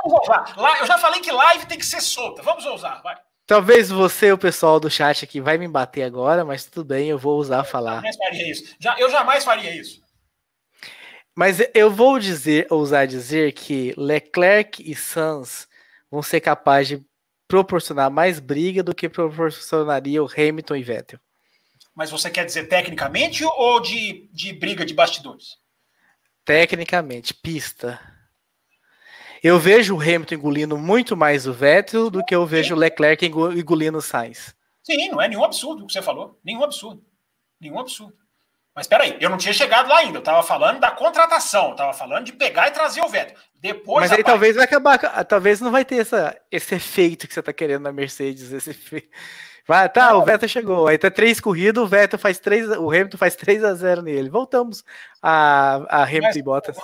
Eu 0.81 0.87
já 0.87 0.99
falei 0.99 1.21
que 1.21 1.33
live 1.33 1.67
tem 1.67 1.79
que 1.79 1.87
ser 1.87 2.01
solta. 2.01 2.43
Vamos 2.43 2.65
ousar, 2.67 3.03
vai. 3.03 3.17
Talvez 3.49 3.89
você 3.89 4.31
o 4.31 4.37
pessoal 4.37 4.79
do 4.79 4.91
chat 4.91 5.25
aqui 5.25 5.41
vai 5.41 5.57
me 5.57 5.67
bater 5.67 6.03
agora, 6.03 6.45
mas 6.45 6.67
tudo 6.67 6.85
bem, 6.85 7.09
eu 7.09 7.17
vou 7.17 7.39
usar 7.39 7.65
falar. 7.65 7.97
Eu 7.97 8.13
jamais 8.13 8.17
faria 8.19 8.51
isso. 8.51 8.77
Já, 8.79 8.99
eu 8.99 9.11
jamais 9.11 9.43
faria 9.43 9.75
isso. 9.75 10.03
Mas 11.35 11.57
eu 11.73 11.91
vou 11.91 12.19
dizer, 12.19 12.67
ousar 12.69 13.07
dizer 13.07 13.53
que 13.53 13.95
Leclerc 13.97 14.83
e 14.85 14.95
Sainz 14.95 15.67
vão 16.11 16.23
ser 16.23 16.43
capazes 16.43 16.99
de 16.99 17.07
proporcionar 17.49 18.11
mais 18.11 18.39
briga 18.39 18.83
do 18.83 18.95
que 18.95 19.09
proporcionaria 19.09 20.23
o 20.23 20.29
Hamilton 20.31 20.77
e 20.77 20.83
Vettel. 20.83 21.21
Mas 21.95 22.11
você 22.11 22.29
quer 22.29 22.45
dizer 22.45 22.69
tecnicamente 22.69 23.47
ou 23.47 23.81
de, 23.81 24.29
de 24.31 24.53
briga 24.53 24.85
de 24.85 24.93
bastidores? 24.93 25.57
Tecnicamente, 26.45 27.33
pista. 27.33 27.99
Eu 29.43 29.59
vejo 29.59 29.97
o 29.97 30.01
Hamilton 30.01 30.35
engolindo 30.35 30.79
muito 30.79 31.17
mais 31.17 31.47
o 31.47 31.53
Vettel 31.53 32.11
do 32.11 32.25
que 32.25 32.35
eu 32.35 32.45
vejo 32.47 32.75
o 32.75 32.79
Leclerc 32.79 33.25
engolindo 33.25 33.99
o 33.99 34.03
Sainz. 34.03 34.55
Sim, 34.83 35.11
não 35.11 35.21
é 35.21 35.29
nenhum 35.29 35.45
absurdo 35.45 35.85
o 35.85 35.87
que 35.87 35.93
você 35.93 36.03
falou. 36.03 36.39
Nenhum 36.45 36.65
absurdo. 36.65 37.05
Nenhum 37.61 37.79
absurdo. 37.79 38.17
Mas 38.75 38.87
espera 38.87 39.05
aí, 39.05 39.17
eu 39.21 39.29
não 39.29 39.37
tinha 39.37 39.53
chegado 39.53 39.89
lá 39.89 39.99
ainda. 39.99 40.19
Eu 40.19 40.21
estava 40.21 40.43
falando 40.43 40.79
da 40.79 40.91
contratação, 40.91 41.67
eu 41.67 41.73
estava 41.73 41.93
falando 41.93 42.25
de 42.25 42.33
pegar 42.33 42.69
e 42.69 42.71
trazer 42.71 43.01
o 43.01 43.09
Vettel. 43.09 43.37
Depois 43.61 44.03
Mas 44.03 44.13
aí 44.13 44.19
parte... 44.19 44.27
talvez 44.27 44.55
vai 44.55 44.65
acabar, 44.65 45.25
talvez 45.25 45.61
não 45.61 45.73
vai 45.73 45.85
ter 45.85 45.97
essa, 45.97 46.41
esse 46.51 46.77
efeito 46.77 47.27
que 47.27 47.35
você 47.35 47.41
está 47.41 47.53
querendo 47.53 47.83
na 47.83 47.93
Mercedes, 47.93 48.53
esse 48.53 48.71
efeito. 48.71 49.09
Vai, 49.67 49.87
tá, 49.89 50.13
não. 50.13 50.21
o 50.21 50.25
Vettel 50.25 50.49
chegou. 50.49 50.87
Aí 50.87 50.97
tá 50.97 51.11
três 51.11 51.41
corridas, 51.41 51.83
o 51.83 51.87
Vettel 51.87 52.19
faz 52.19 52.39
três, 52.39 52.69
o 52.71 52.89
Hamilton 52.89 53.19
faz 53.19 53.37
3 53.37 53.65
a 53.65 53.75
0 53.75 54.01
nele. 54.01 54.31
Voltamos 54.31 54.83
a, 55.21 55.85
a 55.91 56.03
Hamilton 56.05 56.27
mas, 56.27 56.37
e 56.37 56.43
Bottas. 56.43 56.77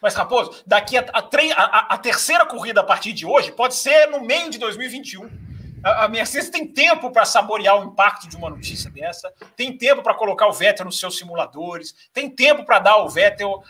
Mas, 0.00 0.14
Raposo, 0.14 0.62
daqui 0.66 0.96
a, 0.96 1.04
a, 1.12 1.20
a, 1.20 1.94
a 1.94 1.98
terceira 1.98 2.46
corrida 2.46 2.80
a 2.80 2.84
partir 2.84 3.12
de 3.12 3.26
hoje 3.26 3.52
pode 3.52 3.74
ser 3.74 4.06
no 4.06 4.20
meio 4.20 4.50
de 4.50 4.58
2021. 4.58 5.50
A 5.82 6.08
Mercedes 6.08 6.50
tem 6.50 6.66
tempo 6.66 7.10
para 7.10 7.24
saborear 7.24 7.80
o 7.80 7.84
impacto 7.84 8.28
de 8.28 8.36
uma 8.36 8.50
notícia 8.50 8.90
dessa, 8.90 9.32
tem 9.56 9.76
tempo 9.76 10.02
para 10.02 10.14
colocar 10.14 10.46
o 10.46 10.52
Vettel 10.52 10.84
nos 10.84 10.98
seus 10.98 11.16
simuladores, 11.16 11.94
tem 12.12 12.28
tempo 12.28 12.64
para 12.64 12.78
dar 12.80 12.96
o 12.98 13.08
Vettel. 13.08 13.62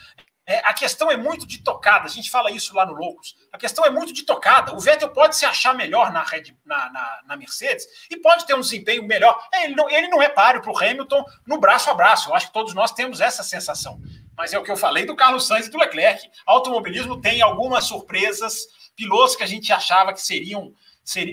É, 0.44 0.58
a 0.64 0.74
questão 0.74 1.08
é 1.08 1.16
muito 1.16 1.46
de 1.46 1.62
tocada, 1.62 2.06
a 2.06 2.08
gente 2.08 2.28
fala 2.28 2.50
isso 2.50 2.74
lá 2.74 2.84
no 2.84 2.94
Loucos. 2.94 3.36
A 3.52 3.58
questão 3.58 3.84
é 3.84 3.90
muito 3.90 4.12
de 4.12 4.24
tocada. 4.24 4.74
O 4.74 4.80
Vettel 4.80 5.10
pode 5.10 5.36
se 5.36 5.46
achar 5.46 5.72
melhor 5.72 6.12
na, 6.12 6.24
Red, 6.24 6.56
na, 6.64 6.90
na, 6.90 7.20
na 7.26 7.36
Mercedes 7.36 7.86
e 8.10 8.16
pode 8.16 8.44
ter 8.44 8.54
um 8.54 8.60
desempenho 8.60 9.04
melhor. 9.04 9.40
Ele, 9.62 9.76
não, 9.76 9.88
ele 9.88 10.08
não 10.08 10.20
é 10.20 10.28
páreo 10.28 10.60
para 10.60 10.72
o 10.72 10.76
Hamilton 10.76 11.24
no 11.46 11.60
braço 11.60 11.88
a 11.88 11.94
braço. 11.94 12.30
Eu 12.30 12.34
acho 12.34 12.48
que 12.48 12.52
todos 12.52 12.74
nós 12.74 12.90
temos 12.90 13.20
essa 13.20 13.44
sensação. 13.44 14.00
Mas 14.40 14.54
é 14.54 14.58
o 14.58 14.62
que 14.62 14.70
eu 14.70 14.76
falei 14.76 15.04
do 15.04 15.14
Carlos 15.14 15.46
Sainz 15.46 15.66
e 15.66 15.70
do 15.70 15.76
Leclerc. 15.76 16.26
Automobilismo 16.46 17.20
tem 17.20 17.42
algumas 17.42 17.84
surpresas, 17.84 18.68
pilotos 18.96 19.36
que 19.36 19.42
a 19.42 19.46
gente 19.46 19.70
achava 19.70 20.14
que 20.14 20.22
seriam 20.22 20.72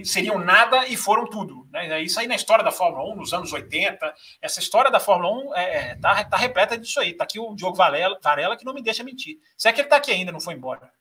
seriam 0.03 0.37
nada 0.39 0.85
e 0.87 0.97
foram 0.97 1.25
tudo. 1.25 1.65
Né? 1.71 2.01
Isso 2.01 2.19
aí 2.19 2.27
na 2.27 2.35
história 2.35 2.65
da 2.65 2.71
Fórmula 2.71 3.09
1, 3.13 3.15
nos 3.15 3.33
anos 3.33 3.53
80, 3.53 4.13
essa 4.41 4.59
história 4.59 4.91
da 4.91 4.99
Fórmula 4.99 5.31
1 5.31 5.39
está 5.39 5.61
é, 5.61 5.91
é, 5.91 5.95
tá, 5.95 6.23
tá 6.25 6.35
repleta 6.35 6.77
disso 6.77 6.99
aí. 6.99 7.11
Está 7.11 7.23
aqui 7.23 7.39
o 7.39 7.55
Diogo 7.55 7.77
Varela, 7.77 8.19
Varela 8.21 8.57
que 8.57 8.65
não 8.65 8.73
me 8.73 8.81
deixa 8.81 9.05
mentir. 9.05 9.37
Se 9.55 9.69
é 9.69 9.71
que 9.71 9.79
ele 9.79 9.85
está 9.85 9.95
aqui 9.95 10.11
ainda, 10.11 10.33
não 10.33 10.41
foi 10.41 10.55
embora. 10.55 10.91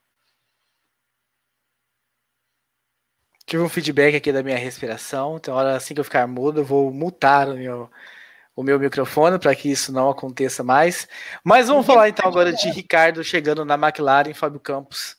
Tive 3.45 3.65
um 3.65 3.69
feedback 3.69 4.15
aqui 4.15 4.31
da 4.31 4.45
minha 4.45 4.59
respiração, 4.59 5.39
então 5.39 5.57
hora 5.57 5.75
assim 5.75 5.93
que 5.93 5.99
eu 5.99 6.05
ficar 6.05 6.27
mudo, 6.29 6.61
eu 6.61 6.65
vou 6.65 6.93
mutar 6.93 7.49
o 7.49 7.55
meu, 7.55 7.91
o 8.57 8.63
meu 8.63 8.81
microfone 8.81 9.39
para 9.39 9.55
que 9.55 9.71
isso 9.71 9.93
não 9.93 10.09
aconteça 10.09 10.65
mais. 10.65 11.07
Mas 11.45 11.69
vamos 11.69 11.87
falar 11.87 12.09
então 12.09 12.27
agora 12.27 12.53
de 12.53 12.71
Ricardo 12.71 13.23
chegando 13.23 13.65
na 13.65 13.75
McLaren, 13.75 14.33
Fábio 14.33 14.59
Campos. 14.59 15.17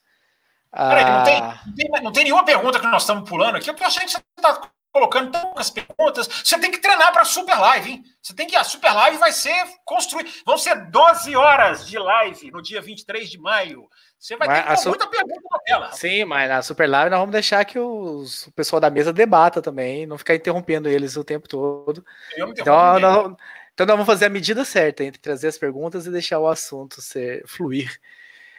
Peraí, 0.73 1.05
não, 1.05 1.23
tem, 1.23 1.39
ah. 1.39 1.59
não, 1.65 1.73
tem, 1.75 2.03
não 2.03 2.11
tem 2.11 2.23
nenhuma 2.23 2.43
pergunta 2.43 2.79
que 2.79 2.87
nós 2.87 3.03
estamos 3.03 3.29
pulando 3.29 3.55
aqui. 3.55 3.69
Eu 3.69 3.75
tô 3.75 3.83
achando 3.83 4.05
que 4.05 4.11
você 4.11 4.23
está 4.37 4.69
colocando 4.91 5.31
poucas 5.31 5.69
perguntas. 5.69 6.27
Você 6.43 6.59
tem 6.59 6.71
que 6.71 6.79
treinar 6.79 7.11
para 7.11 7.21
a 7.21 7.25
Super 7.25 7.59
Live, 7.59 7.91
hein? 7.91 8.03
Você 8.21 8.33
tem 8.33 8.47
que. 8.47 8.55
A 8.55 8.63
Super 8.63 8.93
Live 8.93 9.17
vai 9.17 9.31
ser 9.31 9.65
construída. 9.85 10.29
Vão 10.45 10.57
ser 10.57 10.89
12 10.89 11.35
horas 11.35 11.87
de 11.87 11.97
live 11.97 12.51
no 12.51 12.61
dia 12.61 12.81
23 12.81 13.29
de 13.29 13.37
maio. 13.37 13.87
Você 14.19 14.35
vai 14.35 14.47
mas 14.47 14.63
ter 14.63 14.69
que 14.69 14.77
su... 14.77 14.89
muita 14.89 15.07
pergunta 15.07 15.41
na 15.51 15.59
tela. 15.59 15.91
Sim, 15.91 16.25
mas 16.25 16.49
na 16.49 16.61
Super 16.61 16.89
Live 16.89 17.09
nós 17.11 17.19
vamos 17.19 17.33
deixar 17.33 17.63
que 17.65 17.77
os, 17.77 18.47
o 18.47 18.51
pessoal 18.51 18.79
da 18.79 18.89
mesa 18.89 19.13
debata 19.13 19.61
também, 19.61 20.07
não 20.07 20.17
ficar 20.17 20.35
interrompendo 20.35 20.89
eles 20.89 21.15
o 21.15 21.23
tempo 21.23 21.47
todo. 21.47 22.03
Então, 22.35 22.99
nós, 22.99 23.35
Então 23.73 23.85
nós 23.85 23.95
vamos 23.95 24.07
fazer 24.07 24.25
a 24.25 24.29
medida 24.29 24.65
certa 24.65 25.03
entre 25.03 25.21
trazer 25.21 25.47
as 25.47 25.57
perguntas 25.57 26.07
e 26.07 26.11
deixar 26.11 26.39
o 26.39 26.47
assunto 26.47 26.99
ser 26.99 27.43
fluir. 27.45 27.99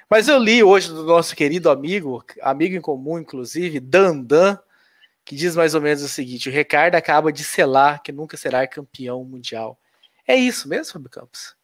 Mas 0.09 0.29
eu 0.29 0.39
li 0.39 0.63
hoje 0.63 0.89
do 0.89 1.03
nosso 1.03 1.35
querido 1.37 1.69
amigo, 1.69 2.25
amigo 2.41 2.77
em 2.77 2.81
comum, 2.81 3.19
inclusive, 3.19 3.81
Dandan, 3.81 4.59
que 5.29 5.37
diz 5.37 5.55
mais 5.55 5.75
ou 5.75 5.83
menos 5.83 6.03
o 6.03 6.09
seguinte: 6.09 6.49
o 6.49 6.53
Ricardo 6.53 6.95
acaba 6.95 7.31
de 7.31 7.45
selar 7.45 8.03
que 8.03 8.11
nunca 8.11 8.35
será 8.35 8.67
campeão 8.67 9.23
mundial. 9.23 9.79
É 10.27 10.35
isso 10.35 10.67
mesmo, 10.67 10.95
Fábio 10.95 11.11
Campos? 11.11 11.55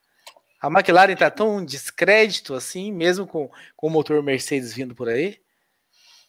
A 0.61 0.67
McLaren 0.69 1.15
está 1.15 1.31
tão 1.31 1.65
descrédito 1.65 2.53
assim, 2.53 2.93
mesmo 2.93 3.27
com, 3.27 3.51
com 3.75 3.87
o 3.87 3.91
motor 3.91 4.23
Mercedes 4.23 4.75
vindo 4.75 4.95
por 4.95 5.09
aí? 5.09 5.41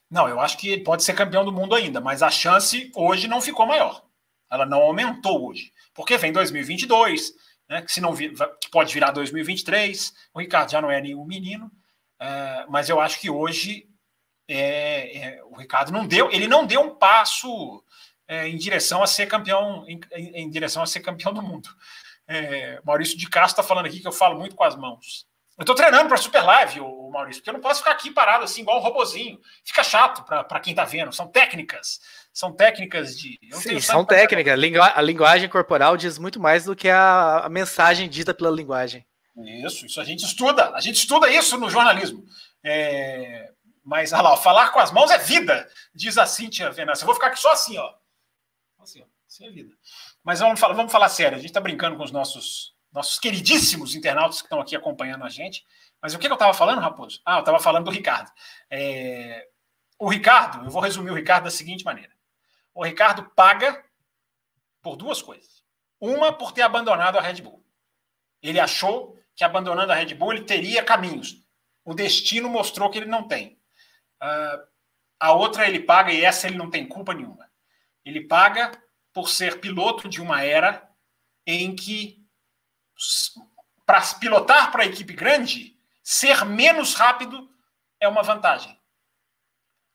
Não, 0.10 0.30
eu 0.30 0.40
acho 0.40 0.58
que 0.58 0.70
ele 0.70 0.84
pode 0.84 1.04
ser 1.04 1.14
campeão 1.14 1.44
do 1.44 1.52
mundo 1.52 1.76
ainda, 1.76 2.00
mas 2.00 2.24
a 2.24 2.32
chance 2.32 2.90
hoje 2.96 3.28
não 3.28 3.42
ficou 3.42 3.66
maior. 3.66 4.06
Ela 4.50 4.66
não 4.66 4.82
aumentou 4.82 5.50
hoje. 5.50 5.74
Porque 5.94 6.18
vem 6.18 6.32
2022, 6.32 7.34
né, 7.68 7.82
que 7.82 7.92
se 7.92 8.00
não 8.00 8.14
vir, 8.14 8.34
que 8.62 8.70
pode 8.72 8.94
virar 8.94 9.12
2023. 9.12 10.14
O 10.34 10.40
Ricardo 10.40 10.72
já 10.72 10.82
não 10.82 10.90
é 10.90 11.02
nenhum 11.02 11.26
menino, 11.26 11.70
é, 12.18 12.66
mas 12.70 12.88
eu 12.88 13.02
acho 13.02 13.20
que 13.20 13.30
hoje 13.30 13.90
é, 14.48 15.18
é, 15.18 15.44
o 15.46 15.56
Ricardo 15.56 15.92
não 15.92 16.06
deu, 16.06 16.32
ele 16.32 16.48
não 16.48 16.66
deu 16.66 16.82
um 16.82 16.96
passo 16.96 17.84
é, 18.28 18.48
em 18.48 18.58
direção 18.58 19.02
a 19.02 19.08
ser 19.08 19.26
campeão, 19.28 19.86
em, 19.88 20.00
em, 20.16 20.50
direção 20.50 20.84
a 20.84 20.88
ser 20.88 21.00
campeão 21.00 21.34
do 21.34 21.42
mundo. 21.42 21.70
É, 22.28 22.80
Maurício 22.84 23.18
de 23.18 23.30
Castro 23.30 23.62
está 23.62 23.64
falando 23.64 23.86
aqui 23.86 24.00
que 24.00 24.08
eu 24.08 24.12
falo 24.12 24.38
muito 24.38 24.56
com 24.56 24.64
as 24.64 24.76
mãos. 24.76 25.28
Eu 25.58 25.62
estou 25.62 25.76
treinando 25.76 26.10
para 26.10 26.18
Super 26.18 26.44
Live, 26.44 26.82
o 26.82 27.10
Maurício, 27.10 27.42
porque 27.42 27.50
eu 27.50 27.54
não 27.54 27.62
posso 27.62 27.80
ficar 27.80 27.92
aqui 27.92 28.12
parado 28.12 28.44
assim, 28.44 28.62
igual 28.62 28.78
um 28.78 28.84
robozinho. 28.84 29.40
Fica 29.64 29.84
chato 29.84 30.26
para 30.26 30.60
quem 30.60 30.72
está 30.72 30.84
vendo. 30.84 31.14
São 31.14 31.28
técnicas. 31.28 32.02
São 32.34 32.52
técnicas 32.52 33.18
de. 33.18 33.40
Sim, 33.54 33.80
são 33.80 34.04
técnicas. 34.04 34.54
A 34.54 35.02
linguagem 35.02 35.48
corporal 35.48 35.96
diz 35.96 36.18
muito 36.18 36.42
mais 36.42 36.66
do 36.66 36.76
que 36.76 36.90
a, 36.90 37.40
a 37.46 37.50
mensagem 37.50 38.10
dita 38.10 38.34
pela 38.34 38.52
linguagem. 38.52 39.06
Isso, 39.66 39.86
isso 39.86 40.02
a 40.02 40.04
gente 40.04 40.26
estuda. 40.26 40.72
A 40.72 40.82
gente 40.82 40.98
estuda 40.98 41.30
isso 41.30 41.58
no 41.58 41.70
jornalismo. 41.70 42.26
É, 42.62 43.50
mas, 43.86 44.12
olha 44.12 44.24
lá, 44.24 44.38
falar 44.38 44.72
com 44.72 44.80
as 44.80 44.92
mãos 44.92 45.12
é 45.12 45.20
vida, 45.20 45.70
diz 45.94 46.18
a 46.18 46.26
Cíntia 46.26 46.72
Venâncio. 46.72 47.04
Eu 47.04 47.06
vou 47.06 47.16
ficar 47.16 47.28
aqui 47.28 47.40
só 47.40 47.52
assim, 47.52 47.78
ó. 47.78 47.94
Assim, 48.80 49.02
ó. 49.02 49.06
Assim 49.28 49.46
é 49.46 49.52
vida. 49.52 49.76
Mas 50.24 50.40
vamos 50.40 50.60
falar, 50.60 50.74
vamos 50.74 50.92
falar 50.92 51.08
sério. 51.08 51.38
A 51.38 51.40
gente 51.40 51.52
está 51.52 51.62
brincando 51.62 51.96
com 51.96 52.04
os 52.04 52.12
nossos 52.12 52.74
nossos 52.92 53.20
queridíssimos 53.20 53.94
internautas 53.94 54.38
que 54.38 54.46
estão 54.46 54.62
aqui 54.62 54.74
acompanhando 54.74 55.26
a 55.26 55.30
gente. 55.30 55.66
Mas 56.02 56.14
o 56.14 56.18
que, 56.18 56.28
que 56.28 56.32
eu 56.32 56.36
estava 56.36 56.54
falando, 56.54 56.80
Raposo? 56.80 57.22
Ah, 57.26 57.36
eu 57.36 57.40
estava 57.42 57.60
falando 57.60 57.86
do 57.86 57.92
Ricardo. 57.92 58.32
É... 58.70 59.50
O 60.00 60.10
Ricardo, 60.10 60.66
eu 60.66 60.72
vou 60.72 60.82
resumir 60.82 61.12
o 61.12 61.16
Ricardo 61.16 61.44
da 61.44 61.52
seguinte 61.52 61.84
maneira: 61.84 62.14
o 62.74 62.84
Ricardo 62.84 63.30
paga 63.36 63.84
por 64.82 64.96
duas 64.96 65.22
coisas. 65.22 65.64
Uma, 66.00 66.34
por 66.34 66.54
ter 66.54 66.62
abandonado 66.62 67.18
a 67.18 67.22
Red 67.22 67.42
Bull. 67.42 67.64
Ele 68.42 68.60
achou 68.60 69.20
que 69.36 69.44
abandonando 69.44 69.92
a 69.92 69.96
Red 69.96 70.16
Bull 70.16 70.34
ele 70.34 70.44
teria 70.44 70.84
caminhos. 70.84 71.44
O 71.84 71.94
destino 71.94 72.50
mostrou 72.50 72.90
que 72.90 72.98
ele 72.98 73.06
não 73.06 73.28
tem. 73.28 73.55
Uh, 74.26 74.68
a 75.20 75.32
outra 75.32 75.68
ele 75.68 75.80
paga, 75.80 76.12
e 76.12 76.24
essa 76.24 76.48
ele 76.48 76.58
não 76.58 76.70
tem 76.70 76.88
culpa 76.88 77.14
nenhuma. 77.14 77.50
Ele 78.04 78.28
paga 78.28 78.72
por 79.14 79.30
ser 79.30 79.60
piloto 79.60 80.10
de 80.10 80.22
uma 80.22 80.44
era 80.44 80.90
em 81.46 81.76
que 81.76 82.26
para 83.86 84.02
pilotar 84.20 84.72
para 84.72 84.84
a 84.84 84.86
equipe 84.86 85.14
grande, 85.14 85.78
ser 86.04 86.44
menos 86.44 86.94
rápido 86.96 87.50
é 88.00 88.08
uma 88.08 88.24
vantagem. 88.24 88.80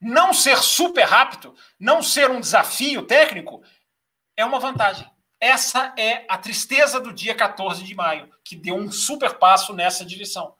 Não 0.00 0.32
ser 0.32 0.58
super 0.58 1.04
rápido, 1.04 1.54
não 1.78 2.02
ser 2.02 2.30
um 2.30 2.40
desafio 2.40 3.06
técnico, 3.06 3.62
é 4.36 4.44
uma 4.44 4.58
vantagem. 4.58 5.10
Essa 5.38 5.94
é 5.98 6.24
a 6.28 6.38
tristeza 6.38 7.00
do 7.00 7.12
dia 7.12 7.34
14 7.34 7.82
de 7.82 7.94
maio, 7.94 8.30
que 8.44 8.56
deu 8.56 8.76
um 8.76 8.90
super 8.92 9.38
passo 9.38 9.74
nessa 9.74 10.04
direção. 10.04 10.54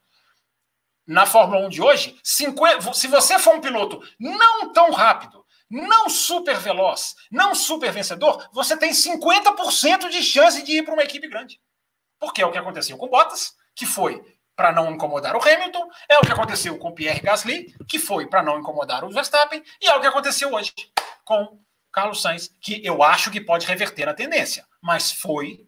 Na 1.07 1.27
Fórmula 1.27 1.67
1 1.67 1.69
de 1.71 1.83
hoje, 1.83 2.19
50, 2.23 2.93
se 2.95 3.09
você 3.09 3.39
for 3.39 3.55
um 3.55 3.61
piloto 3.61 4.01
não 4.19 4.73
tão 4.73 4.91
rápido, 4.93 5.45
não 5.71 6.09
super 6.09 6.57
veloz, 6.57 7.15
não 7.31 7.55
super 7.55 7.93
vencedor, 7.93 8.49
você 8.53 8.77
tem 8.77 8.91
50% 8.91 10.09
de 10.09 10.23
chance 10.23 10.63
de 10.63 10.79
ir 10.79 10.85
para 10.85 10.95
uma 10.95 11.03
equipe 11.03 11.29
grande. 11.29 11.61
Porque 12.19 12.43
é 12.43 12.47
o 12.47 12.51
que 12.51 12.59
aconteceu 12.59 12.97
com 12.97 13.09
Bottas, 13.09 13.55
que 13.75 13.87
foi 13.87 14.23
para 14.55 14.73
não 14.73 14.93
incomodar 14.93 15.35
o 15.35 15.43
Hamilton, 15.43 15.89
é 16.09 16.19
o 16.19 16.21
que 16.21 16.33
aconteceu 16.33 16.77
com 16.77 16.93
Pierre 16.93 17.21
Gasly, 17.21 17.75
que 17.89 17.99
foi 17.99 18.27
para 18.27 18.43
não 18.43 18.59
incomodar 18.59 19.05
o 19.05 19.11
Verstappen, 19.11 19.63
e 19.81 19.89
é 19.89 19.95
o 19.95 20.01
que 20.01 20.07
aconteceu 20.07 20.53
hoje 20.53 20.73
com 21.25 21.59
Carlos 21.93 22.21
Sainz, 22.21 22.55
que 22.61 22.85
eu 22.85 23.03
acho 23.03 23.31
que 23.31 23.41
pode 23.41 23.67
reverter 23.67 24.09
a 24.09 24.15
tendência, 24.15 24.67
mas 24.83 25.13
foi 25.13 25.67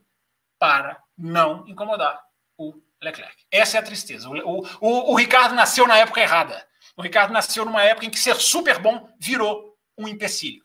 para 0.58 1.02
não 1.16 1.66
incomodar 1.66 2.22
o 2.58 2.74
Leclerc. 3.02 3.34
Essa 3.50 3.76
é 3.76 3.80
a 3.80 3.82
tristeza. 3.82 4.28
O, 4.28 4.66
o, 4.80 5.12
o 5.12 5.14
Ricardo 5.14 5.54
nasceu 5.54 5.86
na 5.86 5.98
época 5.98 6.20
errada. 6.20 6.66
O 6.96 7.02
Ricardo 7.02 7.32
nasceu 7.32 7.64
numa 7.64 7.82
época 7.82 8.06
em 8.06 8.10
que 8.10 8.18
ser 8.18 8.36
super 8.36 8.78
bom 8.78 9.08
virou 9.18 9.76
um 9.98 10.06
empecilho. 10.06 10.64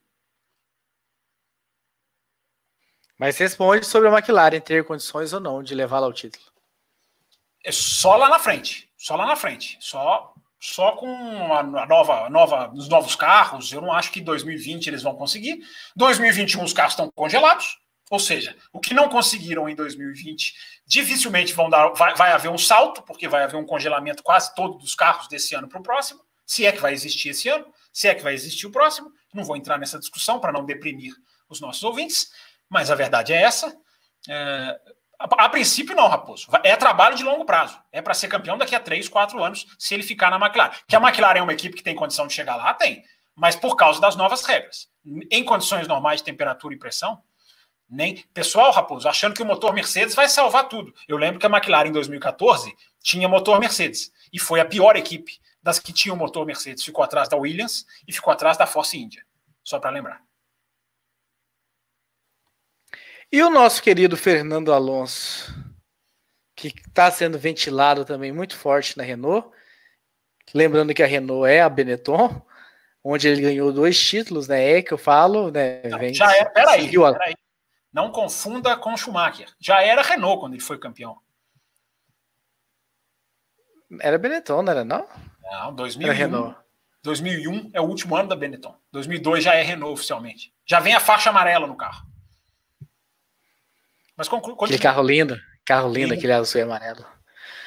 Mas 3.17 3.37
responde 3.37 3.85
sobre 3.85 4.07
a 4.07 4.11
McLaren 4.11 4.59
ter 4.59 4.85
condições 4.85 5.33
ou 5.33 5.39
não 5.39 5.63
de 5.63 5.73
levá-la 5.73 6.05
ao 6.05 6.13
título. 6.13 6.45
É 7.63 7.71
só 7.71 8.15
lá 8.15 8.29
na 8.29 8.39
frente. 8.39 8.89
Só 8.95 9.15
lá 9.15 9.25
na 9.25 9.35
frente. 9.35 9.77
Só 9.79 10.33
só 10.59 10.93
com 10.93 11.53
a 11.53 11.61
nova, 11.63 12.29
nova, 12.29 12.71
os 12.73 12.87
novos 12.87 13.15
carros. 13.15 13.71
Eu 13.71 13.81
não 13.81 13.91
acho 13.91 14.11
que 14.11 14.21
2020 14.21 14.87
eles 14.87 15.03
vão 15.03 15.15
conseguir. 15.15 15.59
2021 15.95 16.63
os 16.63 16.73
carros 16.73 16.93
estão 16.93 17.11
congelados. 17.11 17.77
Ou 18.09 18.19
seja, 18.19 18.55
o 18.71 18.79
que 18.79 18.93
não 18.93 19.09
conseguiram 19.09 19.67
em 19.67 19.75
2020, 19.75 20.53
dificilmente 20.85 21.53
vão 21.53 21.69
dar, 21.69 21.89
vai, 21.89 22.15
vai 22.15 22.31
haver 22.31 22.49
um 22.49 22.57
salto, 22.57 23.01
porque 23.01 23.27
vai 23.27 23.43
haver 23.43 23.57
um 23.57 23.65
congelamento 23.65 24.23
quase 24.23 24.55
todo 24.55 24.77
dos 24.77 24.95
carros 24.95 25.27
desse 25.27 25.53
ano 25.55 25.67
para 25.67 25.79
o 25.79 25.83
próximo, 25.83 26.21
se 26.45 26.65
é 26.65 26.71
que 26.71 26.81
vai 26.81 26.93
existir 26.93 27.29
esse 27.29 27.49
ano, 27.49 27.65
se 27.91 28.07
é 28.07 28.15
que 28.15 28.23
vai 28.23 28.33
existir 28.33 28.65
o 28.65 28.71
próximo. 28.71 29.11
Não 29.33 29.43
vou 29.43 29.57
entrar 29.57 29.77
nessa 29.77 29.99
discussão 29.99 30.39
para 30.39 30.53
não 30.53 30.65
deprimir 30.65 31.13
os 31.49 31.59
nossos 31.59 31.83
ouvintes. 31.83 32.31
Mas 32.69 32.89
a 32.89 32.95
verdade 32.95 33.33
é 33.33 33.41
essa. 33.41 33.75
É, 34.29 34.79
a, 35.19 35.45
a, 35.45 35.49
princípio, 35.49 35.95
não, 35.95 36.07
Raposo. 36.07 36.47
É 36.63 36.75
trabalho 36.75 37.15
de 37.15 37.23
longo 37.23 37.43
prazo. 37.45 37.79
É 37.91 38.01
para 38.01 38.13
ser 38.13 38.27
campeão 38.27 38.57
daqui 38.57 38.75
a 38.75 38.79
3, 38.79 39.09
4 39.09 39.43
anos, 39.43 39.65
se 39.77 39.93
ele 39.93 40.03
ficar 40.03 40.29
na 40.29 40.37
McLaren. 40.37 40.71
Que 40.87 40.95
a 40.95 41.01
McLaren 41.01 41.39
é 41.39 41.41
uma 41.41 41.53
equipe 41.53 41.75
que 41.75 41.83
tem 41.83 41.95
condição 41.95 42.27
de 42.27 42.33
chegar 42.33 42.55
lá? 42.55 42.73
Tem. 42.73 43.03
Mas 43.35 43.55
por 43.55 43.75
causa 43.75 43.99
das 43.99 44.15
novas 44.15 44.43
regras. 44.43 44.87
Em 45.31 45.43
condições 45.43 45.87
normais 45.87 46.21
de 46.21 46.25
temperatura 46.25 46.73
e 46.73 46.77
pressão, 46.77 47.21
nem. 47.89 48.23
Pessoal, 48.33 48.71
Raposo, 48.71 49.07
achando 49.07 49.33
que 49.33 49.41
o 49.41 49.45
motor 49.45 49.73
Mercedes 49.73 50.15
vai 50.15 50.27
salvar 50.27 50.67
tudo. 50.67 50.93
Eu 51.07 51.17
lembro 51.17 51.39
que 51.39 51.45
a 51.45 51.49
McLaren 51.49 51.89
em 51.89 51.93
2014 51.93 52.75
tinha 53.01 53.27
motor 53.27 53.59
Mercedes. 53.59 54.11
E 54.31 54.39
foi 54.39 54.59
a 54.59 54.65
pior 54.65 54.95
equipe 54.95 55.39
das 55.61 55.79
que 55.79 55.93
tinham 55.93 56.15
motor 56.15 56.45
Mercedes. 56.45 56.83
Ficou 56.83 57.03
atrás 57.03 57.29
da 57.29 57.37
Williams 57.37 57.85
e 58.07 58.13
ficou 58.13 58.31
atrás 58.31 58.57
da 58.57 58.67
Force 58.67 58.97
India. 58.97 59.23
Só 59.63 59.79
para 59.79 59.89
lembrar. 59.89 60.21
E 63.31 63.41
o 63.41 63.49
nosso 63.49 63.83
querido 63.83 64.15
Fernando 64.15 64.71
Alonso, 64.71 65.53
que 66.55 66.69
está 66.69 67.11
sendo 67.11 67.37
ventilado 67.37 68.05
também 68.05 68.31
muito 68.31 68.55
forte 68.55 68.97
na 68.97 69.03
Renault. 69.03 69.49
Lembrando 70.53 70.93
que 70.93 71.03
a 71.03 71.07
Renault 71.07 71.49
é 71.49 71.61
a 71.61 71.67
Benetton, 71.67 72.41
onde 73.03 73.27
ele 73.27 73.41
ganhou 73.41 73.71
dois 73.73 73.99
títulos, 73.99 74.47
né? 74.47 74.77
É 74.77 74.81
que 74.81 74.93
eu 74.93 74.97
falo, 74.97 75.51
né? 75.51 75.81
Não, 75.83 76.13
já 76.13 76.35
era, 76.35 76.49
peraí, 76.49 76.89
peraí. 76.89 77.36
Não 77.97 78.11
confunda 78.11 78.77
com 78.77 78.95
Schumacher. 78.95 79.51
Já 79.59 79.81
era 79.81 80.03
Renault 80.03 80.39
quando 80.39 80.53
ele 80.53 80.61
foi 80.61 80.77
campeão. 80.77 81.19
Era 83.99 84.19
Benetton, 84.19 84.61
não 84.61 84.71
era 84.71 84.85
não? 84.85 85.09
Não, 85.41 85.73
2001. 85.73 86.07
Era 86.07 86.13
Renault. 86.15 86.59
2001 87.01 87.71
é 87.73 87.81
o 87.81 87.85
último 87.85 88.15
ano 88.15 88.29
da 88.29 88.35
Benetton. 88.35 88.79
2002 88.91 89.43
já 89.43 89.55
é 89.55 89.63
Renault 89.63 89.93
oficialmente. 89.93 90.53
Já 90.63 90.79
vem 90.79 90.93
a 90.93 90.99
faixa 90.99 91.31
amarela 91.31 91.65
no 91.65 91.75
carro. 91.75 92.05
Mas 94.15 94.29
conclu, 94.29 94.53
Aquele 94.53 94.77
carro 94.77 95.01
lindo, 95.01 95.35
carro 95.65 95.91
lindo, 95.91 96.13
aquele 96.13 96.33
azul 96.33 96.61
e 96.61 96.63
amarelo. 96.65 97.03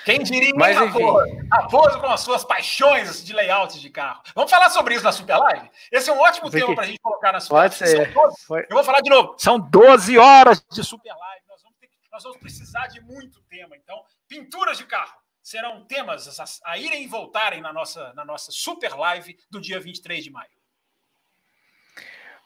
Quem 0.04 0.22
diria, 0.22 0.52
Mas, 0.54 0.76
Raposo, 0.76 1.26
Raposo 1.52 2.00
com 2.00 2.06
as 2.06 2.20
suas 2.20 2.44
paixões 2.44 3.24
de 3.24 3.32
layout 3.32 3.78
de 3.78 3.90
carro. 3.90 4.22
Vamos 4.34 4.50
falar 4.50 4.70
sobre 4.70 4.94
isso 4.94 5.04
na 5.04 5.12
Super 5.12 5.36
Live? 5.36 5.70
Esse 5.92 6.10
é 6.10 6.12
um 6.12 6.18
ótimo 6.18 6.50
tema 6.50 6.74
para 6.74 6.84
a 6.84 6.86
gente 6.86 7.00
colocar 7.00 7.32
na 7.32 7.40
Super. 7.40 7.54
12, 8.12 8.66
eu 8.68 8.74
vou 8.74 8.84
falar 8.84 9.00
de 9.00 9.10
novo. 9.10 9.34
São 9.38 9.58
12 9.58 10.18
horas 10.18 10.64
de 10.70 10.82
Super 10.82 11.14
Live. 11.14 11.44
Nós 11.48 11.62
vamos, 11.62 11.78
ter, 11.78 11.88
nós 12.10 12.22
vamos 12.22 12.38
precisar 12.38 12.86
de 12.86 13.00
muito 13.00 13.40
tema. 13.42 13.76
Então, 13.76 14.02
pinturas 14.28 14.78
de 14.78 14.84
carro 14.84 15.12
serão 15.42 15.84
temas 15.84 16.38
a, 16.40 16.72
a 16.72 16.78
irem 16.78 17.04
e 17.04 17.06
voltarem 17.06 17.60
na 17.60 17.72
nossa, 17.72 18.12
na 18.14 18.24
nossa 18.24 18.50
Super 18.52 18.94
Live 18.94 19.36
do 19.50 19.60
dia 19.60 19.80
23 19.80 20.24
de 20.24 20.30
maio. 20.30 20.50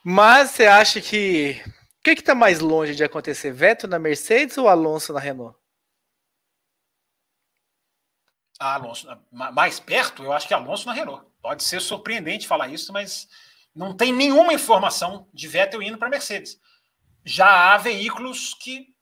Mas 0.03 0.51
você 0.51 0.67
acha 0.67 1.01
que 1.01 1.63
que 2.03 2.11
está 2.11 2.35
mais 2.35 2.61
longe 2.61 2.95
de 2.95 3.03
acontecer? 3.03 3.51
Vettel 3.51 3.89
na 3.89 3.99
Mercedes 3.99 4.59
ou 4.59 4.69
Alonso 4.69 5.13
na 5.15 5.21
Renault? 5.21 5.57
Alonso, 8.59 9.07
mais 9.31 9.81
perto, 9.81 10.23
eu 10.23 10.33
acho 10.33 10.47
que 10.47 10.55
Alonso 10.55 10.87
na 10.87 10.93
Renault. 10.93 11.27
Pode 11.43 11.63
ser 11.65 11.81
surpreendente 11.81 12.47
falar 12.47 12.69
isso, 12.69 12.93
mas 12.93 13.29
não 13.75 13.97
tem 13.97 14.13
nenhuma 14.13 14.53
informação 14.53 15.29
de 15.33 15.49
Vettel 15.49 15.83
indo 15.83 15.99
para 15.99 16.09
Mercedes. 16.09 16.59
Já 17.25 17.73
há 17.73 17.77
veículos 17.77 18.55
que 18.55 18.95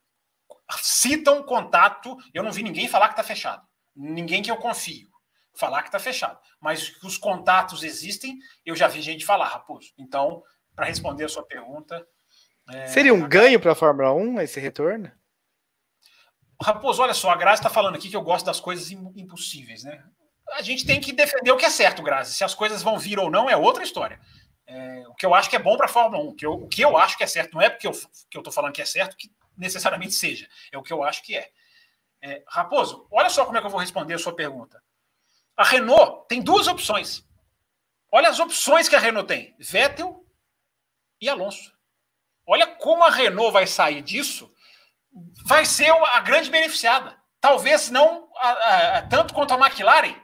citam 0.81 1.43
contato. 1.43 2.17
Eu 2.33 2.43
não 2.43 2.53
vi 2.53 2.63
ninguém 2.63 2.89
falar 2.89 3.09
que 3.09 3.15
está 3.15 3.23
fechado. 3.23 3.67
Ninguém 3.95 4.43
que 4.43 4.51
eu 4.51 4.57
confio 4.57 5.13
falar 5.55 5.83
que 5.83 5.89
está 5.89 5.99
fechado. 5.99 6.39
Mas 6.61 6.89
que 6.89 7.07
os 7.07 7.19
contatos 7.19 7.83
existem, 7.83 8.39
eu 8.65 8.75
já 8.75 8.89
vi 8.89 9.03
gente 9.03 9.25
falar, 9.25 9.49
Raposo. 9.49 9.93
Então, 9.99 10.43
para 10.75 10.87
responder 10.87 11.25
a 11.25 11.29
sua 11.29 11.45
pergunta. 11.45 12.07
É... 12.71 12.87
Seria 12.87 13.13
um 13.13 13.29
ganho 13.29 13.61
para 13.61 13.73
a 13.73 13.77
Fórmula 13.77 14.13
1 14.13 14.41
esse 14.41 14.59
retorno? 14.61 15.11
Raposo, 16.63 17.03
olha 17.03 17.15
só, 17.15 17.31
a 17.31 17.37
Grazi 17.37 17.61
está 17.61 17.71
falando 17.71 17.97
aqui 17.97 18.09
que 18.09 18.17
eu 18.17 18.23
gosto 18.23 18.47
das 18.47 18.61
coisas 18.61 18.91
impossíveis, 18.91 19.85
né? 19.85 20.03
A 20.53 20.63
gente 20.63 20.85
tem 20.85 21.01
que 21.01 21.13
defender 21.13 21.51
o 21.51 21.57
que 21.57 21.65
é 21.65 21.71
certo, 21.71 22.03
Grazi. 22.03 22.35
Se 22.35 22.45
as 22.45 22.55
coisas 22.55 22.83
vão 22.83 22.99
vir 22.99 23.19
ou 23.19 23.31
não 23.31 23.49
é 23.49 23.57
outra 23.57 23.83
história. 23.83 24.21
É, 24.67 25.05
o 25.09 25.15
que 25.15 25.27
eu 25.27 25.35
acho 25.35 25.51
que 25.51 25.57
é 25.57 25.59
bom 25.59 25.77
para 25.77 25.87
a 25.87 25.89
Fórmula 25.89 26.23
1, 26.25 26.37
que 26.37 26.47
eu, 26.47 26.53
o 26.53 26.69
que 26.69 26.83
eu 26.83 26.97
acho 26.97 27.17
que 27.17 27.25
é 27.25 27.27
certo, 27.27 27.55
não 27.55 27.61
é 27.61 27.69
porque 27.69 27.87
eu 27.87 27.91
estou 27.91 28.53
falando 28.53 28.73
que 28.73 28.83
é 28.83 28.85
certo 28.85 29.17
que 29.17 29.31
necessariamente 29.57 30.15
seja, 30.15 30.49
é 30.71 30.79
o 30.79 30.83
que 30.83 30.93
eu 30.93 31.03
acho 31.03 31.23
que 31.23 31.37
é. 31.37 31.51
é. 32.23 32.43
Raposo, 32.49 33.07
olha 33.11 33.29
só 33.29 33.45
como 33.45 33.57
é 33.57 33.61
que 33.61 33.67
eu 33.67 33.71
vou 33.71 33.81
responder 33.81 34.15
a 34.15 34.19
sua 34.19 34.35
pergunta. 34.35 34.83
A 35.57 35.65
Renault 35.65 36.27
tem 36.29 36.41
duas 36.41 36.67
opções. 36.67 37.27
Olha 38.11 38.29
as 38.29 38.39
opções 38.39 38.89
que 38.89 38.97
a 38.97 38.99
Renault 38.99 39.27
tem: 39.27 39.55
Vettel 39.59 40.25
e 41.21 41.29
Alonso. 41.29 41.73
Olha 42.47 42.67
como 42.67 43.05
a 43.05 43.11
Renault 43.11 43.53
vai 43.53 43.67
sair 43.67 44.03
disso. 44.03 44.52
Vai 45.45 45.65
ser 45.65 45.91
a 45.91 46.21
grande 46.21 46.51
beneficiada. 46.51 47.17
Talvez 47.41 47.91
não 47.91 48.29
a, 48.37 48.51
a, 48.99 49.03
tanto 49.03 49.35
quanto 49.35 49.53
a 49.53 49.59
McLaren, 49.59 50.15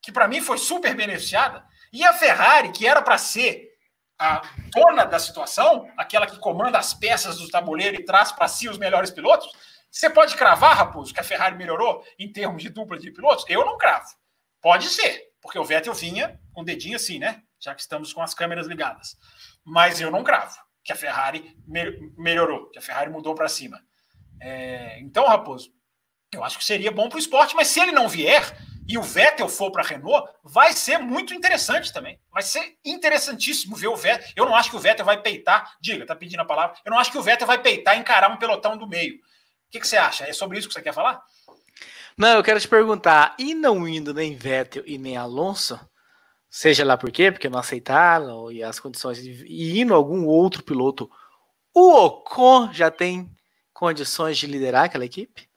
que 0.00 0.12
para 0.12 0.28
mim 0.28 0.40
foi 0.40 0.58
super 0.58 0.94
beneficiada, 0.94 1.64
e 1.92 2.04
a 2.04 2.12
Ferrari, 2.12 2.72
que 2.72 2.86
era 2.86 3.02
para 3.02 3.18
ser 3.18 3.70
a 4.18 4.42
dona 4.74 5.04
da 5.04 5.18
situação, 5.18 5.90
aquela 5.96 6.26
que 6.26 6.38
comanda 6.38 6.78
as 6.78 6.94
peças 6.94 7.38
do 7.38 7.48
tabuleiro 7.48 7.96
e 7.96 8.04
traz 8.04 8.30
para 8.30 8.46
si 8.48 8.68
os 8.68 8.78
melhores 8.78 9.10
pilotos. 9.10 9.50
Você 9.90 10.08
pode 10.08 10.36
cravar, 10.36 10.76
Raposo, 10.76 11.12
que 11.12 11.20
a 11.20 11.24
Ferrari 11.24 11.56
melhorou 11.56 12.04
em 12.18 12.32
termos 12.32 12.62
de 12.62 12.68
dupla 12.68 12.98
de 12.98 13.10
pilotos? 13.10 13.44
Eu 13.48 13.64
não 13.64 13.76
cravo. 13.76 14.06
Pode 14.60 14.88
ser, 14.88 15.32
porque 15.40 15.58
o 15.58 15.64
Vettel 15.64 15.92
vinha 15.92 16.40
com 16.52 16.62
o 16.62 16.64
dedinho 16.64 16.96
assim, 16.96 17.18
né? 17.18 17.42
Já 17.60 17.74
que 17.74 17.82
estamos 17.82 18.12
com 18.12 18.22
as 18.22 18.32
câmeras 18.32 18.66
ligadas. 18.66 19.16
Mas 19.64 20.00
eu 20.00 20.10
não 20.10 20.24
cravo 20.24 20.56
que 20.84 20.92
a 20.92 20.96
Ferrari 20.96 21.56
me 21.66 22.12
melhorou, 22.16 22.70
que 22.70 22.78
a 22.78 22.82
Ferrari 22.82 23.10
mudou 23.10 23.34
para 23.34 23.48
cima. 23.48 23.80
É, 24.42 24.98
então, 25.00 25.26
Raposo, 25.26 25.72
eu 26.32 26.42
acho 26.42 26.58
que 26.58 26.64
seria 26.64 26.90
bom 26.90 27.08
para 27.08 27.16
o 27.16 27.20
esporte, 27.20 27.54
mas 27.54 27.68
se 27.68 27.78
ele 27.80 27.92
não 27.92 28.08
vier 28.08 28.56
e 28.88 28.98
o 28.98 29.02
Vettel 29.02 29.48
for 29.48 29.70
para 29.70 29.82
a 29.82 29.86
Renault, 29.86 30.28
vai 30.42 30.72
ser 30.72 30.98
muito 30.98 31.32
interessante 31.32 31.92
também. 31.92 32.18
Vai 32.32 32.42
ser 32.42 32.76
interessantíssimo 32.84 33.76
ver 33.76 33.86
o 33.86 33.96
Vettel. 33.96 34.28
Eu 34.34 34.44
não 34.44 34.56
acho 34.56 34.70
que 34.70 34.76
o 34.76 34.80
Vettel 34.80 35.06
vai 35.06 35.22
peitar, 35.22 35.76
diga, 35.80 36.04
tá 36.04 36.16
pedindo 36.16 36.40
a 36.40 36.44
palavra. 36.44 36.76
Eu 36.84 36.90
não 36.90 36.98
acho 36.98 37.12
que 37.12 37.18
o 37.18 37.22
Vettel 37.22 37.46
vai 37.46 37.58
peitar 37.58 37.96
e 37.96 38.00
encarar 38.00 38.30
um 38.30 38.36
pelotão 38.36 38.76
do 38.76 38.88
meio. 38.88 39.14
O 39.14 39.18
que, 39.70 39.78
que 39.78 39.86
você 39.86 39.96
acha? 39.96 40.24
É 40.24 40.32
sobre 40.32 40.58
isso 40.58 40.66
que 40.66 40.74
você 40.74 40.82
quer 40.82 40.92
falar? 40.92 41.22
Não, 42.18 42.36
eu 42.36 42.42
quero 42.42 42.60
te 42.60 42.68
perguntar, 42.68 43.34
e 43.38 43.54
não 43.54 43.86
indo 43.88 44.12
nem 44.12 44.34
Vettel 44.34 44.82
e 44.84 44.98
nem 44.98 45.16
Alonso, 45.16 45.80
seja 46.50 46.84
lá 46.84 46.96
por 46.96 47.10
quê, 47.10 47.32
porque 47.32 47.48
não 47.48 47.58
aceitaram 47.58 48.50
e 48.52 48.62
as 48.62 48.78
condições, 48.78 49.18
e 49.18 49.80
indo 49.80 49.94
algum 49.94 50.26
outro 50.26 50.62
piloto, 50.62 51.10
o 51.72 51.90
Ocon 51.94 52.70
já 52.72 52.90
tem 52.90 53.30
condições 53.72 54.38
de 54.38 54.46
liderar 54.46 54.84
aquela 54.84 55.04
equipe? 55.04 55.48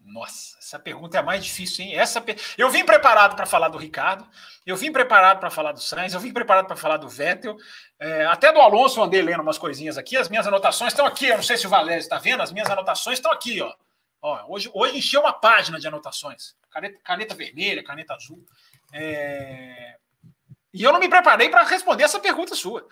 Nossa, 0.00 0.58
essa 0.58 0.78
pergunta 0.78 1.16
é 1.16 1.20
a 1.20 1.22
mais 1.22 1.44
difícil, 1.44 1.84
hein? 1.84 1.94
Essa 1.94 2.24
Eu 2.56 2.70
vim 2.70 2.84
preparado 2.84 3.36
para 3.36 3.46
falar 3.46 3.68
do 3.68 3.78
Ricardo, 3.78 4.26
eu 4.66 4.76
vim 4.76 4.90
preparado 4.90 5.38
para 5.38 5.50
falar 5.50 5.72
do 5.72 5.80
Sainz, 5.80 6.14
eu 6.14 6.20
vim 6.20 6.32
preparado 6.32 6.66
para 6.66 6.76
falar 6.76 6.96
do 6.96 7.08
Vettel, 7.08 7.56
é, 7.98 8.24
até 8.26 8.52
do 8.52 8.60
Alonso 8.60 8.98
eu 8.98 9.04
andei 9.04 9.22
lendo 9.22 9.42
umas 9.42 9.58
coisinhas 9.58 9.96
aqui, 9.98 10.16
as 10.16 10.28
minhas 10.28 10.46
anotações 10.46 10.92
estão 10.92 11.06
aqui, 11.06 11.26
eu 11.26 11.36
não 11.36 11.42
sei 11.42 11.56
se 11.56 11.66
o 11.66 11.70
Valério 11.70 12.00
está 12.00 12.18
vendo, 12.18 12.42
as 12.42 12.50
minhas 12.50 12.68
anotações 12.68 13.18
estão 13.18 13.30
aqui, 13.30 13.60
ó. 13.60 13.72
Ó, 14.22 14.44
hoje, 14.48 14.70
hoje 14.74 14.98
encheu 14.98 15.20
uma 15.20 15.32
página 15.32 15.78
de 15.78 15.86
anotações. 15.86 16.54
Caneta, 16.70 16.98
caneta 17.02 17.34
vermelha, 17.34 17.82
caneta 17.82 18.14
azul. 18.14 18.44
É... 18.92 19.96
E 20.72 20.82
eu 20.82 20.92
não 20.92 21.00
me 21.00 21.08
preparei 21.08 21.48
para 21.48 21.62
responder 21.62 22.04
essa 22.04 22.20
pergunta 22.20 22.54
sua. 22.54 22.86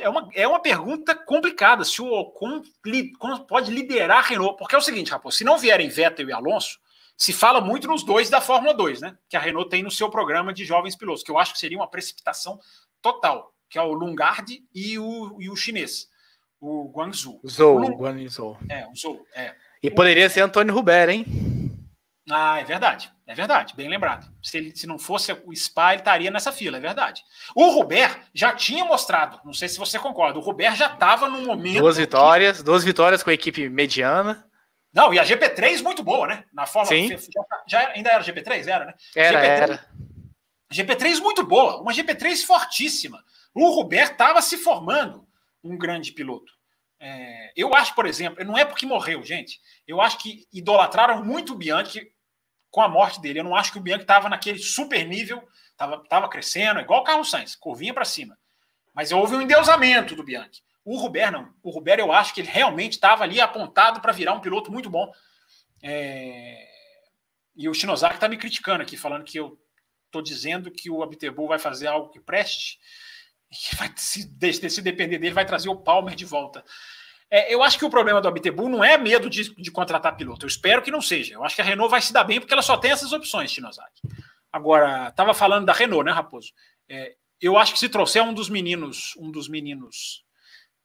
É 0.00 0.08
uma, 0.08 0.28
é 0.34 0.46
uma 0.46 0.60
pergunta 0.60 1.14
complicada 1.14 1.84
se 1.84 2.02
o 2.02 2.12
Ocon 2.12 2.62
li, 2.84 3.12
pode 3.48 3.70
liderar 3.70 4.18
a 4.18 4.22
Renault. 4.22 4.58
Porque 4.58 4.74
é 4.74 4.78
o 4.78 4.82
seguinte, 4.82 5.10
Raposo, 5.10 5.38
se 5.38 5.44
não 5.44 5.58
vierem 5.58 5.88
Vettel 5.88 6.28
e 6.28 6.32
Alonso, 6.32 6.78
se 7.16 7.32
fala 7.32 7.60
muito 7.60 7.86
nos 7.86 8.02
dois 8.02 8.28
da 8.30 8.40
Fórmula 8.40 8.74
2, 8.74 9.00
né? 9.00 9.16
Que 9.28 9.36
a 9.36 9.40
Renault 9.40 9.70
tem 9.70 9.82
no 9.82 9.90
seu 9.90 10.10
programa 10.10 10.52
de 10.52 10.64
jovens 10.64 10.96
pilotos, 10.96 11.22
que 11.22 11.30
eu 11.30 11.38
acho 11.38 11.52
que 11.52 11.58
seria 11.58 11.78
uma 11.78 11.88
precipitação 11.88 12.58
total, 13.02 13.54
que 13.68 13.78
é 13.78 13.82
o 13.82 13.92
Lungard 13.92 14.62
e 14.74 14.98
o, 14.98 15.36
e 15.40 15.50
o 15.50 15.56
chinês, 15.56 16.08
o 16.58 16.90
Guangzhou. 16.90 17.40
Zhou, 17.46 17.80
o 17.80 17.96
Guangzhou. 17.96 18.58
É, 18.68 18.86
o 18.86 18.94
Zhou, 18.94 19.26
é. 19.34 19.54
E 19.82 19.90
poderia 19.90 20.28
ser 20.28 20.40
Antônio 20.42 20.74
Ruber, 20.74 21.08
hein? 21.08 21.24
Ah, 22.30 22.58
é 22.58 22.64
verdade. 22.64 23.10
É 23.30 23.34
verdade, 23.34 23.76
bem 23.76 23.88
lembrado. 23.88 24.28
Se, 24.42 24.56
ele, 24.56 24.74
se 24.74 24.88
não 24.88 24.98
fosse 24.98 25.32
o 25.32 25.54
Spa, 25.54 25.92
ele 25.92 26.00
estaria 26.00 26.32
nessa 26.32 26.50
fila, 26.50 26.78
é 26.78 26.80
verdade. 26.80 27.22
O 27.54 27.70
Ruber 27.70 28.22
já 28.34 28.52
tinha 28.52 28.84
mostrado, 28.84 29.40
não 29.44 29.52
sei 29.52 29.68
se 29.68 29.78
você 29.78 30.00
concorda, 30.00 30.36
o 30.36 30.42
Ruber 30.42 30.74
já 30.74 30.86
estava 30.92 31.28
no 31.28 31.42
momento. 31.42 31.78
Duas 31.78 31.96
vitórias, 31.96 32.58
que... 32.58 32.64
duas 32.64 32.82
vitórias 32.82 33.22
com 33.22 33.30
a 33.30 33.32
equipe 33.32 33.68
mediana. 33.68 34.44
Não, 34.92 35.14
e 35.14 35.18
a 35.20 35.24
GP3 35.24 35.80
muito 35.80 36.02
boa, 36.02 36.26
né? 36.26 36.44
Na 36.52 36.66
forma 36.66 36.88
Sim. 36.88 37.08
Já, 37.08 37.44
já, 37.68 37.88
ainda 37.90 38.10
era 38.10 38.24
GP3, 38.24 38.66
era, 38.66 38.86
né? 38.86 38.94
Era, 39.14 39.40
GP3, 39.40 39.44
era. 39.44 39.86
GP3 40.72 41.20
muito 41.20 41.46
boa, 41.46 41.80
uma 41.80 41.92
GP3 41.92 42.44
fortíssima. 42.44 43.22
O 43.54 43.70
Ruber 43.70 44.10
estava 44.10 44.42
se 44.42 44.56
formando 44.56 45.24
um 45.62 45.78
grande 45.78 46.10
piloto. 46.10 46.52
É, 46.98 47.52
eu 47.54 47.72
acho, 47.76 47.94
por 47.94 48.06
exemplo, 48.06 48.44
não 48.44 48.58
é 48.58 48.64
porque 48.64 48.84
morreu, 48.84 49.22
gente. 49.22 49.60
Eu 49.86 50.00
acho 50.00 50.18
que 50.18 50.48
idolatraram 50.52 51.24
muito 51.24 51.52
o 51.52 51.56
Bianchi 51.56 52.10
com 52.70 52.80
a 52.80 52.88
morte 52.88 53.20
dele. 53.20 53.40
Eu 53.40 53.44
não 53.44 53.56
acho 53.56 53.72
que 53.72 53.78
o 53.78 53.80
Bianchi 53.80 54.02
estava 54.02 54.28
naquele 54.28 54.58
super 54.58 55.06
nível, 55.06 55.46
estava 55.70 56.02
tava 56.08 56.28
crescendo, 56.28 56.80
igual 56.80 57.00
o 57.00 57.04
Carlos 57.04 57.30
Sainz, 57.30 57.56
corvinha 57.56 57.92
para 57.92 58.04
cima. 58.04 58.38
Mas 58.94 59.12
houve 59.12 59.34
um 59.34 59.42
endeusamento 59.42 60.14
do 60.14 60.24
Bianchi. 60.24 60.62
O 60.84 60.96
Ruber 60.96 61.30
não. 61.30 61.52
O 61.62 61.70
Ruber 61.70 61.98
eu 61.98 62.12
acho 62.12 62.34
que 62.34 62.40
ele 62.40 62.48
realmente 62.48 62.94
estava 62.94 63.24
ali 63.24 63.40
apontado 63.40 64.00
para 64.00 64.12
virar 64.12 64.34
um 64.34 64.40
piloto 64.40 64.72
muito 64.72 64.90
bom. 64.90 65.12
É... 65.82 66.66
E 67.54 67.68
o 67.68 67.74
Shinozaki 67.74 68.14
está 68.14 68.28
me 68.28 68.36
criticando 68.36 68.82
aqui, 68.82 68.96
falando 68.96 69.24
que 69.24 69.38
eu 69.38 69.58
estou 70.06 70.22
dizendo 70.22 70.70
que 70.70 70.90
o 70.90 71.02
Abtebu 71.02 71.46
vai 71.46 71.58
fazer 71.58 71.86
algo 71.86 72.08
que 72.08 72.20
preste 72.20 72.78
que 73.50 73.76
vai, 73.76 73.92
se, 73.96 74.70
se 74.70 74.82
depender 74.82 75.18
dele, 75.18 75.34
vai 75.34 75.44
trazer 75.44 75.68
o 75.68 75.76
Palmer 75.76 76.14
de 76.14 76.24
volta. 76.24 76.64
É, 77.30 77.54
eu 77.54 77.62
acho 77.62 77.78
que 77.78 77.84
o 77.84 77.90
problema 77.90 78.20
do 78.20 78.26
Abtebu 78.26 78.68
não 78.68 78.82
é 78.82 78.98
medo 78.98 79.30
de, 79.30 79.54
de, 79.54 79.70
contratar 79.70 80.16
piloto. 80.16 80.44
Eu 80.44 80.48
espero 80.48 80.82
que 80.82 80.90
não 80.90 81.00
seja. 81.00 81.34
Eu 81.34 81.44
acho 81.44 81.54
que 81.54 81.62
a 81.62 81.64
Renault 81.64 81.90
vai 81.90 82.00
se 82.00 82.12
dar 82.12 82.24
bem 82.24 82.40
porque 82.40 82.52
ela 82.52 82.62
só 82.62 82.76
tem 82.76 82.90
essas 82.90 83.12
opções, 83.12 83.52
Shinozaki. 83.52 84.02
Agora, 84.52 85.08
estava 85.08 85.32
falando 85.32 85.64
da 85.64 85.72
Renault, 85.72 86.04
né, 86.04 86.10
Raposo? 86.10 86.52
É, 86.88 87.14
eu 87.40 87.56
acho 87.56 87.72
que 87.72 87.78
se 87.78 87.88
trouxer 87.88 88.22
um 88.22 88.34
dos 88.34 88.48
meninos, 88.48 89.14
um 89.16 89.30
dos 89.30 89.48
meninos 89.48 90.24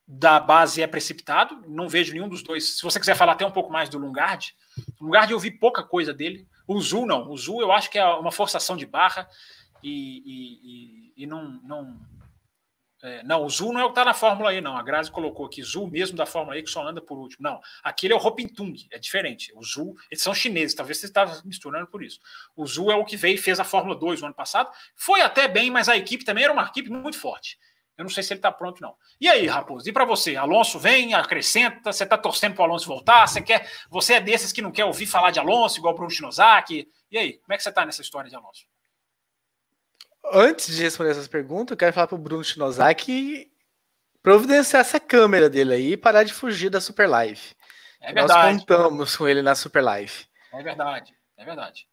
da 0.08 0.40
base 0.40 0.84
é 0.84 0.88
precipitado. 0.88 1.64
Não 1.68 1.90
vejo 1.90 2.14
nenhum 2.14 2.30
dos 2.30 2.44
dois. 2.44 2.78
Se 2.78 2.84
você 2.84 3.00
quiser 3.00 3.16
falar 3.16 3.32
até 3.32 3.46
um 3.46 3.52
pouco 3.52 3.72
mais 3.72 3.90
do 3.90 3.98
Lungard, 3.98 4.54
o 5.00 5.06
Lungard 5.06 5.32
eu 5.32 5.40
vi 5.40 5.50
pouca 5.50 5.84
coisa 5.84 6.14
dele. 6.14 6.48
O 6.68 6.80
Zul 6.80 7.08
não. 7.08 7.30
O 7.32 7.38
Zul 7.38 7.62
eu 7.62 7.72
acho 7.72 7.90
que 7.90 7.98
é 7.98 8.06
uma 8.06 8.32
forçação 8.32 8.78
de 8.78 8.86
barra 8.86 9.28
e, 9.82 10.22
e, 10.26 10.60
e, 10.64 11.24
e 11.24 11.26
não, 11.26 11.60
não, 11.64 12.00
é, 13.04 13.22
não, 13.24 13.44
o 13.46 13.50
Zul 13.50 13.74
não 13.74 13.82
é 13.82 13.84
o 13.84 13.88
que 13.88 13.92
está 13.92 14.06
na 14.06 14.14
Fórmula 14.14 14.54
E, 14.54 14.62
não. 14.62 14.78
A 14.78 14.82
Grazi 14.82 15.12
colocou 15.12 15.46
aqui, 15.46 15.62
Zul 15.62 15.88
mesmo 15.88 16.18
da 16.18 16.26
Fórmula 16.26 16.58
E, 16.58 16.64
que 16.64 16.70
só 16.70 16.88
anda 16.88 17.02
por 17.02 17.18
último. 17.18 17.44
Não, 17.44 17.60
aquele 17.84 18.14
é 18.14 18.16
o 18.16 18.20
Hopintung, 18.20 18.76
é 18.92 18.98
diferente. 18.98 19.52
O 19.56 19.64
Zul, 19.64 19.96
eles 20.10 20.24
são 20.24 20.34
chineses, 20.34 20.76
talvez 20.76 20.98
você 20.98 21.06
estava 21.06 21.42
misturando 21.46 21.88
por 21.88 22.04
isso. 22.04 22.20
O 22.56 22.66
Zul 22.66 22.92
é 22.92 22.96
o 22.96 23.06
que 23.06 23.18
veio 23.18 23.36
e 23.36 23.38
fez 23.38 23.60
a 23.60 23.64
Fórmula 23.64 23.96
2 23.96 24.22
no 24.22 24.28
ano 24.28 24.36
passado. 24.36 24.72
Foi 24.96 25.22
até 25.22 25.48
bem, 25.48 25.70
mas 25.70 25.90
a 25.90 25.98
equipe 25.98 26.26
também 26.26 26.44
era 26.44 26.54
uma 26.54 26.64
equipe 26.64 26.90
muito 26.90 27.20
forte. 27.20 27.60
Eu 27.98 28.04
não 28.04 28.10
sei 28.10 28.24
se 28.24 28.34
ele 28.34 28.40
está 28.40 28.52
pronto, 28.52 28.82
não. 28.82 28.96
E 29.22 29.30
aí, 29.30 29.48
Raposo, 29.48 29.88
e 29.88 29.94
para 29.94 30.04
você? 30.04 30.36
Alonso 30.36 30.78
vem, 30.78 31.14
acrescenta, 31.14 31.94
você 31.94 32.04
está 32.04 32.18
torcendo 32.18 32.54
para 32.54 32.64
o 32.64 32.66
Alonso 32.66 32.88
voltar? 32.88 33.26
Você 33.26 33.42
quer. 33.42 33.72
Você 33.90 34.16
é 34.16 34.20
desses 34.20 34.52
que 34.52 34.62
não 34.62 34.72
quer 34.72 34.84
ouvir 34.84 35.06
falar 35.06 35.32
de 35.32 35.40
Alonso, 35.40 35.78
igual 35.78 35.94
o 35.94 35.96
Bruno 35.96 36.12
Shinozaki? 36.12 36.90
E 37.10 37.18
aí, 37.18 37.34
como 37.40 37.54
é 37.54 37.58
que 37.58 37.64
você 37.64 37.70
está 37.70 37.86
nessa 37.86 38.02
história 38.02 38.30
de 38.30 38.36
Alonso? 38.36 38.66
Antes 40.34 40.76
de 40.76 40.84
responder 40.84 41.12
essas 41.12 41.28
perguntas, 41.28 41.72
eu 41.72 41.78
quero 41.78 41.94
falar 41.94 42.08
para 42.08 42.16
o 42.16 42.20
Bruno 42.20 42.44
Shinozaki 42.44 43.52
providenciar 44.22 44.82
essa 44.82 45.00
câmera 45.00 45.50
dele 45.50 45.74
aí 45.74 45.92
e 45.94 45.98
parar 45.98 46.24
de 46.24 46.34
fugir 46.34 46.70
da 46.70 46.82
Super 46.82 47.08
Live. 47.08 47.56
É 48.02 48.14
verdade. 48.14 48.54
Nós 48.54 48.60
contamos 48.60 49.16
com 49.16 49.28
ele 49.28 49.42
na 49.42 49.56
Super 49.56 49.84
Live. 49.84 50.26
É 50.54 50.64
verdade, 50.64 51.14
é 51.38 51.46
verdade. 51.46 51.88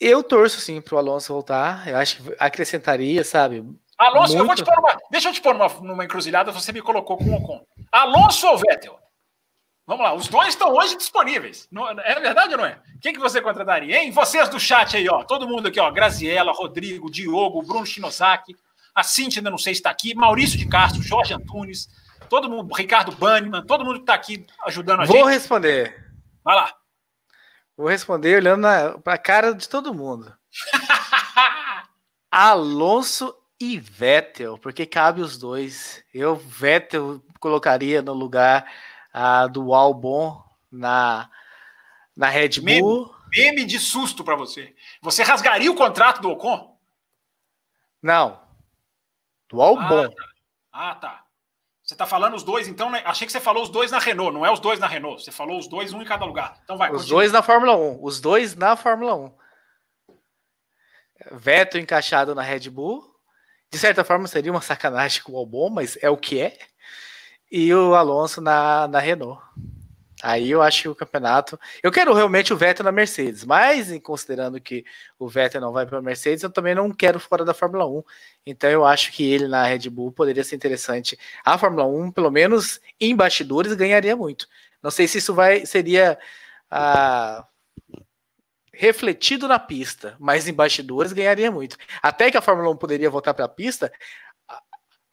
Eu 0.00 0.22
torço 0.22 0.60
sim 0.60 0.80
para 0.80 0.94
o 0.94 0.98
Alonso 0.98 1.32
voltar. 1.32 1.88
Eu 1.88 1.96
acho 1.96 2.22
que 2.22 2.36
acrescentaria, 2.38 3.24
sabe? 3.24 3.64
Alonso, 3.96 4.36
muito... 4.36 4.42
eu 4.42 4.46
vou 4.46 4.54
te 4.54 4.64
pôr 4.64 4.78
uma. 4.78 4.96
Deixa 5.10 5.28
eu 5.28 5.32
te 5.32 5.40
pôr 5.40 5.54
numa, 5.54 5.68
numa 5.80 6.04
encruzilhada, 6.04 6.52
você 6.52 6.72
me 6.72 6.80
colocou 6.80 7.16
com 7.16 7.24
o 7.24 7.34
Ocon. 7.34 7.64
Alonso 7.90 8.46
ou 8.46 8.58
Vettel? 8.58 8.97
Vamos 9.88 10.04
lá, 10.04 10.12
os 10.12 10.28
dois 10.28 10.48
estão 10.50 10.70
hoje 10.74 10.98
disponíveis. 10.98 11.66
Não, 11.72 11.88
é 11.88 12.20
verdade 12.20 12.52
ou 12.52 12.58
não 12.58 12.66
é? 12.66 12.78
Quem 13.00 13.14
que 13.14 13.18
você 13.18 13.40
contrataria, 13.40 13.96
hein? 13.96 14.10
Vocês 14.10 14.46
do 14.50 14.60
chat 14.60 14.94
aí, 14.94 15.08
ó. 15.08 15.24
Todo 15.24 15.48
mundo 15.48 15.68
aqui, 15.68 15.80
ó. 15.80 15.90
Graziella, 15.90 16.52
Rodrigo, 16.52 17.10
Diogo, 17.10 17.62
Bruno 17.62 17.86
Shinosaki. 17.86 18.54
A 18.94 19.02
Cintia 19.02 19.40
ainda 19.40 19.50
não 19.50 19.56
sei 19.56 19.72
se 19.72 19.80
está 19.80 19.88
aqui. 19.88 20.14
Maurício 20.14 20.58
de 20.58 20.68
Castro, 20.68 21.02
Jorge 21.02 21.32
Antunes. 21.32 21.88
Todo 22.28 22.50
mundo, 22.50 22.74
Ricardo 22.74 23.12
Banniman, 23.12 23.64
todo 23.64 23.82
mundo 23.82 23.94
que 23.94 24.02
está 24.02 24.12
aqui 24.12 24.46
ajudando 24.66 25.00
a 25.00 25.04
Vou 25.06 25.16
gente. 25.16 25.22
Vou 25.22 25.32
responder. 25.32 26.12
Vai 26.44 26.54
lá. 26.54 26.74
Vou 27.74 27.88
responder 27.88 28.36
olhando 28.36 28.68
para 29.02 29.14
a 29.14 29.18
cara 29.18 29.54
de 29.54 29.66
todo 29.66 29.94
mundo. 29.94 30.30
Alonso 32.30 33.34
e 33.58 33.78
Vettel, 33.78 34.58
porque 34.58 34.84
cabe 34.84 35.22
os 35.22 35.38
dois. 35.38 36.04
Eu, 36.12 36.36
Vettel, 36.36 37.22
colocaria 37.40 38.02
no 38.02 38.12
lugar 38.12 38.70
uh, 39.18 39.48
do 39.48 39.74
Albon 39.74 40.42
na, 40.70 41.28
na 42.16 42.28
Red 42.28 42.60
Bull. 42.60 43.14
Meme, 43.34 43.56
meme 43.56 43.64
de 43.64 43.78
susto 43.78 44.22
para 44.22 44.36
você. 44.36 44.74
Você 45.02 45.22
rasgaria 45.22 45.70
o 45.70 45.76
contrato 45.76 46.22
do 46.22 46.30
Ocon? 46.30 46.78
Não. 48.00 48.40
Do 49.48 49.60
Albon. 49.60 50.04
Ah, 50.04 50.08
tá. 50.08 50.24
Ah, 50.72 50.94
tá. 50.94 51.24
Você 51.82 51.96
tá 51.96 52.06
falando 52.06 52.34
os 52.34 52.42
dois, 52.42 52.68
então, 52.68 52.90
né? 52.90 53.02
Achei 53.06 53.26
que 53.26 53.32
você 53.32 53.40
falou 53.40 53.62
os 53.62 53.70
dois 53.70 53.90
na 53.90 53.98
Renault, 53.98 54.34
não 54.34 54.44
é 54.44 54.52
os 54.52 54.60
dois 54.60 54.78
na 54.78 54.86
Renault. 54.86 55.24
Você 55.24 55.32
falou 55.32 55.58
os 55.58 55.66
dois, 55.66 55.90
um 55.94 56.02
em 56.02 56.04
cada 56.04 56.26
lugar. 56.26 56.60
Então 56.62 56.76
vai. 56.76 56.90
Os 56.90 56.98
continua. 56.98 57.20
dois 57.20 57.32
na 57.32 57.42
Fórmula 57.42 57.76
1. 57.76 58.04
Os 58.04 58.20
dois 58.20 58.54
na 58.54 58.76
Fórmula 58.76 59.14
1. 59.14 59.38
Vettel 61.32 61.80
encaixado 61.80 62.34
na 62.34 62.42
Red 62.42 62.68
Bull. 62.68 63.02
De 63.72 63.78
certa 63.78 64.04
forma 64.04 64.28
seria 64.28 64.52
uma 64.52 64.60
sacanagem 64.60 65.22
com 65.22 65.32
o 65.32 65.38
Albon, 65.38 65.70
mas 65.70 65.96
é 66.02 66.10
o 66.10 66.16
que 66.16 66.38
é. 66.40 66.58
E 67.50 67.72
o 67.72 67.94
Alonso 67.94 68.40
na, 68.40 68.86
na 68.88 68.98
Renault. 68.98 69.40
Aí 70.22 70.50
eu 70.50 70.60
acho 70.60 70.82
que 70.82 70.88
o 70.88 70.94
campeonato. 70.94 71.58
Eu 71.82 71.92
quero 71.92 72.12
realmente 72.12 72.52
o 72.52 72.56
Vettel 72.56 72.84
na 72.84 72.90
Mercedes, 72.90 73.44
mas 73.44 73.88
considerando 74.02 74.60
que 74.60 74.84
o 75.18 75.28
Vettel 75.28 75.60
não 75.60 75.72
vai 75.72 75.86
para 75.86 75.98
a 75.98 76.02
Mercedes, 76.02 76.42
eu 76.42 76.50
também 76.50 76.74
não 76.74 76.90
quero 76.90 77.20
fora 77.20 77.44
da 77.44 77.54
Fórmula 77.54 77.86
1. 77.86 78.02
Então 78.44 78.68
eu 78.68 78.84
acho 78.84 79.12
que 79.12 79.24
ele 79.30 79.46
na 79.46 79.64
Red 79.64 79.88
Bull 79.90 80.10
poderia 80.10 80.42
ser 80.42 80.56
interessante. 80.56 81.16
A 81.44 81.56
Fórmula 81.56 81.86
1, 81.86 82.10
pelo 82.10 82.30
menos 82.30 82.80
em 83.00 83.14
bastidores, 83.14 83.74
ganharia 83.74 84.16
muito. 84.16 84.48
Não 84.82 84.90
sei 84.90 85.06
se 85.06 85.18
isso 85.18 85.34
vai 85.34 85.64
seria 85.64 86.18
ah, 86.70 87.46
refletido 88.72 89.46
na 89.46 89.58
pista, 89.58 90.16
mas 90.18 90.48
em 90.48 90.52
bastidores 90.52 91.12
ganharia 91.12 91.50
muito. 91.50 91.76
Até 92.02 92.30
que 92.30 92.36
a 92.36 92.42
Fórmula 92.42 92.70
1 92.70 92.76
poderia 92.76 93.10
voltar 93.10 93.34
para 93.34 93.44
a 93.44 93.48
pista, 93.48 93.92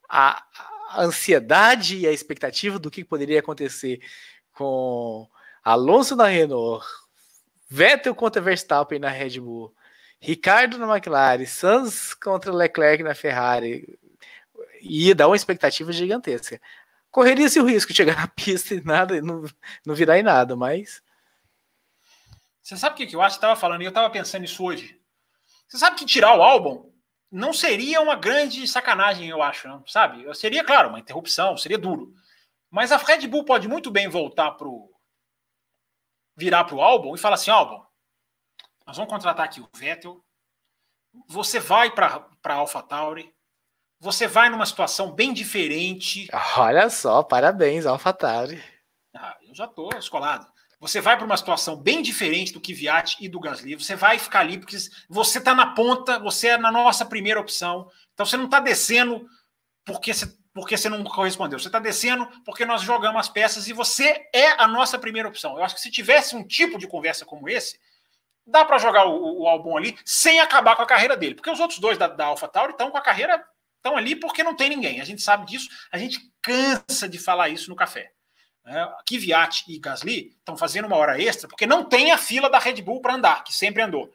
a, 0.08 0.42
a 0.58 0.75
ansiedade 1.02 1.98
e 1.98 2.06
a 2.06 2.12
expectativa 2.12 2.78
do 2.78 2.90
que 2.90 3.04
poderia 3.04 3.40
acontecer 3.40 4.00
com 4.52 5.28
Alonso 5.62 6.16
na 6.16 6.26
Renault, 6.26 6.84
Vettel 7.68 8.14
contra 8.14 8.40
Verstappen 8.40 8.98
na 8.98 9.08
Red 9.08 9.40
Bull, 9.40 9.74
Ricardo 10.20 10.78
na 10.78 10.86
McLaren, 10.96 11.44
Sainz 11.44 12.14
contra 12.14 12.52
Leclerc 12.52 13.02
na 13.02 13.14
Ferrari, 13.14 13.98
ia 14.80 15.14
dar 15.14 15.26
uma 15.26 15.36
expectativa 15.36 15.92
gigantesca. 15.92 16.60
Correria-se 17.10 17.60
o 17.60 17.66
risco 17.66 17.92
de 17.92 17.96
chegar 17.96 18.16
na 18.16 18.28
pista 18.28 18.74
e 18.74 18.80
nada, 18.82 19.20
não, 19.20 19.44
não 19.84 19.94
virar 19.94 20.18
em 20.18 20.22
nada, 20.22 20.54
mas. 20.56 21.02
Você 22.62 22.76
sabe 22.76 22.94
o 22.94 23.06
que, 23.06 23.14
eu 23.14 23.22
acho? 23.22 23.34
Você 23.34 23.38
estava 23.38 23.58
falando, 23.58 23.82
e 23.82 23.84
eu 23.84 23.90
estava 23.90 24.10
pensando 24.10 24.42
nisso 24.42 24.64
hoje. 24.64 25.00
Você 25.68 25.78
sabe 25.78 25.96
que 25.96 26.04
tirar 26.04 26.36
o 26.36 26.42
álbum 26.42 26.90
não 27.36 27.52
seria 27.52 28.00
uma 28.00 28.16
grande 28.16 28.66
sacanagem, 28.66 29.28
eu 29.28 29.42
acho, 29.42 29.68
não, 29.68 29.86
sabe? 29.86 30.34
Seria, 30.34 30.64
claro, 30.64 30.88
uma 30.88 30.98
interrupção, 30.98 31.54
seria 31.54 31.76
duro. 31.76 32.14
Mas 32.70 32.90
a 32.90 32.96
Red 32.96 33.26
Bull 33.28 33.44
pode 33.44 33.68
muito 33.68 33.90
bem 33.90 34.08
voltar 34.08 34.52
pro. 34.52 34.90
virar 36.34 36.64
pro 36.64 36.80
álbum 36.80 37.14
e 37.14 37.18
falar 37.18 37.34
assim: 37.34 37.50
álbum, 37.50 37.84
nós 38.86 38.96
vamos 38.96 39.12
contratar 39.12 39.44
aqui 39.44 39.60
o 39.60 39.68
Vettel. 39.76 40.24
Você 41.28 41.60
vai 41.60 41.90
para 41.90 42.54
Alpha 42.54 42.82
Tauri. 42.82 43.34
Você 44.00 44.26
vai 44.26 44.48
numa 44.48 44.64
situação 44.64 45.12
bem 45.12 45.34
diferente. 45.34 46.28
Olha 46.56 46.88
só, 46.88 47.22
parabéns, 47.22 47.84
Alpha 47.84 48.14
Tauri. 48.14 48.62
Ah, 49.14 49.36
eu 49.42 49.54
já 49.54 49.66
estou 49.66 49.90
escolado. 49.98 50.50
Você 50.78 51.00
vai 51.00 51.16
para 51.16 51.24
uma 51.24 51.36
situação 51.36 51.76
bem 51.76 52.02
diferente 52.02 52.52
do 52.52 52.60
que 52.60 52.74
Viat 52.74 53.16
e 53.18 53.28
do 53.28 53.40
Gasly. 53.40 53.74
Você 53.76 53.96
vai 53.96 54.18
ficar 54.18 54.40
ali 54.40 54.58
porque 54.58 54.76
você 55.08 55.38
está 55.38 55.54
na 55.54 55.68
ponta, 55.68 56.18
você 56.18 56.48
é 56.48 56.58
na 56.58 56.70
nossa 56.70 57.04
primeira 57.04 57.40
opção. 57.40 57.90
Então 58.12 58.26
você 58.26 58.36
não 58.36 58.44
está 58.44 58.60
descendo 58.60 59.26
porque 59.84 60.12
você 60.12 60.26
porque 60.56 60.74
você 60.74 60.88
não 60.88 61.04
correspondeu. 61.04 61.58
Você 61.58 61.68
está 61.68 61.78
descendo 61.78 62.26
porque 62.42 62.64
nós 62.64 62.80
jogamos 62.80 63.20
as 63.20 63.28
peças 63.28 63.68
e 63.68 63.74
você 63.74 64.26
é 64.34 64.52
a 64.52 64.66
nossa 64.66 64.98
primeira 64.98 65.28
opção. 65.28 65.54
Eu 65.54 65.62
acho 65.62 65.74
que 65.74 65.82
se 65.82 65.90
tivesse 65.90 66.34
um 66.34 66.42
tipo 66.42 66.78
de 66.78 66.86
conversa 66.86 67.26
como 67.26 67.46
esse, 67.46 67.78
dá 68.46 68.64
para 68.64 68.78
jogar 68.78 69.04
o, 69.04 69.42
o, 69.42 69.46
álbum 69.46 69.76
ali 69.76 69.98
sem 70.02 70.40
acabar 70.40 70.74
com 70.74 70.80
a 70.80 70.86
carreira 70.86 71.14
dele. 71.14 71.34
Porque 71.34 71.50
os 71.50 71.60
outros 71.60 71.78
dois 71.78 71.98
da, 71.98 72.06
da 72.06 72.24
AlphaTauri 72.26 72.72
estão 72.72 72.90
com 72.90 72.96
a 72.96 73.02
carreira, 73.02 73.44
estão 73.76 73.98
ali 73.98 74.16
porque 74.16 74.42
não 74.42 74.56
tem 74.56 74.70
ninguém. 74.70 74.98
A 74.98 75.04
gente 75.04 75.20
sabe 75.20 75.44
disso, 75.44 75.68
a 75.92 75.98
gente 75.98 76.18
cansa 76.40 77.06
de 77.06 77.18
falar 77.18 77.50
isso 77.50 77.68
no 77.68 77.76
café. 77.76 78.15
É, 78.66 78.84
Kvyat 79.06 79.64
e 79.68 79.78
Gasly 79.78 80.34
estão 80.38 80.56
fazendo 80.56 80.86
uma 80.86 80.96
hora 80.96 81.22
extra 81.22 81.48
porque 81.48 81.66
não 81.66 81.84
tem 81.84 82.10
a 82.10 82.18
fila 82.18 82.50
da 82.50 82.58
Red 82.58 82.82
Bull 82.82 83.00
para 83.00 83.14
andar, 83.14 83.44
que 83.44 83.52
sempre 83.52 83.80
andou. 83.80 84.12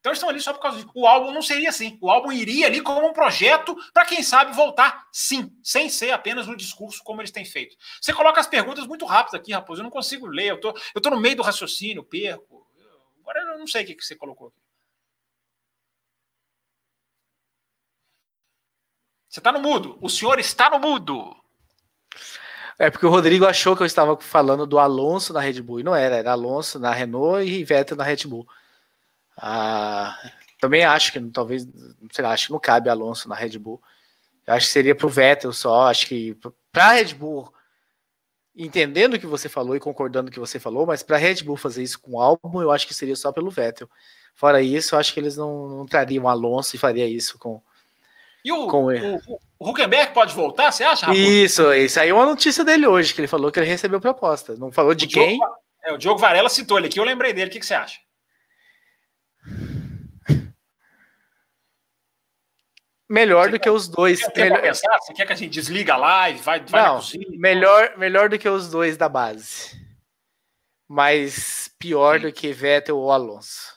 Então 0.00 0.10
eles 0.10 0.18
estão 0.18 0.28
ali 0.28 0.40
só 0.40 0.52
por 0.52 0.60
causa 0.60 0.76
disso. 0.76 0.90
O 0.94 1.06
álbum 1.06 1.30
não 1.32 1.40
seria 1.40 1.70
assim. 1.70 1.96
O 2.02 2.10
álbum 2.10 2.30
iria 2.30 2.66
ali 2.66 2.82
como 2.82 3.08
um 3.08 3.12
projeto 3.12 3.74
para 3.92 4.04
quem 4.04 4.22
sabe 4.22 4.54
voltar, 4.54 5.08
sim, 5.12 5.56
sem 5.62 5.88
ser 5.88 6.10
apenas 6.10 6.46
no 6.46 6.56
discurso 6.56 7.02
como 7.02 7.22
eles 7.22 7.30
têm 7.30 7.44
feito. 7.44 7.74
Você 8.02 8.12
coloca 8.12 8.38
as 8.38 8.46
perguntas 8.46 8.86
muito 8.86 9.06
rápido 9.06 9.36
aqui, 9.36 9.52
Raposo. 9.52 9.80
Eu 9.80 9.84
não 9.84 9.90
consigo 9.90 10.26
ler. 10.26 10.50
Eu 10.50 10.60
tô, 10.60 10.74
eu 10.94 11.00
tô 11.00 11.08
no 11.08 11.20
meio 11.20 11.36
do 11.36 11.42
raciocínio, 11.42 12.04
perco. 12.04 12.66
Agora 13.20 13.40
eu 13.40 13.58
não 13.58 13.66
sei 13.66 13.84
o 13.84 13.86
que, 13.86 13.94
que 13.94 14.04
você 14.04 14.14
colocou 14.14 14.48
aqui. 14.48 14.60
Você 19.28 19.40
está 19.40 19.50
no 19.50 19.60
mudo. 19.60 19.98
O 20.02 20.10
senhor 20.10 20.38
está 20.38 20.68
no 20.68 20.78
mudo. 20.78 21.43
É 22.78 22.90
porque 22.90 23.06
o 23.06 23.10
Rodrigo 23.10 23.46
achou 23.46 23.76
que 23.76 23.82
eu 23.82 23.86
estava 23.86 24.16
falando 24.20 24.66
do 24.66 24.78
Alonso 24.78 25.32
na 25.32 25.40
Red 25.40 25.62
Bull. 25.62 25.80
E 25.80 25.82
não 25.82 25.94
era, 25.94 26.16
era 26.16 26.32
Alonso 26.32 26.78
na 26.78 26.92
Renault 26.92 27.44
e 27.46 27.64
Vettel 27.64 27.96
na 27.96 28.04
Red 28.04 28.26
Bull. 28.26 28.46
Ah, 29.36 30.18
também 30.60 30.84
acho 30.84 31.12
que 31.12 31.20
talvez, 31.30 31.66
sei 32.12 32.24
lá, 32.24 32.32
acho 32.32 32.46
que 32.46 32.52
não 32.52 32.60
cabe 32.60 32.88
Alonso 32.88 33.28
na 33.28 33.34
Red 33.34 33.58
Bull. 33.58 33.80
Eu 34.46 34.54
acho 34.54 34.66
que 34.66 34.72
seria 34.72 34.94
para 34.94 35.06
o 35.06 35.10
Vettel 35.10 35.52
só. 35.52 35.88
Acho 35.88 36.06
que 36.06 36.36
para 36.72 36.92
Red 36.92 37.14
Bull, 37.14 37.52
entendendo 38.56 39.14
o 39.14 39.18
que 39.18 39.26
você 39.26 39.48
falou 39.48 39.76
e 39.76 39.80
concordando 39.80 40.26
com 40.26 40.30
o 40.30 40.34
que 40.34 40.40
você 40.40 40.58
falou, 40.58 40.86
mas 40.86 41.02
para 41.02 41.16
Red 41.16 41.42
Bull 41.42 41.56
fazer 41.56 41.82
isso 41.82 42.00
com 42.00 42.12
o 42.12 42.20
álbum, 42.20 42.60
eu 42.60 42.70
acho 42.70 42.86
que 42.86 42.94
seria 42.94 43.16
só 43.16 43.32
pelo 43.32 43.50
Vettel. 43.50 43.88
Fora 44.34 44.60
isso, 44.60 44.94
eu 44.94 44.98
acho 44.98 45.14
que 45.14 45.20
eles 45.20 45.36
não, 45.36 45.68
não 45.68 45.86
trariam 45.86 46.28
Alonso 46.28 46.74
e 46.74 46.78
faria 46.78 47.06
isso 47.06 47.38
com. 47.38 47.62
E 48.44 48.52
o, 48.52 48.68
com 48.68 48.84
o, 48.84 49.38
o 49.58 49.70
Huckenberg 49.70 50.12
pode 50.12 50.34
voltar, 50.34 50.70
você 50.70 50.84
acha? 50.84 51.06
Raposo? 51.06 51.22
Isso, 51.22 51.72
isso 51.72 51.98
aí 51.98 52.10
é 52.10 52.14
uma 52.14 52.26
notícia 52.26 52.62
dele 52.62 52.86
hoje, 52.86 53.14
que 53.14 53.20
ele 53.22 53.26
falou 53.26 53.50
que 53.50 53.58
ele 53.58 53.66
recebeu 53.66 53.98
proposta. 53.98 54.54
Não 54.56 54.70
falou 54.70 54.94
de 54.94 55.06
o 55.06 55.08
quem. 55.08 55.38
Diogo, 55.38 55.56
é, 55.82 55.92
o 55.92 55.96
Diogo 55.96 56.20
Varela 56.20 56.50
citou 56.50 56.76
ele 56.76 56.88
aqui, 56.88 57.00
eu 57.00 57.04
lembrei 57.04 57.32
dele. 57.32 57.48
O 57.48 57.52
que, 57.52 57.58
que 57.58 57.64
você 57.66 57.72
acha? 57.72 57.98
Melhor 63.08 63.50
do 63.50 63.58
que 63.58 63.70
os 63.70 63.88
dois. 63.88 64.26
Quer, 64.28 64.50
melhor... 64.50 64.60
pensar? 64.60 64.98
Você 64.98 65.14
quer 65.14 65.26
que 65.26 65.32
a 65.32 65.36
gente 65.36 65.52
desliga 65.52 65.94
a 65.94 65.98
live, 65.98 66.40
vai, 66.40 66.60
vai 66.60 66.82
Não, 66.82 67.00
melhor, 67.38 67.96
melhor 67.96 68.28
do 68.28 68.38
que 68.38 68.48
os 68.48 68.70
dois 68.70 68.96
da 68.96 69.08
base. 69.08 69.74
Mas 70.86 71.70
pior 71.78 72.20
Sim. 72.20 72.26
do 72.26 72.32
que 72.32 72.52
Vettel 72.52 72.98
ou 72.98 73.10
Alonso. 73.10 73.74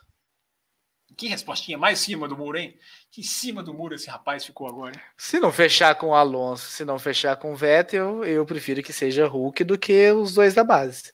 Que 1.16 1.28
respostinha 1.28 1.78
mais 1.78 2.00
cima 2.00 2.28
do 2.28 2.38
muro, 2.38 2.58
hein? 2.58 2.78
Que 3.18 3.22
em 3.22 3.24
cima 3.24 3.64
do 3.64 3.74
muro 3.74 3.96
esse 3.96 4.08
rapaz 4.08 4.46
ficou 4.46 4.68
agora. 4.68 4.94
Se 5.18 5.40
não 5.40 5.52
fechar 5.52 5.96
com 5.96 6.10
o 6.10 6.14
Alonso, 6.14 6.70
se 6.70 6.86
não 6.86 7.00
fechar 7.00 7.36
com 7.36 7.52
o 7.52 7.56
Vettel, 7.56 8.24
eu 8.24 8.46
prefiro 8.46 8.84
que 8.84 8.94
seja 8.94 9.26
Hulk 9.26 9.64
do 9.64 9.76
que 9.76 10.12
os 10.12 10.36
dois 10.36 10.54
da 10.54 10.64
base. 10.64 11.12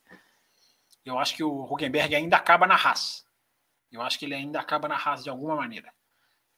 Eu 1.06 1.18
acho 1.18 1.34
que 1.34 1.42
o 1.42 1.64
Huckenberg 1.64 2.14
ainda 2.14 2.36
acaba 2.36 2.68
na 2.68 2.76
Haas. 2.76 3.24
Eu 3.90 4.02
acho 4.02 4.20
que 4.20 4.26
ele 4.26 4.36
ainda 4.36 4.60
acaba 4.60 4.90
na 4.90 4.98
Haas 4.98 5.24
de 5.24 5.30
alguma 5.30 5.56
maneira. 5.56 5.94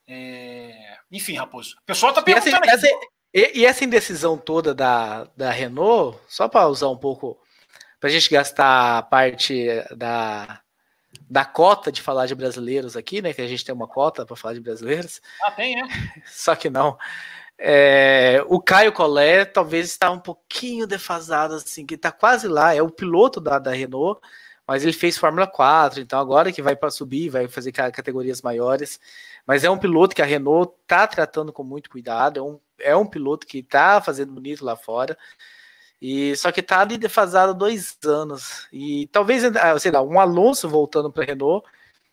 É... 0.07 0.97
Enfim, 1.11 1.35
Raposo. 1.35 1.75
O 1.79 1.85
pessoal 1.85 2.09
está 2.09 2.23
perguntando 2.23 2.65
e 2.65 2.69
essa, 2.71 2.87
essa, 2.87 2.99
e, 3.31 3.65
essa 3.67 3.85
indecisão 3.85 4.39
toda 4.39 4.73
da, 4.73 5.25
da 5.37 5.51
Renault, 5.51 6.17
só 6.27 6.47
para 6.47 6.67
usar 6.67 6.89
um 6.89 6.97
pouco, 6.97 7.39
para 7.99 8.09
a 8.09 8.11
gente 8.11 8.31
gastar 8.31 8.97
a 8.97 9.03
parte 9.03 9.67
da, 9.95 10.59
da 11.29 11.43
cota 11.43 11.91
de 11.91 12.01
falar 12.01 12.25
de 12.25 12.35
brasileiros 12.35 12.95
aqui, 12.95 13.21
né? 13.21 13.33
Que 13.33 13.41
a 13.41 13.47
gente 13.47 13.65
tem 13.65 13.73
uma 13.73 13.87
cota 13.87 14.25
para 14.25 14.35
falar 14.35 14.53
de 14.53 14.61
brasileiros. 14.61 15.21
Ah, 15.43 15.51
tem, 15.51 15.75
né? 15.75 15.87
Só 16.25 16.55
que 16.55 16.69
não. 16.69 16.97
É, 17.57 18.43
o 18.47 18.59
Caio 18.59 18.91
Collet 18.91 19.45
talvez 19.45 19.87
está 19.87 20.11
um 20.11 20.19
pouquinho 20.19 20.85
defasado, 20.85 21.55
assim, 21.55 21.85
que 21.85 21.95
está 21.95 22.11
quase 22.11 22.47
lá, 22.47 22.75
é 22.75 22.81
o 22.81 22.89
piloto 22.89 23.39
da, 23.39 23.57
da 23.57 23.71
Renault, 23.71 24.19
mas 24.67 24.83
ele 24.83 24.91
fez 24.91 25.17
Fórmula 25.17 25.47
4, 25.47 26.01
então 26.01 26.19
agora 26.19 26.51
que 26.51 26.61
vai 26.61 26.75
para 26.75 26.89
subir, 26.89 27.29
vai 27.29 27.47
fazer 27.47 27.71
categorias 27.71 28.41
maiores. 28.41 28.99
Mas 29.45 29.63
é 29.63 29.69
um 29.69 29.77
piloto 29.77 30.15
que 30.15 30.21
a 30.21 30.25
Renault 30.25 30.73
está 30.81 31.07
tratando 31.07 31.53
com 31.53 31.63
muito 31.63 31.89
cuidado, 31.89 32.39
é 32.39 32.43
um, 32.43 32.59
é 32.79 32.95
um 32.95 33.05
piloto 33.05 33.45
que 33.47 33.59
está 33.59 34.01
fazendo 34.01 34.33
bonito 34.33 34.65
lá 34.65 34.75
fora. 34.75 35.17
E 36.07 36.35
só 36.35 36.51
que 36.51 36.59
está 36.59 36.81
ali 36.81 36.99
defasado 36.99 37.51
dois 37.51 37.97
anos. 38.05 38.67
E 38.71 39.07
talvez, 39.07 39.43
ah, 39.43 39.79
sei 39.79 39.89
lá, 39.89 40.03
um 40.03 40.19
Alonso 40.19 40.69
voltando 40.69 41.11
para 41.11 41.23
a 41.23 41.25
Renault 41.25 41.67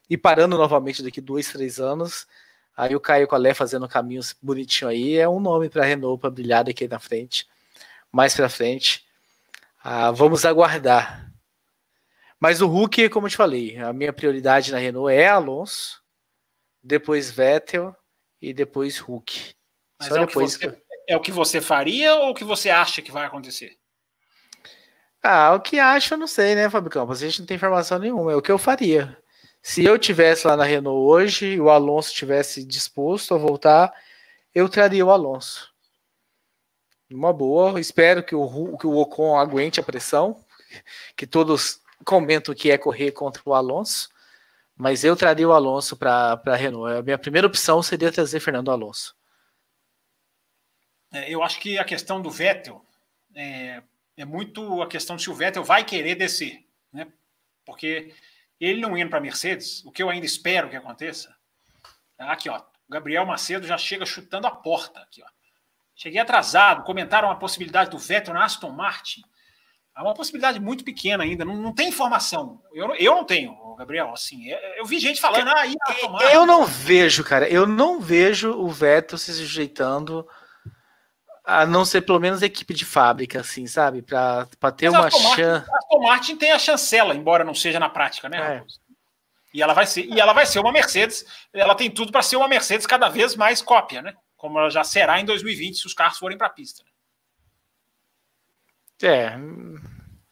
e 0.09 0.17
parando 0.17 0.57
novamente 0.57 1.03
daqui 1.03 1.21
dois, 1.21 1.53
três 1.53 1.79
anos. 1.79 2.27
Aí 2.75 2.97
o 2.97 3.01
Caio 3.01 3.29
Collet 3.29 3.55
fazendo 3.55 3.87
caminhos 3.87 4.35
bonitinho 4.41 4.89
aí 4.89 5.19
é 5.19 5.29
um 5.29 5.39
nome 5.39 5.69
para 5.69 5.83
a 5.83 5.85
Renault 5.85 6.19
para 6.23 6.31
brilhar 6.31 6.65
daqui 6.65 6.89
na 6.89 6.99
frente. 6.99 7.47
mais 8.11 8.35
para 8.35 8.49
frente. 8.49 9.05
Ah, 9.85 10.11
vamos 10.11 10.47
aguardar. 10.47 11.31
Mas 12.41 12.63
o 12.63 12.69
Hulk, 12.69 13.11
como 13.11 13.27
eu 13.27 13.31
te 13.31 13.37
falei, 13.37 13.77
a 13.77 13.93
minha 13.93 14.13
prioridade 14.13 14.73
na 14.73 14.79
Renault 14.79 15.13
é 15.13 15.29
Alonso, 15.29 16.03
depois 16.83 17.31
Vettel 17.31 17.95
e 18.41 18.55
depois 18.55 18.99
Hulk. 18.99 19.55
Mas 19.99 20.09
Só 20.09 20.17
é 20.17 20.21
depois. 20.27 20.57
O 20.57 20.59
você, 20.59 20.83
é 21.09 21.15
o 21.15 21.21
que 21.21 21.31
você 21.31 21.61
faria 21.61 22.15
ou 22.15 22.31
o 22.31 22.35
que 22.35 22.43
você 22.43 22.71
acha 22.71 23.03
que 23.03 23.13
vai 23.13 23.27
acontecer? 23.27 23.82
Ah, 25.23 25.55
o 25.55 25.61
que 25.61 25.79
acho 25.79 26.15
eu 26.15 26.19
não 26.19 26.27
sei, 26.27 26.55
né? 26.55 26.67
A 26.67 27.15
gente 27.15 27.41
não 27.41 27.47
tem 27.47 27.57
informação 27.57 27.99
nenhuma. 27.99 28.33
É 28.33 28.37
o 28.37 28.43
que 28.43 28.51
eu 28.51 28.59
faria. 28.59 29.17
Se 29.63 29.85
eu 29.85 29.97
tivesse 29.97 30.47
lá 30.47 30.57
na 30.57 30.65
Renault 30.65 30.99
hoje 30.99 31.47
e 31.47 31.61
o 31.61 31.71
Alonso 31.71 32.13
tivesse 32.13 32.65
disposto 32.65 33.33
a 33.33 33.39
voltar, 33.39 33.95
eu 34.53 34.69
traria 34.69 35.07
o 35.07 35.11
Alonso. 35.11 35.73
Uma 37.09 37.33
boa. 37.33 37.79
Espero 37.81 38.25
que 38.25 38.35
o, 38.35 38.77
que 38.77 38.87
o 38.87 38.97
Ocon 38.97 39.39
aguente 39.39 39.79
a 39.79 39.83
pressão, 39.83 40.45
que 41.17 41.27
todos 41.27 41.81
comentam 42.05 42.55
que 42.55 42.73
é 42.73 42.77
correr 42.77 43.13
contra 43.13 43.41
o 43.45 43.55
Alonso, 43.55 44.09
mas 44.77 45.05
eu 45.05 45.15
traria 45.15 45.49
o 45.49 45.53
Alonso 45.53 45.97
para 45.97 46.43
a 46.45 46.57
Renault. 46.57 46.99
A 46.99 47.03
minha 47.03 47.19
primeira 47.19 47.47
opção 47.47 47.81
seria 47.81 48.11
trazer 48.11 48.41
Fernando 48.41 48.73
Alonso. 48.73 49.15
É, 51.13 51.33
eu 51.33 51.43
acho 51.43 51.61
que 51.61 51.79
a 51.79 51.85
questão 51.85 52.21
do 52.21 52.31
Vettel 52.31 52.85
é, 53.37 53.83
é 54.17 54.25
muito 54.25 54.83
a 54.83 54.87
questão 54.87 55.17
de 55.17 55.23
se 55.23 55.31
o 55.31 55.35
Vettel 55.35 55.65
vai 55.65 55.85
querer 55.85 56.15
descer, 56.15 56.65
né? 56.93 57.07
Porque 57.65 58.15
ele 58.61 58.81
não 58.81 58.97
indo 58.97 59.11
para 59.11 59.19
a 59.19 59.23
Mercedes, 59.23 59.85
o 59.85 59.91
que 59.91 60.03
eu 60.03 60.11
ainda 60.11 60.27
espero 60.27 60.69
que 60.69 60.77
aconteça. 60.77 61.35
Aqui, 62.19 62.49
ó, 62.49 62.63
Gabriel 62.89 63.27
Macedo 63.27 63.67
já 63.67 63.77
chega 63.77 64.07
chutando 64.07 64.47
a 64.47 64.51
porta 64.51 65.01
aqui, 65.01 65.23
ó. 65.23 65.27
Cheguei 65.95 66.21
atrasado, 66.21 66.85
comentaram 66.85 67.31
a 67.31 67.37
possibilidade 67.37 67.91
do 67.91 67.99
Vettel 67.99 68.35
na 68.35 68.45
Aston 68.45 68.71
Martin. 68.71 69.23
É 69.97 70.01
uma 70.01 70.15
possibilidade 70.15 70.59
muito 70.59 70.85
pequena 70.85 71.23
ainda, 71.23 71.45
não, 71.45 71.55
não 71.57 71.73
tem 71.73 71.89
informação. 71.89 72.63
Eu, 72.73 72.95
eu 72.95 73.15
não 73.15 73.25
tenho, 73.25 73.55
Gabriel. 73.77 74.11
Assim, 74.13 74.49
eu, 74.49 74.59
eu 74.77 74.85
vi 74.87 74.99
gente 74.99 75.21
falando, 75.21 75.49
ah, 75.49 75.63
Aston 75.63 76.19
Eu 76.33 76.47
não 76.47 76.65
vejo, 76.65 77.23
cara, 77.23 77.49
eu 77.49 77.67
não 77.67 78.01
vejo 78.01 78.53
o 78.53 78.69
Vettel 78.69 79.19
se 79.19 79.33
sujeitando 79.35 80.27
a 81.45 81.67
não 81.67 81.85
ser 81.85 82.03
pelo 82.03 82.21
menos 82.21 82.43
equipe 82.43 82.73
de 82.73 82.85
fábrica, 82.85 83.41
assim, 83.41 83.67
sabe? 83.67 84.03
Para 84.03 84.47
ter 84.77 84.91
Mas 84.91 85.01
uma 85.01 85.11
chance. 85.11 85.71
A 85.71 85.77
Aston 85.77 86.01
Martin 86.01 86.37
tem 86.37 86.53
a 86.53 86.59
chancela, 86.59 87.15
embora 87.15 87.45
não 87.45 87.55
seja 87.55 87.81
na 87.81 87.89
prática, 87.89 88.29
né, 88.29 88.59
é. 88.59 88.65
E 89.55 89.61
ela 89.61 89.75
vai 89.75 89.87
ser, 89.87 90.07
e 90.07 90.19
ela 90.19 90.33
vai 90.33 90.47
ser 90.47 90.61
uma 90.61 90.73
Mercedes. 90.73 91.27
Ela 91.53 91.75
tem 91.75 91.91
tudo 91.91 92.11
para 92.11 92.23
ser 92.23 92.37
uma 92.37 92.49
Mercedes 92.49 92.87
cada 92.87 93.09
vez 93.09 93.37
mais 93.37 93.61
cópia, 93.61 94.01
né? 94.01 94.15
Como 94.35 94.59
ela 94.59 94.71
já 94.71 94.83
será 94.83 95.21
em 95.21 95.27
2020 95.27 95.79
se 95.79 95.87
os 95.87 95.93
carros 95.93 96.19
forem 96.19 96.39
para 96.39 96.47
a 96.47 96.51
pista. 96.51 96.83
É, 99.03 99.37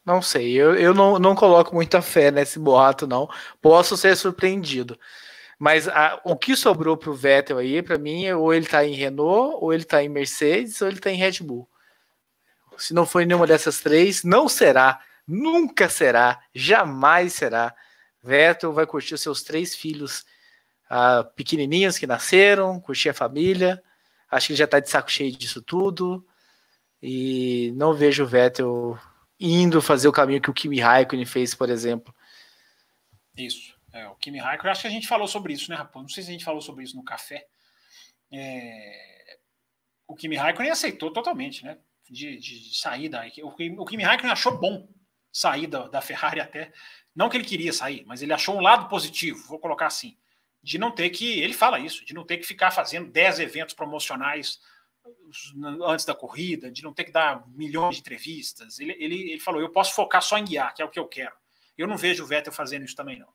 não 0.03 0.21
sei. 0.21 0.53
Eu, 0.53 0.75
eu 0.75 0.93
não, 0.93 1.19
não 1.19 1.35
coloco 1.35 1.75
muita 1.75 2.01
fé 2.01 2.31
nesse 2.31 2.57
boato, 2.57 3.05
não. 3.05 3.29
Posso 3.61 3.95
ser 3.95 4.15
surpreendido. 4.17 4.97
Mas 5.63 5.87
a, 5.87 6.19
o 6.23 6.35
que 6.35 6.55
sobrou 6.55 6.97
para 6.97 7.11
o 7.11 7.13
Vettel 7.13 7.59
aí, 7.59 7.83
para 7.83 7.99
mim, 7.99 8.25
é 8.25 8.35
ou 8.35 8.51
ele 8.51 8.65
está 8.65 8.83
em 8.83 8.95
Renault, 8.95 9.57
ou 9.61 9.71
ele 9.71 9.83
está 9.83 10.03
em 10.03 10.09
Mercedes, 10.09 10.81
ou 10.81 10.87
ele 10.87 10.97
está 10.97 11.11
em 11.11 11.17
Red 11.17 11.43
Bull. 11.43 11.69
Se 12.79 12.95
não 12.95 13.05
for 13.05 13.23
nenhuma 13.23 13.45
dessas 13.45 13.79
três, 13.79 14.23
não 14.23 14.49
será, 14.49 14.99
nunca 15.27 15.87
será, 15.87 16.41
jamais 16.51 17.33
será. 17.33 17.75
Vettel 18.23 18.73
vai 18.73 18.87
curtir 18.87 19.13
os 19.13 19.21
seus 19.21 19.43
três 19.43 19.75
filhos 19.75 20.25
ah, 20.89 21.23
pequenininhos 21.35 21.99
que 21.99 22.07
nasceram, 22.07 22.79
curtir 22.79 23.09
a 23.09 23.13
família. 23.13 23.83
Acho 24.31 24.47
que 24.47 24.53
ele 24.53 24.57
já 24.57 24.65
está 24.65 24.79
de 24.79 24.89
saco 24.89 25.11
cheio 25.11 25.31
disso 25.31 25.61
tudo. 25.61 26.25
E 26.99 27.71
não 27.75 27.93
vejo 27.93 28.23
o 28.23 28.27
Vettel 28.27 28.97
indo 29.39 29.79
fazer 29.79 30.07
o 30.07 30.11
caminho 30.11 30.41
que 30.41 30.49
o 30.49 30.55
Kimi 30.55 30.79
Raikkonen 30.79 31.23
fez, 31.23 31.53
por 31.53 31.69
exemplo. 31.69 32.11
Isso. 33.37 33.70
É, 33.93 34.07
o 34.07 34.15
Kimi 34.15 34.39
Raikkonen, 34.39 34.71
acho 34.71 34.81
que 34.81 34.87
a 34.87 34.91
gente 34.91 35.07
falou 35.07 35.27
sobre 35.27 35.53
isso, 35.53 35.69
né, 35.69 35.75
rapaz? 35.75 36.01
Não 36.01 36.09
sei 36.09 36.23
se 36.23 36.29
a 36.29 36.33
gente 36.33 36.45
falou 36.45 36.61
sobre 36.61 36.83
isso 36.83 36.95
no 36.95 37.03
café. 37.03 37.45
É... 38.31 39.37
O 40.07 40.15
Kimi 40.15 40.35
Raikkonen 40.35 40.71
aceitou 40.71 41.11
totalmente, 41.11 41.63
né? 41.65 41.77
De, 42.09 42.37
de 42.37 42.77
sair 42.77 43.09
da. 43.09 43.23
O, 43.43 43.81
o 43.81 43.85
Kimi 43.85 44.03
Raikkonen 44.03 44.31
achou 44.31 44.57
bom 44.57 44.87
sair 45.31 45.67
da, 45.67 45.87
da 45.87 46.01
Ferrari 46.01 46.39
até. 46.39 46.71
Não 47.15 47.29
que 47.29 47.37
ele 47.37 47.45
queria 47.45 47.73
sair, 47.73 48.03
mas 48.05 48.21
ele 48.21 48.33
achou 48.33 48.55
um 48.55 48.61
lado 48.61 48.87
positivo, 48.87 49.47
vou 49.47 49.59
colocar 49.59 49.87
assim, 49.87 50.17
de 50.63 50.77
não 50.77 50.91
ter 50.91 51.09
que. 51.09 51.39
Ele 51.39 51.53
fala 51.53 51.79
isso, 51.79 52.05
de 52.05 52.13
não 52.13 52.25
ter 52.25 52.37
que 52.37 52.47
ficar 52.47 52.71
fazendo 52.71 53.11
10 53.11 53.39
eventos 53.39 53.75
promocionais 53.75 54.59
antes 55.87 56.05
da 56.05 56.13
corrida, 56.13 56.71
de 56.71 56.83
não 56.83 56.93
ter 56.93 57.05
que 57.05 57.11
dar 57.11 57.47
milhões 57.49 57.95
de 57.95 58.01
entrevistas. 58.01 58.79
Ele, 58.79 58.95
ele, 58.99 59.31
ele 59.31 59.39
falou: 59.39 59.61
eu 59.61 59.69
posso 59.69 59.93
focar 59.93 60.21
só 60.21 60.37
em 60.37 60.45
guiar, 60.45 60.73
que 60.73 60.81
é 60.81 60.85
o 60.85 60.89
que 60.89 60.99
eu 60.99 61.07
quero. 61.07 61.35
Eu 61.77 61.87
não 61.87 61.97
vejo 61.97 62.23
o 62.23 62.27
Vettel 62.27 62.53
fazendo 62.53 62.85
isso 62.85 62.95
também, 62.95 63.17
não. 63.17 63.27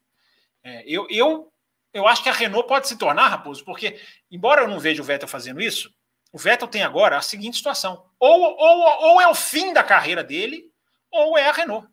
É, 0.67 0.83
eu, 0.85 1.07
eu, 1.09 1.53
eu 1.95 2.09
acho 2.09 2.25
que 2.25 2.29
a 2.29 2.33
Renault 2.33 2.67
pode 2.67 2.89
se 2.89 2.99
tornar, 2.99 3.29
Raposo, 3.29 3.64
porque, 3.64 4.01
embora 4.29 4.62
eu 4.62 4.69
não 4.69 4.81
veja 4.81 5.01
o 5.01 5.05
Vettel 5.05 5.29
fazendo 5.29 5.61
isso, 5.61 5.89
o 6.33 6.39
Vettel 6.39 6.67
tem 6.67 6.83
agora 6.83 7.17
a 7.17 7.23
seguinte 7.23 7.59
situação: 7.59 8.05
ou, 8.19 8.43
ou, 8.59 9.11
ou 9.11 9.21
é 9.21 9.29
o 9.29 9.35
fim 9.35 9.73
da 9.73 9.85
carreira 9.85 10.25
dele, 10.25 10.64
ou 11.09 11.39
é 11.39 11.49
a 11.49 11.53
Renault. 11.53 11.87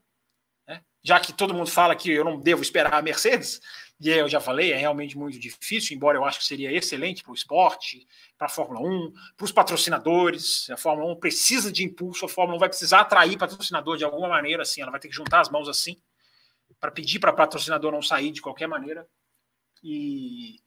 Né? 0.67 0.81
Já 1.03 1.19
que 1.19 1.31
todo 1.31 1.53
mundo 1.53 1.69
fala 1.69 1.95
que 1.95 2.11
eu 2.11 2.25
não 2.25 2.39
devo 2.39 2.63
esperar 2.63 2.95
a 2.95 3.01
Mercedes, 3.03 3.61
e 4.01 4.09
eu 4.09 4.27
já 4.27 4.41
falei, 4.41 4.73
é 4.73 4.75
realmente 4.75 5.15
muito 5.15 5.37
difícil, 5.37 5.95
embora 5.95 6.17
eu 6.17 6.25
acho 6.25 6.39
que 6.39 6.45
seria 6.45 6.71
excelente 6.71 7.21
para 7.21 7.31
o 7.31 7.35
esporte, 7.35 8.07
para 8.39 8.47
a 8.47 8.49
Fórmula 8.49 8.81
1, 8.81 9.13
para 9.37 9.45
os 9.45 9.51
patrocinadores. 9.51 10.67
A 10.71 10.77
Fórmula 10.77 11.13
1 11.13 11.19
precisa 11.19 11.71
de 11.71 11.83
impulso, 11.83 12.25
a 12.25 12.29
Fórmula 12.29 12.57
1 12.57 12.59
vai 12.59 12.69
precisar 12.69 13.01
atrair 13.01 13.37
patrocinador 13.37 13.97
de 13.97 14.03
alguma 14.03 14.29
maneira, 14.29 14.63
assim, 14.63 14.81
ela 14.81 14.89
vai 14.89 14.99
ter 14.99 15.09
que 15.09 15.15
juntar 15.15 15.41
as 15.41 15.49
mãos 15.49 15.69
assim 15.69 15.95
para 16.83 16.91
pedir 16.91 17.17
para 17.17 17.31
patrocinador 17.31 17.93
não 17.93 18.01
sair 18.01 18.29
de 18.29 18.41
qualquer 18.41 18.67
maneira. 18.67 19.07
E 19.81 20.57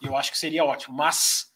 eu 0.00 0.16
acho 0.16 0.32
que 0.32 0.38
seria 0.38 0.64
ótimo. 0.64 0.96
Mas 0.96 1.52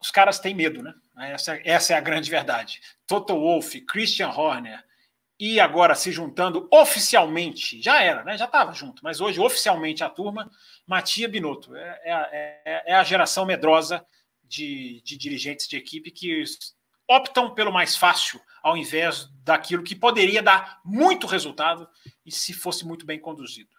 os 0.00 0.10
caras 0.10 0.40
têm 0.40 0.52
medo, 0.52 0.82
né? 0.82 0.92
Essa, 1.16 1.60
essa 1.64 1.92
é 1.92 1.96
a 1.96 2.00
grande 2.00 2.28
verdade. 2.28 2.80
Toto 3.06 3.34
Wolff, 3.38 3.80
Christian 3.82 4.30
Horner 4.30 4.84
e 5.38 5.60
agora 5.60 5.94
se 5.94 6.10
juntando 6.10 6.68
oficialmente, 6.72 7.80
já 7.80 8.02
era, 8.02 8.24
né? 8.24 8.36
Já 8.36 8.46
estava 8.46 8.72
junto, 8.72 9.00
mas 9.04 9.20
hoje 9.20 9.38
oficialmente 9.38 10.02
a 10.02 10.10
turma, 10.10 10.50
Matia 10.84 11.28
Binotto. 11.28 11.76
É, 11.76 12.00
é, 12.04 12.62
é, 12.64 12.82
é 12.86 12.94
a 12.96 13.04
geração 13.04 13.46
medrosa 13.46 14.04
de, 14.42 15.00
de 15.04 15.16
dirigentes 15.16 15.68
de 15.68 15.76
equipe 15.76 16.10
que 16.10 16.42
optam 17.12 17.54
pelo 17.54 17.72
mais 17.72 17.96
fácil 17.96 18.40
ao 18.62 18.76
invés 18.76 19.28
daquilo 19.42 19.82
que 19.82 19.94
poderia 19.94 20.42
dar 20.42 20.80
muito 20.84 21.26
resultado 21.26 21.88
e 22.24 22.30
se 22.30 22.52
fosse 22.52 22.86
muito 22.86 23.04
bem 23.04 23.18
conduzido. 23.18 23.76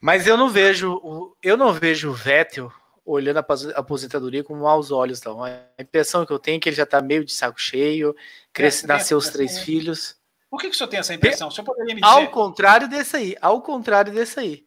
Mas 0.00 0.26
eu 0.26 0.36
não 0.36 0.50
vejo, 0.50 1.34
eu 1.42 1.56
não 1.56 1.72
vejo 1.72 2.10
o 2.10 2.14
Vettel 2.14 2.70
olhando 3.04 3.38
a 3.38 3.46
aposentadoria 3.76 4.44
com 4.44 4.54
maus 4.54 4.90
olhos, 4.90 5.22
não. 5.22 5.42
A 5.42 5.58
impressão 5.78 6.26
que 6.26 6.32
eu 6.32 6.38
tenho 6.38 6.56
é 6.56 6.60
que 6.60 6.68
ele 6.68 6.76
já 6.76 6.82
está 6.82 7.00
meio 7.00 7.24
de 7.24 7.32
saco 7.32 7.58
cheio, 7.58 8.14
cresce, 8.52 8.84
é, 8.84 8.88
nasceu 8.88 9.16
os 9.16 9.30
três 9.30 9.58
filhos. 9.60 10.16
Por 10.50 10.60
que, 10.60 10.68
que 10.68 10.74
o 10.74 10.76
senhor 10.76 10.88
tem 10.88 10.98
essa 10.98 11.14
impressão? 11.14 11.48
O 11.48 11.50
senhor 11.50 11.64
poderia 11.64 11.94
me 11.94 12.00
dizer? 12.00 12.12
Ao 12.12 12.30
contrário 12.30 12.88
desse 12.88 13.16
aí, 13.16 13.36
ao 13.40 13.62
contrário 13.62 14.12
desse 14.12 14.38
aí. 14.38 14.66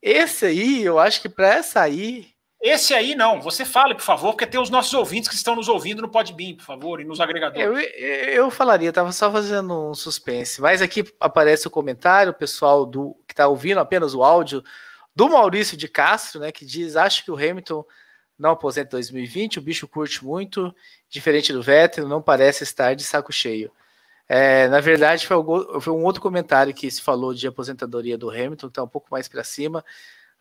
Esse 0.00 0.46
aí, 0.46 0.84
eu 0.84 0.98
acho 0.98 1.20
que 1.20 1.28
para 1.28 1.54
essa 1.54 1.80
aí, 1.80 2.30
esse 2.60 2.92
aí 2.92 3.14
não, 3.14 3.40
você 3.40 3.64
fale, 3.64 3.94
por 3.94 4.02
favor, 4.02 4.32
porque 4.32 4.46
tem 4.46 4.60
os 4.60 4.68
nossos 4.68 4.92
ouvintes 4.92 5.28
que 5.28 5.36
estão 5.36 5.54
nos 5.54 5.68
ouvindo 5.68 6.02
no 6.02 6.08
Podbean, 6.08 6.56
por 6.56 6.64
favor, 6.64 7.00
e 7.00 7.04
nos 7.04 7.20
agregadores. 7.20 7.64
Eu, 7.64 7.78
eu 7.78 8.50
falaria, 8.50 8.88
estava 8.88 9.12
só 9.12 9.30
fazendo 9.30 9.90
um 9.90 9.94
suspense, 9.94 10.60
mas 10.60 10.82
aqui 10.82 11.04
aparece 11.20 11.68
o 11.68 11.70
comentário, 11.70 12.32
o 12.32 12.34
pessoal 12.34 12.84
do 12.84 13.16
que 13.28 13.32
está 13.32 13.46
ouvindo 13.46 13.78
apenas 13.78 14.12
o 14.12 14.24
áudio 14.24 14.64
do 15.14 15.28
Maurício 15.28 15.76
de 15.76 15.86
Castro, 15.86 16.40
né, 16.40 16.50
que 16.50 16.64
diz: 16.64 16.96
acho 16.96 17.24
que 17.24 17.30
o 17.30 17.36
Hamilton 17.36 17.84
não 18.36 18.50
aposenta 18.50 18.90
2020, 18.90 19.60
o 19.60 19.62
bicho 19.62 19.86
curte 19.86 20.24
muito, 20.24 20.74
diferente 21.08 21.52
do 21.52 21.62
Vettel, 21.62 22.08
não 22.08 22.20
parece 22.20 22.64
estar 22.64 22.94
de 22.94 23.04
saco 23.04 23.32
cheio. 23.32 23.70
É, 24.28 24.68
na 24.68 24.80
verdade, 24.80 25.26
foi, 25.26 25.36
um 25.36 26.04
outro 26.04 26.20
comentário 26.20 26.74
que 26.74 26.90
se 26.90 27.00
falou 27.00 27.32
de 27.32 27.46
aposentadoria 27.46 28.18
do 28.18 28.30
Hamilton, 28.30 28.66
está 28.66 28.82
um 28.82 28.88
pouco 28.88 29.08
mais 29.10 29.26
para 29.28 29.42
cima 29.42 29.84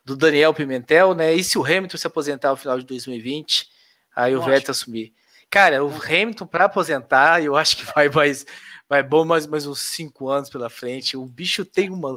do 0.08 0.16
Daniel 0.16 0.54
Pimentel, 0.54 1.14
né? 1.14 1.34
E 1.34 1.44
se 1.44 1.60
o 1.60 1.66
Hamilton 1.66 1.98
se 1.98 2.08
aposentar 2.08 2.50
no 2.52 2.56
final 2.56 2.80
de 2.80 2.86
2020, 2.86 3.68
aí 4.16 4.34
o 4.34 4.42
Vettel 4.42 4.72
assumir. 4.72 5.14
Cara, 5.50 5.84
o 5.84 5.94
Hamilton 5.94 6.48
para 6.48 6.64
aposentar, 6.64 7.44
eu 7.44 7.58
acho 7.58 7.76
que 7.76 7.86
vai 7.94 8.08
mais 8.08 8.46
vai 8.88 9.04
bom 9.04 9.26
mais, 9.26 9.46
mais 9.46 9.68
uns 9.68 9.82
cinco 9.82 10.30
anos 10.30 10.50
pela 10.50 10.70
frente. 10.70 11.18
O 11.18 11.26
bicho 11.26 11.66
tem 11.66 11.90
uma, 11.90 12.16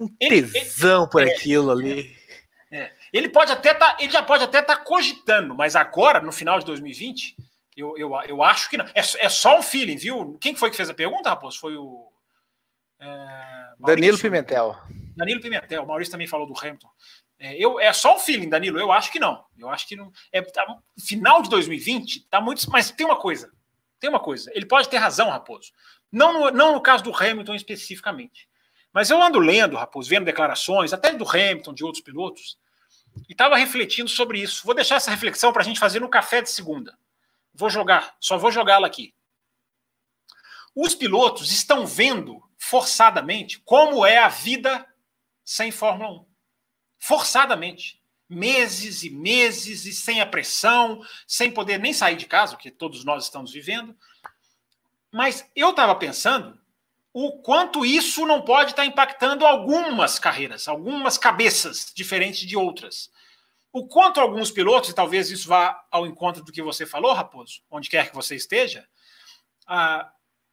um 0.00 0.08
tesão 0.08 1.02
ele, 1.02 1.10
por 1.10 1.22
é, 1.22 1.30
aquilo 1.30 1.70
ali. 1.70 2.16
É, 2.70 2.90
ele 3.12 3.28
pode 3.28 3.52
até 3.52 3.74
tá, 3.74 3.98
ele 4.00 4.10
já 4.10 4.22
pode 4.22 4.42
até 4.42 4.60
estar 4.60 4.76
tá 4.76 4.82
cogitando, 4.82 5.54
mas 5.54 5.76
agora 5.76 6.22
no 6.22 6.32
final 6.32 6.58
de 6.58 6.64
2020, 6.64 7.36
eu, 7.76 7.98
eu, 7.98 8.12
eu 8.26 8.42
acho 8.42 8.70
que 8.70 8.78
não. 8.78 8.86
É, 8.94 9.00
é 9.00 9.28
só 9.28 9.58
um 9.58 9.62
feeling, 9.62 9.98
viu? 9.98 10.38
Quem 10.40 10.56
foi 10.56 10.70
que 10.70 10.76
fez 10.76 10.88
a 10.88 10.94
pergunta, 10.94 11.28
Raposo? 11.28 11.60
Foi 11.60 11.76
o 11.76 12.10
é, 12.98 13.74
Danilo 13.78 14.18
Pimentel. 14.18 14.74
Danilo 15.14 15.42
Pimentel. 15.42 15.82
O 15.82 15.86
Maurício 15.86 16.12
também 16.12 16.26
falou 16.26 16.46
do 16.46 16.58
Hamilton. 16.58 16.88
É, 17.38 17.54
eu, 17.56 17.78
é 17.78 17.92
só 17.92 18.16
um 18.16 18.18
feeling, 18.18 18.48
Danilo. 18.48 18.78
Eu 18.78 18.90
acho 18.90 19.12
que 19.12 19.18
não. 19.18 19.44
Eu 19.58 19.68
acho 19.68 19.86
que 19.86 19.96
não. 19.96 20.10
É, 20.32 20.40
tá, 20.42 20.64
final 20.98 21.42
de 21.42 21.50
2020 21.50 22.28
tá 22.28 22.40
muito. 22.40 22.68
Mas 22.70 22.90
tem 22.90 23.06
uma 23.06 23.16
coisa. 23.16 23.52
Tem 23.98 24.10
uma 24.10 24.20
coisa, 24.20 24.50
ele 24.54 24.66
pode 24.66 24.88
ter 24.88 24.98
razão, 24.98 25.30
Raposo. 25.30 25.72
Não 26.12 26.32
no, 26.32 26.50
não 26.50 26.74
no 26.74 26.80
caso 26.80 27.02
do 27.02 27.14
Hamilton 27.14 27.54
especificamente. 27.54 28.48
Mas 28.92 29.10
eu 29.10 29.20
ando 29.22 29.38
lendo, 29.38 29.76
Raposo, 29.76 30.08
vendo 30.08 30.24
declarações, 30.24 30.92
até 30.92 31.12
do 31.12 31.28
Hamilton, 31.28 31.74
de 31.74 31.84
outros 31.84 32.02
pilotos, 32.02 32.58
e 33.28 33.32
estava 33.32 33.56
refletindo 33.56 34.08
sobre 34.08 34.40
isso. 34.40 34.64
Vou 34.64 34.74
deixar 34.74 34.96
essa 34.96 35.10
reflexão 35.10 35.52
para 35.52 35.62
a 35.62 35.64
gente 35.64 35.80
fazer 35.80 36.00
no 36.00 36.08
café 36.08 36.42
de 36.42 36.50
segunda. 36.50 36.96
Vou 37.54 37.70
jogar, 37.70 38.14
só 38.20 38.36
vou 38.36 38.52
jogá-la 38.52 38.86
aqui. 38.86 39.14
Os 40.74 40.94
pilotos 40.94 41.50
estão 41.50 41.86
vendo 41.86 42.42
forçadamente 42.58 43.60
como 43.64 44.04
é 44.04 44.18
a 44.18 44.28
vida 44.28 44.86
sem 45.42 45.70
Fórmula 45.70 46.10
1. 46.20 46.25
Forçadamente. 46.98 48.00
Meses 48.28 49.04
e 49.04 49.10
meses 49.10 49.86
e 49.86 49.92
sem 49.92 50.20
a 50.20 50.26
pressão, 50.26 51.00
sem 51.26 51.50
poder 51.50 51.78
nem 51.78 51.92
sair 51.92 52.16
de 52.16 52.26
casa, 52.26 52.54
o 52.54 52.58
que 52.58 52.70
todos 52.70 53.04
nós 53.04 53.24
estamos 53.24 53.52
vivendo. 53.52 53.96
Mas 55.12 55.48
eu 55.54 55.70
estava 55.70 55.94
pensando 55.94 56.58
o 57.18 57.38
quanto 57.38 57.86
isso 57.86 58.26
não 58.26 58.42
pode 58.42 58.72
estar 58.72 58.82
tá 58.82 58.86
impactando 58.86 59.46
algumas 59.46 60.18
carreiras, 60.18 60.68
algumas 60.68 61.16
cabeças 61.16 61.90
diferentes 61.96 62.46
de 62.46 62.58
outras. 62.58 63.10
O 63.72 63.88
quanto 63.88 64.20
alguns 64.20 64.50
pilotos, 64.50 64.90
e 64.90 64.94
talvez 64.94 65.30
isso 65.30 65.48
vá 65.48 65.82
ao 65.90 66.06
encontro 66.06 66.44
do 66.44 66.52
que 66.52 66.60
você 66.60 66.84
falou, 66.84 67.14
Raposo, 67.14 67.62
onde 67.70 67.88
quer 67.88 68.10
que 68.10 68.14
você 68.14 68.36
esteja, 68.36 68.86
ah, 69.66 70.10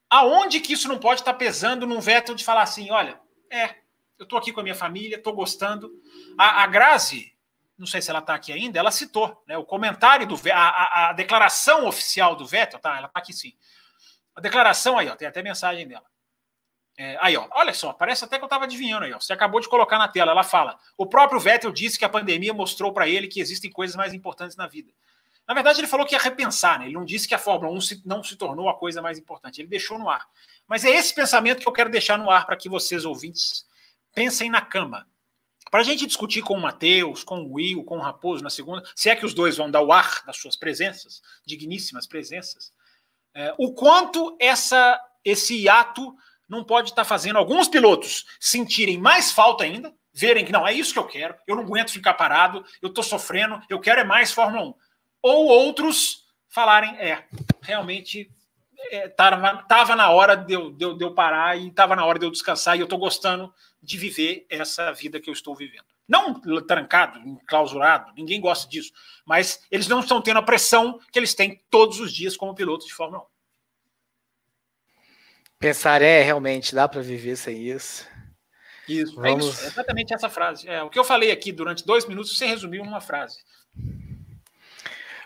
aonde 0.09 0.61
que 0.61 0.71
isso 0.71 0.87
não 0.87 0.99
pode 0.99 1.19
estar 1.19 1.33
tá 1.33 1.37
pesando 1.37 1.85
num 1.85 1.99
veto 1.99 2.33
de 2.33 2.45
falar 2.45 2.61
assim, 2.61 2.89
olha, 2.91 3.19
é, 3.51 3.75
eu 4.23 4.25
estou 4.25 4.39
aqui 4.39 4.51
com 4.51 4.61
a 4.61 4.63
minha 4.63 4.75
família, 4.75 5.17
estou 5.17 5.33
gostando. 5.33 5.91
A, 6.37 6.63
a 6.63 6.67
Grazi, 6.67 7.33
não 7.77 7.85
sei 7.85 8.01
se 8.01 8.09
ela 8.09 8.19
está 8.19 8.33
aqui 8.33 8.51
ainda, 8.51 8.79
ela 8.79 8.91
citou 8.91 9.43
né, 9.47 9.57
o 9.57 9.65
comentário 9.65 10.25
do 10.25 10.39
a, 10.51 11.09
a, 11.09 11.13
declaração 11.13 11.85
oficial 11.85 12.35
do 12.35 12.45
Vettel, 12.45 12.79
tá? 12.79 12.97
Ela 12.97 13.07
está 13.07 13.19
aqui 13.19 13.33
sim. 13.33 13.53
A 14.35 14.41
declaração 14.41 14.97
aí, 14.97 15.09
ó, 15.09 15.15
tem 15.15 15.27
até 15.27 15.43
mensagem 15.43 15.87
dela. 15.87 16.05
É, 16.97 17.17
aí, 17.21 17.35
ó, 17.35 17.47
olha 17.51 17.73
só, 17.73 17.91
parece 17.91 18.23
até 18.23 18.37
que 18.37 18.43
eu 18.43 18.47
estava 18.47 18.65
adivinhando 18.65 19.05
aí, 19.05 19.13
ó. 19.13 19.19
Você 19.19 19.33
acabou 19.33 19.59
de 19.59 19.67
colocar 19.67 19.97
na 19.97 20.07
tela. 20.07 20.31
Ela 20.31 20.43
fala: 20.43 20.77
o 20.97 21.05
próprio 21.05 21.39
Vettel 21.39 21.71
disse 21.71 21.97
que 21.97 22.05
a 22.05 22.09
pandemia 22.09 22.53
mostrou 22.53 22.93
para 22.93 23.07
ele 23.07 23.27
que 23.27 23.41
existem 23.41 23.71
coisas 23.71 23.95
mais 23.95 24.13
importantes 24.13 24.55
na 24.55 24.67
vida. 24.67 24.91
Na 25.47 25.53
verdade, 25.53 25.81
ele 25.81 25.87
falou 25.87 26.05
que 26.05 26.15
ia 26.15 26.19
repensar, 26.19 26.79
né? 26.79 26.85
Ele 26.85 26.93
não 26.93 27.03
disse 27.03 27.27
que 27.27 27.35
a 27.35 27.39
Fórmula 27.39 27.73
1 27.73 27.81
se, 27.81 28.01
não 28.05 28.23
se 28.23 28.35
tornou 28.37 28.69
a 28.69 28.77
coisa 28.77 29.01
mais 29.01 29.17
importante. 29.17 29.59
Ele 29.59 29.67
deixou 29.67 29.99
no 29.99 30.09
ar. 30.09 30.25
Mas 30.67 30.85
é 30.85 30.89
esse 30.89 31.13
pensamento 31.13 31.61
que 31.61 31.67
eu 31.67 31.73
quero 31.73 31.89
deixar 31.89 32.17
no 32.17 32.29
ar 32.29 32.45
para 32.45 32.55
que 32.55 32.69
vocês, 32.69 33.03
ouvintes, 33.03 33.65
pensem 34.13 34.49
na 34.49 34.61
cama. 34.61 35.07
Para 35.69 35.81
a 35.81 35.83
gente 35.83 36.05
discutir 36.05 36.43
com 36.43 36.53
o 36.53 36.61
Matheus, 36.61 37.23
com 37.23 37.39
o 37.39 37.53
Will, 37.53 37.83
com 37.83 37.97
o 37.97 38.01
Raposo 38.01 38.43
na 38.43 38.49
segunda, 38.49 38.83
se 38.95 39.09
é 39.09 39.15
que 39.15 39.25
os 39.25 39.33
dois 39.33 39.57
vão 39.57 39.71
dar 39.71 39.81
o 39.81 39.91
ar 39.91 40.23
das 40.25 40.37
suas 40.37 40.55
presenças, 40.55 41.21
digníssimas 41.45 42.05
presenças, 42.05 42.71
é, 43.33 43.53
o 43.57 43.73
quanto 43.73 44.37
essa, 44.39 44.99
esse 45.25 45.55
hiato 45.63 46.15
não 46.47 46.63
pode 46.63 46.89
estar 46.89 47.03
fazendo 47.03 47.39
alguns 47.39 47.67
pilotos 47.67 48.25
sentirem 48.39 48.99
mais 48.99 49.31
falta 49.31 49.63
ainda, 49.63 49.91
verem 50.13 50.45
que 50.45 50.51
não, 50.51 50.67
é 50.67 50.73
isso 50.73 50.93
que 50.93 50.99
eu 50.99 51.07
quero, 51.07 51.35
eu 51.47 51.55
não 51.55 51.63
aguento 51.63 51.91
ficar 51.91 52.13
parado, 52.13 52.63
eu 52.79 52.89
estou 52.89 53.03
sofrendo, 53.03 53.59
eu 53.67 53.79
quero 53.79 54.01
é 54.01 54.03
mais 54.03 54.31
Fórmula 54.31 54.67
1. 54.67 54.75
Ou 55.23 55.47
outros 55.47 56.27
falarem, 56.47 56.95
é, 56.97 57.25
realmente 57.61 58.29
estava 58.91 59.93
é, 59.93 59.95
na 59.95 60.09
hora 60.09 60.35
de 60.35 60.53
eu, 60.53 60.71
de, 60.71 60.85
eu, 60.85 60.97
de 60.97 61.03
eu 61.03 61.13
parar 61.13 61.57
e 61.57 61.67
estava 61.67 61.95
na 61.95 62.05
hora 62.05 62.19
de 62.19 62.25
eu 62.25 62.31
descansar 62.31 62.75
e 62.75 62.79
eu 62.79 62.85
estou 62.85 62.99
gostando 62.99 63.53
de 63.81 63.97
viver 63.97 64.45
essa 64.49 64.91
vida 64.91 65.19
que 65.19 65.29
eu 65.29 65.33
estou 65.33 65.55
vivendo. 65.55 65.85
Não 66.07 66.39
trancado, 66.65 67.19
enclausurado, 67.19 68.11
ninguém 68.15 68.41
gosta 68.41 68.69
disso, 68.69 68.91
mas 69.25 69.65
eles 69.71 69.87
não 69.87 70.01
estão 70.01 70.21
tendo 70.21 70.39
a 70.39 70.43
pressão 70.43 70.99
que 71.11 71.17
eles 71.17 71.33
têm 71.33 71.63
todos 71.69 71.99
os 71.99 72.13
dias 72.13 72.35
como 72.35 72.53
pilotos 72.53 72.87
de 72.87 72.93
Fórmula 72.93 73.23
1. 73.23 73.25
Pensar 75.59 76.01
é 76.01 76.21
realmente, 76.21 76.75
dá 76.75 76.89
para 76.89 77.01
viver 77.01 77.37
sem 77.37 77.57
isso. 77.57 78.05
Isso, 78.87 79.15
Vamos... 79.15 79.45
é 79.45 79.49
isso, 79.49 79.63
é 79.63 79.67
exatamente 79.67 80.13
essa 80.13 80.29
frase. 80.29 80.67
É, 80.67 80.83
o 80.83 80.89
que 80.89 80.99
eu 80.99 81.05
falei 81.05 81.31
aqui 81.31 81.53
durante 81.53 81.85
dois 81.85 82.05
minutos, 82.05 82.37
você 82.37 82.45
resumiu 82.45 82.83
numa 82.83 82.99
frase. 82.99 83.39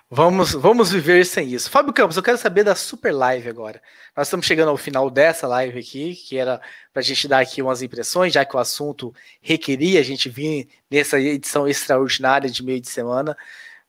Vamos, 0.10 0.54
vamos 0.54 0.90
viver 0.90 1.26
sem 1.26 1.50
isso. 1.54 1.70
Fábio 1.70 1.92
Campos, 1.92 2.16
eu 2.16 2.24
quero 2.24 2.38
saber 2.38 2.64
da 2.64 2.76
super 2.76 3.12
live 3.12 3.50
agora. 3.50 3.82
Nós 4.16 4.28
estamos 4.28 4.46
chegando 4.46 4.70
ao 4.70 4.78
final 4.78 5.10
dessa 5.10 5.46
live 5.48 5.78
aqui, 5.78 6.16
que 6.16 6.38
era 6.38 6.62
para 6.94 7.02
a 7.02 7.04
gente 7.04 7.28
dar 7.28 7.40
aqui 7.42 7.62
umas 7.62 7.82
impressões, 7.82 8.32
já 8.32 8.46
que 8.46 8.56
o 8.56 8.60
assunto 8.60 9.14
requeria 9.42 10.00
a 10.00 10.04
gente 10.04 10.30
vir 10.30 10.70
nessa 10.90 11.20
edição 11.20 11.68
extraordinária 11.68 12.50
de 12.50 12.64
meio 12.64 12.80
de 12.80 12.88
semana. 12.88 13.38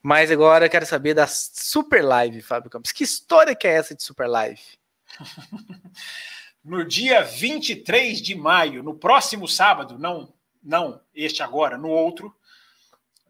Mas 0.03 0.29
agora 0.29 0.67
eu 0.67 0.71
quero 0.71 0.87
saber 0.87 1.15
da 1.15 1.29
super 1.29 2.03
live, 2.03 2.43
Fábio 2.43 2.69
Campos. 2.69 2.91
Que 2.91 3.05
história 3.05 3.55
que 3.55 3.69
é 3.69 3.75
essa 3.75 3.95
de 3.95 4.03
super 4.03 4.27
live? 4.27 4.61
no 6.65 6.85
dia 6.85 7.23
23 7.23 8.21
de 8.21 8.35
maio, 8.35 8.83
no 8.83 8.93
próximo 8.93 9.47
sábado, 9.47 9.97
não, 9.97 10.33
não 10.61 11.01
este 11.15 11.45
agora, 11.45 11.79
no 11.79 11.89
outro, 11.89 12.35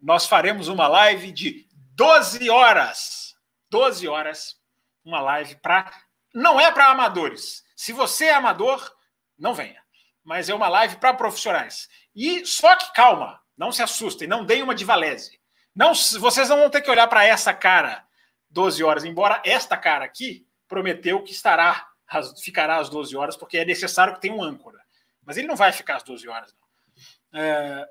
nós 0.01 0.25
faremos 0.25 0.69
uma 0.69 0.89
live 0.89 1.31
de 1.31 1.68
12 1.99 2.49
horas. 2.49 3.35
12 3.69 4.07
horas, 4.07 4.57
uma 5.05 5.21
live 5.21 5.57
para. 5.57 5.93
Não 6.33 6.61
é 6.61 6.71
para 6.71 6.87
amadores. 6.87 7.65
Se 7.75 7.93
você 7.93 8.27
é 8.27 8.35
amador, 8.35 8.95
não 9.37 9.53
venha. 9.53 9.83
Mas 10.23 10.49
é 10.49 10.55
uma 10.55 10.69
live 10.69 10.97
para 10.99 11.13
profissionais. 11.13 11.89
E 12.15 12.47
só 12.47 12.77
que 12.77 12.93
calma, 12.93 13.41
não 13.57 13.73
se 13.73 13.83
assustem, 13.83 14.29
não 14.29 14.45
deem 14.45 14.63
uma 14.63 14.77
de 14.77 14.85
Valese. 14.85 15.41
Não, 15.75 15.93
vocês 15.93 16.49
não 16.49 16.59
vão 16.59 16.71
ter 16.71 16.83
que 16.83 16.91
olhar 16.91 17.09
para 17.09 17.25
essa 17.25 17.53
cara 17.53 18.07
12 18.49 18.83
horas, 18.85 19.05
embora 19.05 19.43
esta 19.45 19.77
cara 19.77 20.05
aqui 20.05 20.47
prometeu 20.69 21.23
que 21.25 21.33
estará 21.33 21.89
ficará 22.43 22.77
às 22.77 22.89
12 22.89 23.17
horas, 23.17 23.37
porque 23.37 23.59
é 23.59 23.65
necessário 23.65 24.15
que 24.15 24.21
tenha 24.21 24.35
um 24.35 24.43
âncora. 24.43 24.79
Mas 25.25 25.37
ele 25.37 25.49
não 25.49 25.57
vai 25.57 25.73
ficar 25.73 25.97
às 25.97 26.05
12 26.05 26.29
horas, 26.29 26.55
não. 26.55 27.41
É, 27.41 27.89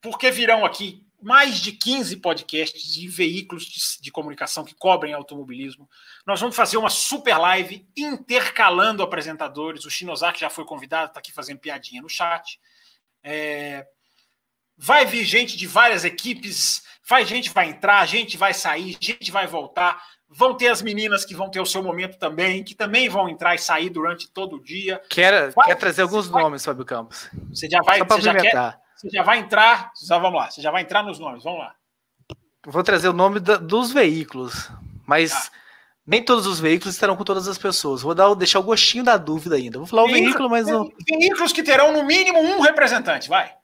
porque 0.00 0.30
virão 0.30 0.64
aqui 0.64 1.04
mais 1.22 1.60
de 1.60 1.72
15 1.72 2.16
podcasts 2.16 2.96
e 2.96 3.06
veículos 3.08 3.64
de, 3.64 3.80
de, 4.00 4.10
comunicação 4.10 4.64
que 4.64 4.74
cobrem 4.74 5.12
automobilismo. 5.12 5.88
Nós 6.26 6.40
vamos 6.40 6.56
fazer 6.56 6.76
uma 6.76 6.90
super 6.90 7.36
live 7.36 7.86
intercalando 7.96 9.02
apresentadores. 9.02 9.84
O 9.84 9.90
Shinozaki 9.90 10.40
já 10.40 10.50
foi 10.50 10.64
convidado, 10.64 11.08
está 11.08 11.20
aqui 11.20 11.32
fazendo 11.32 11.58
piadinha 11.58 12.02
no 12.02 12.08
chat. 12.08 12.58
É, 13.22 13.86
vai 14.76 15.04
vir 15.04 15.24
gente 15.24 15.56
de 15.56 15.66
várias 15.66 16.04
equipes, 16.04 16.82
vai 17.06 17.24
gente 17.24 17.50
vai 17.50 17.68
entrar, 17.68 18.06
gente 18.06 18.36
vai 18.36 18.54
sair, 18.54 18.96
gente 19.00 19.30
vai 19.30 19.46
voltar. 19.46 20.02
Vão 20.28 20.56
ter 20.56 20.68
as 20.68 20.80
meninas 20.80 21.24
que 21.24 21.34
vão 21.34 21.50
ter 21.50 21.60
o 21.60 21.66
seu 21.66 21.82
momento 21.82 22.16
também, 22.16 22.62
que 22.62 22.74
também 22.74 23.08
vão 23.08 23.28
entrar 23.28 23.54
e 23.54 23.58
sair 23.58 23.90
durante 23.90 24.30
todo 24.30 24.56
o 24.56 24.62
dia. 24.62 25.02
Quer, 25.10 25.50
vai, 25.50 25.66
quer 25.66 25.74
trazer 25.74 26.02
alguns 26.02 26.28
vai, 26.28 26.42
nomes, 26.42 26.64
Fábio 26.64 26.84
Campos? 26.84 27.28
Você 27.50 27.68
já 27.68 27.80
vai, 27.82 27.98
Só 27.98 28.04
você 28.04 28.22
já 28.22 28.34
quer, 28.36 28.80
você 29.00 29.08
já 29.08 29.22
vai 29.22 29.38
entrar, 29.38 29.92
já, 29.98 30.18
vamos 30.18 30.38
lá, 30.38 30.50
você 30.50 30.60
já 30.60 30.70
vai 30.70 30.82
entrar 30.82 31.02
nos 31.02 31.18
nomes, 31.18 31.42
vamos 31.42 31.60
lá. 31.60 31.74
Vou 32.66 32.82
trazer 32.82 33.08
o 33.08 33.14
nome 33.14 33.40
da, 33.40 33.56
dos 33.56 33.90
veículos, 33.92 34.70
mas 35.06 35.32
tá. 35.32 35.50
nem 36.06 36.22
todos 36.22 36.44
os 36.46 36.60
veículos 36.60 36.92
estarão 36.92 37.16
com 37.16 37.24
todas 37.24 37.48
as 37.48 37.56
pessoas. 37.56 38.02
Vou 38.02 38.14
dar, 38.14 38.34
deixar 38.34 38.60
o 38.60 38.62
gostinho 38.62 39.02
da 39.02 39.16
dúvida 39.16 39.56
ainda. 39.56 39.78
Vou 39.78 39.86
falar 39.86 40.02
Veículo, 40.02 40.20
o 40.20 40.24
veículo, 40.26 40.50
mas 40.50 40.66
não. 40.66 40.92
Veículos 41.08 41.50
que 41.50 41.62
terão 41.62 41.94
no 41.94 42.04
mínimo 42.04 42.38
um 42.38 42.60
representante, 42.60 43.26
vai. 43.26 43.54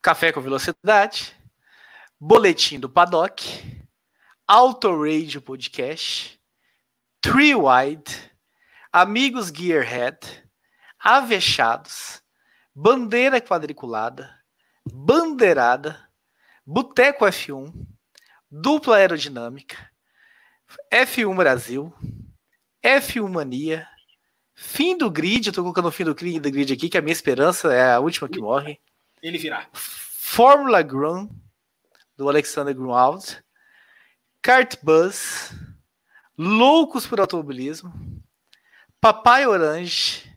Café 0.00 0.30
com 0.30 0.40
velocidade, 0.40 1.34
boletim 2.20 2.78
do 2.78 2.88
paddock, 2.88 3.44
Auto 4.46 5.02
Radio 5.02 5.42
Podcast, 5.42 6.40
Three 7.20 7.54
Wide, 7.56 8.30
Amigos 8.92 9.48
Gearhead, 9.48 10.18
Avechados, 11.00 12.21
Bandeira 12.74 13.40
Quadriculada, 13.40 14.34
Bandeirada, 14.90 16.08
Boteco 16.64 17.24
F1, 17.24 17.72
Dupla 18.50 18.96
Aerodinâmica, 18.96 19.76
F1 20.90 21.36
Brasil, 21.36 21.92
F1 22.82 23.28
Mania, 23.28 23.88
Fim 24.54 24.96
do 24.96 25.10
Grid, 25.10 25.46
eu 25.46 25.52
tô 25.52 25.62
colocando 25.62 25.88
o 25.88 25.92
fim 25.92 26.04
do 26.04 26.14
grid 26.14 26.72
aqui, 26.72 26.88
que 26.88 26.98
a 26.98 27.02
minha 27.02 27.12
esperança 27.12 27.72
é 27.72 27.94
a 27.94 28.00
última 28.00 28.28
que 28.28 28.40
morre. 28.40 28.78
Ele 29.22 29.38
virá. 29.38 29.66
Fórmula 29.72 30.82
Grun, 30.82 31.28
do 32.16 32.28
Alexander 32.28 32.74
Grunwald, 32.74 33.42
Kart 34.40 34.76
Buzz, 34.82 35.52
Loucos 36.38 37.06
por 37.06 37.20
Automobilismo, 37.20 37.92
Papai 39.00 39.46
Orange, 39.46 40.31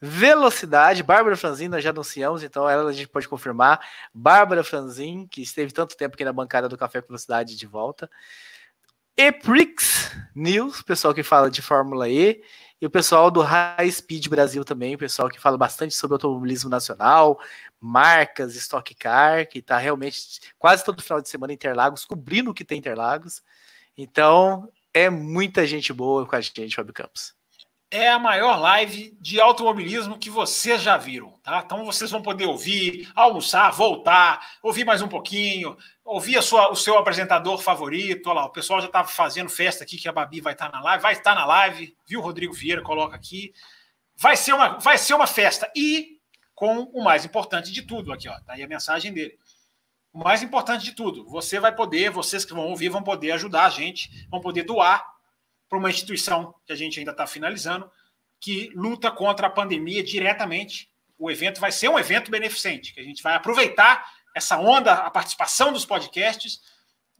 Velocidade, 0.00 1.02
Bárbara 1.02 1.36
Franzin, 1.36 1.68
nós 1.68 1.82
já 1.82 1.90
anunciamos, 1.90 2.42
então 2.44 2.68
ela 2.68 2.88
a 2.88 2.92
gente 2.92 3.08
pode 3.08 3.28
confirmar. 3.28 3.80
Bárbara 4.14 4.62
Franzin, 4.62 5.26
que 5.26 5.42
esteve 5.42 5.72
tanto 5.72 5.96
tempo 5.96 6.14
aqui 6.14 6.24
na 6.24 6.32
bancada 6.32 6.68
do 6.68 6.78
Café 6.78 7.00
com 7.00 7.08
Velocidade 7.08 7.56
de 7.56 7.66
volta. 7.66 8.08
Eprix 9.16 10.16
News, 10.34 10.82
pessoal 10.82 11.12
que 11.12 11.24
fala 11.24 11.50
de 11.50 11.60
Fórmula 11.60 12.08
E, 12.08 12.40
e 12.80 12.86
o 12.86 12.90
pessoal 12.90 13.28
do 13.28 13.40
High 13.42 13.90
Speed 13.90 14.28
Brasil 14.28 14.64
também, 14.64 14.94
o 14.94 14.98
pessoal 14.98 15.28
que 15.28 15.40
fala 15.40 15.58
bastante 15.58 15.96
sobre 15.96 16.14
automobilismo 16.14 16.70
nacional, 16.70 17.40
marcas, 17.80 18.54
Stock 18.54 18.94
Car, 18.94 19.48
que 19.48 19.58
está 19.58 19.76
realmente 19.78 20.40
quase 20.56 20.84
todo 20.84 21.02
final 21.02 21.20
de 21.20 21.28
semana 21.28 21.52
em 21.52 21.56
Interlagos, 21.56 22.04
cobrindo 22.04 22.52
o 22.52 22.54
que 22.54 22.64
tem 22.64 22.78
Interlagos. 22.78 23.42
Então, 23.96 24.70
é 24.94 25.10
muita 25.10 25.66
gente 25.66 25.92
boa 25.92 26.24
com 26.24 26.36
a 26.36 26.40
gente, 26.40 26.76
Fábio 26.76 26.94
Campos. 26.94 27.37
É 27.90 28.06
a 28.06 28.18
maior 28.18 28.60
live 28.60 29.16
de 29.18 29.40
automobilismo 29.40 30.18
que 30.18 30.28
vocês 30.28 30.82
já 30.82 30.98
viram, 30.98 31.32
tá? 31.42 31.62
Então 31.64 31.86
vocês 31.86 32.10
vão 32.10 32.20
poder 32.20 32.44
ouvir, 32.44 33.10
almoçar, 33.14 33.70
voltar, 33.70 34.58
ouvir 34.62 34.84
mais 34.84 35.00
um 35.00 35.08
pouquinho, 35.08 35.74
ouvir 36.04 36.42
sua, 36.42 36.70
o 36.70 36.76
seu 36.76 36.98
apresentador 36.98 37.56
favorito. 37.56 38.26
Olha 38.28 38.40
lá, 38.40 38.44
o 38.44 38.50
pessoal 38.50 38.82
já 38.82 38.88
está 38.88 39.04
fazendo 39.04 39.48
festa 39.48 39.84
aqui 39.84 39.96
que 39.96 40.06
a 40.06 40.12
Babi 40.12 40.38
vai 40.42 40.52
estar 40.52 40.68
tá 40.68 40.76
na 40.76 40.84
live, 40.84 41.02
vai 41.02 41.12
estar 41.14 41.34
na 41.34 41.46
live, 41.46 41.96
viu? 42.06 42.20
Rodrigo 42.20 42.52
Vieira 42.52 42.82
coloca 42.82 43.16
aqui. 43.16 43.54
Vai 44.14 44.36
ser 44.36 44.52
uma, 44.52 44.78
vai 44.78 44.98
ser 44.98 45.14
uma 45.14 45.26
festa. 45.26 45.72
E 45.74 46.18
com 46.54 46.82
o 46.92 47.02
mais 47.02 47.24
importante 47.24 47.72
de 47.72 47.80
tudo 47.80 48.12
aqui, 48.12 48.28
ó. 48.28 48.38
Tá 48.40 48.52
aí 48.52 48.62
a 48.62 48.68
mensagem 48.68 49.14
dele. 49.14 49.38
O 50.12 50.18
mais 50.18 50.42
importante 50.42 50.84
de 50.84 50.92
tudo, 50.92 51.24
você 51.26 51.58
vai 51.58 51.74
poder, 51.74 52.10
vocês 52.10 52.44
que 52.44 52.52
vão 52.52 52.66
ouvir, 52.66 52.90
vão 52.90 53.02
poder 53.02 53.32
ajudar 53.32 53.64
a 53.64 53.70
gente, 53.70 54.26
vão 54.28 54.40
poder 54.40 54.64
doar 54.64 55.17
para 55.68 55.78
uma 55.78 55.90
instituição 55.90 56.54
que 56.66 56.72
a 56.72 56.76
gente 56.76 56.98
ainda 56.98 57.12
está 57.12 57.26
finalizando, 57.26 57.90
que 58.40 58.70
luta 58.74 59.10
contra 59.10 59.46
a 59.46 59.50
pandemia 59.50 60.02
diretamente. 60.02 60.90
O 61.18 61.30
evento 61.30 61.60
vai 61.60 61.72
ser 61.72 61.88
um 61.88 61.98
evento 61.98 62.30
beneficente, 62.30 62.94
que 62.94 63.00
a 63.00 63.04
gente 63.04 63.22
vai 63.22 63.34
aproveitar 63.34 64.06
essa 64.34 64.56
onda, 64.58 64.92
a 64.94 65.10
participação 65.10 65.72
dos 65.72 65.84
podcasts 65.84 66.60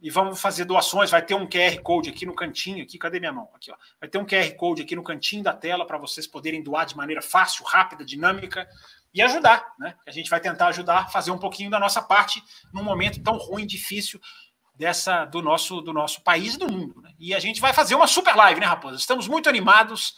e 0.01 0.09
vamos 0.09 0.39
fazer 0.39 0.65
doações. 0.65 1.11
Vai 1.11 1.21
ter 1.21 1.33
um 1.33 1.47
QR 1.47 1.81
Code 1.81 2.09
aqui 2.09 2.25
no 2.25 2.33
cantinho, 2.33 2.83
aqui, 2.83 2.97
cadê 2.97 3.19
minha 3.19 3.33
mão? 3.33 3.49
Aqui, 3.53 3.71
ó. 3.71 3.75
Vai 3.99 4.09
ter 4.09 4.17
um 4.17 4.25
QR 4.25 4.55
Code 4.55 4.81
aqui 4.81 4.95
no 4.95 5.03
cantinho 5.03 5.43
da 5.43 5.53
tela 5.53 5.85
para 5.85 5.97
vocês 5.97 6.25
poderem 6.25 6.63
doar 6.63 6.85
de 6.85 6.95
maneira 6.95 7.21
fácil, 7.21 7.65
rápida, 7.65 8.05
dinâmica 8.05 8.67
e 9.13 9.21
ajudar, 9.21 9.73
né? 9.77 9.95
A 10.07 10.11
gente 10.11 10.29
vai 10.29 10.39
tentar 10.39 10.67
ajudar, 10.67 11.11
fazer 11.11 11.31
um 11.31 11.37
pouquinho 11.37 11.69
da 11.69 11.79
nossa 11.79 12.01
parte 12.01 12.41
num 12.73 12.83
momento 12.83 13.21
tão 13.21 13.37
ruim, 13.37 13.65
difícil 13.65 14.19
dessa 14.79 15.25
do 15.25 15.41
nosso 15.41 15.81
do 15.81 15.91
nosso 15.91 16.23
país 16.23 16.55
e 16.55 16.57
do 16.57 16.71
mundo. 16.71 17.01
Né? 17.01 17.11
E 17.19 17.35
a 17.35 17.39
gente 17.39 17.59
vai 17.59 17.73
fazer 17.73 17.95
uma 17.95 18.07
super 18.07 18.33
live, 18.33 18.61
né, 18.61 18.65
raposa? 18.65 18.95
Estamos 18.95 19.27
muito 19.27 19.49
animados. 19.49 20.15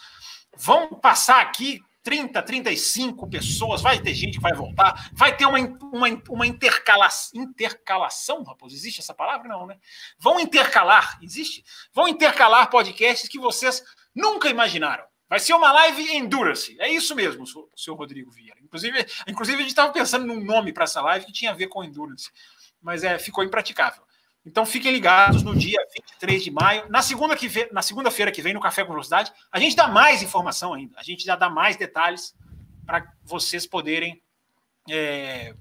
Vamos 0.56 1.00
passar 1.02 1.42
aqui 1.42 1.82
30, 2.04 2.42
35 2.42 3.28
pessoas, 3.28 3.82
vai 3.82 4.00
ter 4.00 4.14
gente 4.14 4.36
que 4.36 4.42
vai 4.42 4.54
voltar, 4.54 5.10
vai 5.14 5.36
ter 5.36 5.46
uma, 5.46 5.60
uma, 5.60 6.08
uma 6.30 6.48
intercalação, 6.48 7.42
intercalação, 7.42 8.44
raposa, 8.44 8.76
existe 8.76 9.00
essa 9.00 9.14
palavra? 9.14 9.48
Não, 9.48 9.68
né? 9.68 9.78
Vão 10.18 10.40
intercalar, 10.40 11.20
existe? 11.22 11.64
Vão 11.94 12.08
intercalar 12.08 12.70
podcasts 12.70 13.30
que 13.30 13.40
vocês 13.40 13.84
nunca 14.16 14.50
imaginaram. 14.50 15.04
Vai 15.30 15.40
ser 15.40 15.54
uma 15.54 15.72
live 15.72 16.12
Endurance. 16.12 16.76
É 16.80 16.90
isso 16.92 17.16
mesmo, 17.16 17.46
senhor 17.48 17.96
Rodrigo 17.96 18.30
Vieira. 18.32 18.60
Inclusive, 18.62 19.06
inclusive 19.28 19.58
a 19.58 19.62
gente 19.62 19.70
estava 19.70 19.94
pensando 19.94 20.26
num 20.26 20.44
nome 20.44 20.74
para 20.74 20.84
essa 20.84 21.02
live 21.02 21.26
que 21.26 21.32
tinha 21.32 21.52
a 21.52 21.56
ver 21.56 21.68
com 21.68 21.84
Endurance, 21.84 22.30
mas 22.82 23.04
é, 23.04 23.18
ficou 23.18 23.44
impraticável. 23.44 24.04
Então 24.46 24.66
fiquem 24.66 24.92
ligados 24.92 25.44
no 25.44 25.56
dia 25.56 25.80
23 25.94 26.44
de 26.44 26.52
maio. 26.52 26.90
Na 26.90 27.02
segunda 27.02 27.36
que 27.36 27.48
vem, 27.48 27.68
na 27.72 27.82
segunda-feira 27.82 28.32
que 28.32 28.42
vem, 28.42 28.54
no 28.54 28.60
Café 28.60 28.84
com 28.84 28.92
Velocidade, 28.92 29.32
a 29.52 29.60
gente 29.60 29.76
dá 29.76 29.88
mais 29.88 30.24
informação 30.24 30.74
ainda. 30.74 31.00
A 31.00 31.04
gente 31.04 31.24
já 31.24 31.36
dá 31.36 31.50
mais 31.50 31.76
detalhes 31.76 32.36
para 32.86 33.08
vocês 33.24 33.68
poderem 33.68 34.22
é, 34.90 35.54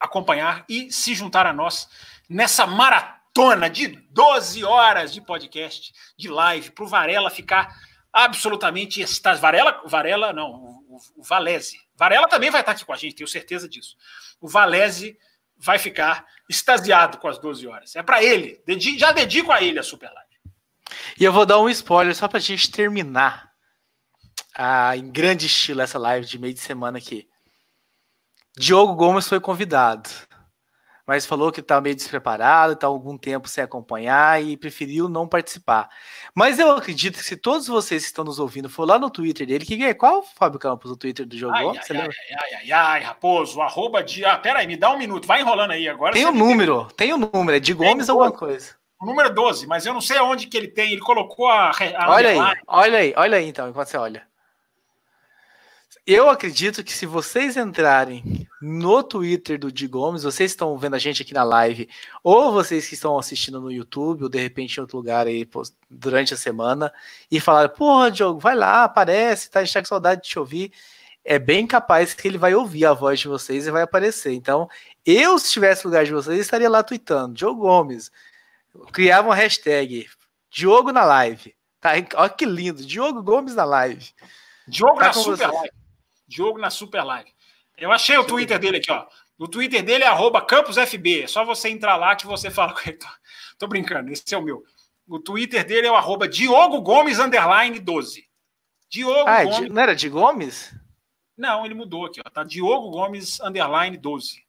acompanhar 0.00 0.64
e 0.68 0.90
se 0.90 1.14
juntar 1.14 1.46
a 1.46 1.52
nós 1.52 1.88
nessa 2.28 2.66
maratona 2.66 3.68
de 3.68 3.88
12 3.88 4.64
horas 4.64 5.12
de 5.12 5.20
podcast, 5.20 5.92
de 6.16 6.28
live, 6.28 6.70
para 6.70 6.84
o 6.84 6.88
Varela 6.88 7.28
ficar 7.28 7.76
absolutamente 8.12 9.02
extasiado. 9.02 9.42
Varela, 9.42 9.82
Varela 9.84 10.32
não, 10.32 10.52
o, 10.88 10.98
o 11.16 11.22
Valese. 11.22 11.78
Varela 11.96 12.28
também 12.28 12.50
vai 12.50 12.60
estar 12.60 12.72
aqui 12.72 12.84
com 12.84 12.92
a 12.92 12.96
gente, 12.96 13.16
tenho 13.16 13.28
certeza 13.28 13.68
disso. 13.68 13.96
O 14.40 14.48
Valese 14.48 15.18
vai 15.56 15.78
ficar 15.78 16.24
extasiado 16.48 17.18
com 17.18 17.28
as 17.28 17.38
12 17.38 17.66
horas. 17.66 17.96
É 17.96 18.02
para 18.02 18.22
ele. 18.22 18.62
Dedico, 18.66 18.98
já 18.98 19.12
dedico 19.12 19.50
a 19.50 19.62
ele 19.62 19.78
a 19.78 19.82
Super 19.82 20.10
Live. 20.12 20.24
E 21.18 21.24
eu 21.24 21.32
vou 21.32 21.46
dar 21.46 21.58
um 21.60 21.68
spoiler 21.68 22.14
só 22.14 22.28
para 22.28 22.38
a 22.38 22.40
gente 22.40 22.70
terminar 22.70 23.50
ah, 24.56 24.96
em 24.96 25.10
grande 25.10 25.46
estilo 25.46 25.80
essa 25.80 25.98
live 25.98 26.26
de 26.26 26.38
meio 26.38 26.54
de 26.54 26.60
semana 26.60 26.98
aqui. 26.98 27.28
Diogo 28.56 28.94
Gomes 28.94 29.26
foi 29.26 29.40
convidado 29.40 30.08
mas 31.06 31.26
falou 31.26 31.52
que 31.52 31.60
está 31.60 31.80
meio 31.80 31.94
despreparado, 31.94 32.72
está 32.72 32.86
algum 32.86 33.16
tempo 33.18 33.48
sem 33.48 33.62
acompanhar 33.62 34.42
e 34.42 34.56
preferiu 34.56 35.08
não 35.08 35.28
participar. 35.28 35.88
Mas 36.34 36.58
eu 36.58 36.70
acredito 36.72 37.18
que 37.18 37.24
se 37.24 37.36
todos 37.36 37.66
vocês 37.66 38.02
que 38.02 38.08
estão 38.08 38.24
nos 38.24 38.38
ouvindo 38.38 38.70
for 38.70 38.86
lá 38.86 38.98
no 38.98 39.10
Twitter 39.10 39.46
dele, 39.46 39.66
que 39.66 39.82
é 39.84 39.92
qual, 39.92 40.22
Fábio 40.22 40.58
Campos, 40.58 40.90
o 40.90 40.96
Twitter 40.96 41.26
do 41.26 41.36
jogo? 41.36 41.54
Ai, 41.54 41.66
ai, 41.66 41.74
ai, 41.90 41.98
ai, 41.98 42.54
ai, 42.54 42.72
ai, 42.72 43.02
Raposo, 43.02 43.60
arroba 43.60 44.02
de. 44.02 44.24
Ah, 44.24 44.38
pera 44.38 44.60
aí, 44.60 44.66
me 44.66 44.76
dá 44.76 44.90
um 44.90 44.98
minuto, 44.98 45.26
vai 45.26 45.40
enrolando 45.40 45.72
aí 45.72 45.88
agora. 45.88 46.14
Tem 46.14 46.24
o 46.24 46.30
um 46.30 46.34
número, 46.34 46.88
tem 46.96 47.12
o 47.12 47.16
um 47.16 47.30
número, 47.32 47.56
é 47.56 47.60
de 47.60 47.74
Gomes 47.74 48.08
alguma 48.08 48.32
coisa. 48.32 48.74
O 49.00 49.06
número 49.06 49.32
12, 49.34 49.66
mas 49.66 49.84
eu 49.84 49.92
não 49.92 50.00
sei 50.00 50.16
aonde 50.16 50.46
que 50.46 50.56
ele 50.56 50.68
tem, 50.68 50.92
ele 50.92 51.00
colocou 51.00 51.46
a. 51.48 51.70
a 51.70 52.10
olha 52.10 52.30
aí, 52.30 52.58
olha 52.66 52.98
aí, 52.98 53.14
olha 53.16 53.38
aí 53.38 53.48
então, 53.48 53.68
enquanto 53.68 53.88
você 53.88 53.98
olha. 53.98 54.33
Eu 56.06 56.28
acredito 56.28 56.84
que 56.84 56.92
se 56.92 57.06
vocês 57.06 57.56
entrarem 57.56 58.46
no 58.60 59.02
Twitter 59.02 59.58
do 59.58 59.72
Di 59.72 59.86
Gomes, 59.86 60.22
vocês 60.22 60.50
estão 60.50 60.76
vendo 60.76 60.96
a 60.96 60.98
gente 60.98 61.22
aqui 61.22 61.32
na 61.32 61.42
live, 61.42 61.88
ou 62.22 62.52
vocês 62.52 62.86
que 62.86 62.92
estão 62.92 63.18
assistindo 63.18 63.58
no 63.58 63.72
YouTube, 63.72 64.24
ou 64.24 64.28
de 64.28 64.38
repente 64.38 64.76
em 64.76 64.80
outro 64.82 64.98
lugar 64.98 65.26
aí 65.26 65.48
durante 65.88 66.34
a 66.34 66.36
semana, 66.36 66.92
e 67.30 67.40
falar, 67.40 67.70
porra, 67.70 68.10
Diogo, 68.10 68.38
vai 68.38 68.54
lá, 68.54 68.84
aparece, 68.84 69.50
tá? 69.50 69.60
A 69.60 69.64
gente 69.64 69.72
tá 69.72 69.80
com 69.80 69.86
saudade 69.86 70.20
de 70.22 70.28
te 70.28 70.38
ouvir. 70.38 70.72
É 71.24 71.38
bem 71.38 71.66
capaz 71.66 72.12
que 72.12 72.28
ele 72.28 72.36
vai 72.36 72.54
ouvir 72.54 72.84
a 72.84 72.92
voz 72.92 73.18
de 73.18 73.26
vocês 73.26 73.66
e 73.66 73.70
vai 73.70 73.80
aparecer. 73.80 74.34
Então, 74.34 74.68
eu, 75.06 75.38
se 75.38 75.46
estivesse 75.46 75.86
no 75.86 75.90
lugar 75.90 76.04
de 76.04 76.12
vocês, 76.12 76.38
estaria 76.38 76.68
lá 76.68 76.82
tweetando, 76.82 77.32
Diogo 77.32 77.62
Gomes. 77.62 78.12
Criava 78.92 79.28
uma 79.28 79.34
hashtag, 79.34 80.06
Diogo 80.50 80.92
na 80.92 81.02
live. 81.02 81.54
Tá? 81.80 81.92
Olha 82.16 82.28
que 82.28 82.44
lindo, 82.44 82.84
Diogo 82.84 83.22
Gomes 83.22 83.54
na 83.54 83.64
live. 83.64 84.10
Diogo 84.68 84.98
tá 84.98 85.06
na 85.06 85.12
super 85.14 85.50
live. 85.50 85.83
Diogo 86.34 86.58
na 86.58 86.68
Super 86.68 87.04
Live. 87.04 87.32
Eu 87.78 87.92
achei 87.92 88.18
o 88.18 88.24
Twitter 88.24 88.58
dele 88.58 88.78
aqui, 88.78 88.90
ó. 88.90 89.06
O 89.38 89.46
Twitter 89.46 89.84
dele 89.84 90.02
é 90.02 90.10
CampusFB. 90.48 91.22
É 91.22 91.26
só 91.28 91.44
você 91.44 91.68
entrar 91.68 91.94
lá 91.96 92.16
que 92.16 92.26
você 92.26 92.50
fala 92.50 92.74
com 92.74 92.88
ele. 92.88 92.98
Tô 93.56 93.68
brincando, 93.68 94.10
esse 94.10 94.34
é 94.34 94.38
o 94.38 94.42
meu. 94.42 94.64
O 95.06 95.20
Twitter 95.20 95.64
dele 95.64 95.86
é 95.86 95.92
o 95.92 95.94
arroba 95.94 96.26
Diogo 96.26 96.80
Gomes 96.80 97.20
underline 97.20 97.78
12. 97.78 98.28
Diogo 98.88 99.28
ah, 99.28 99.42
é 99.42 99.44
Gomes. 99.44 99.70
Não 99.70 99.82
era 99.82 99.94
de 99.94 100.08
Gomes? 100.08 100.74
Não, 101.36 101.64
ele 101.64 101.74
mudou 101.74 102.06
aqui, 102.06 102.20
ó. 102.24 102.28
Tá 102.28 102.42
Diogo 102.42 102.90
Gomes 102.90 103.38
underline 103.40 103.96
12. 103.96 104.42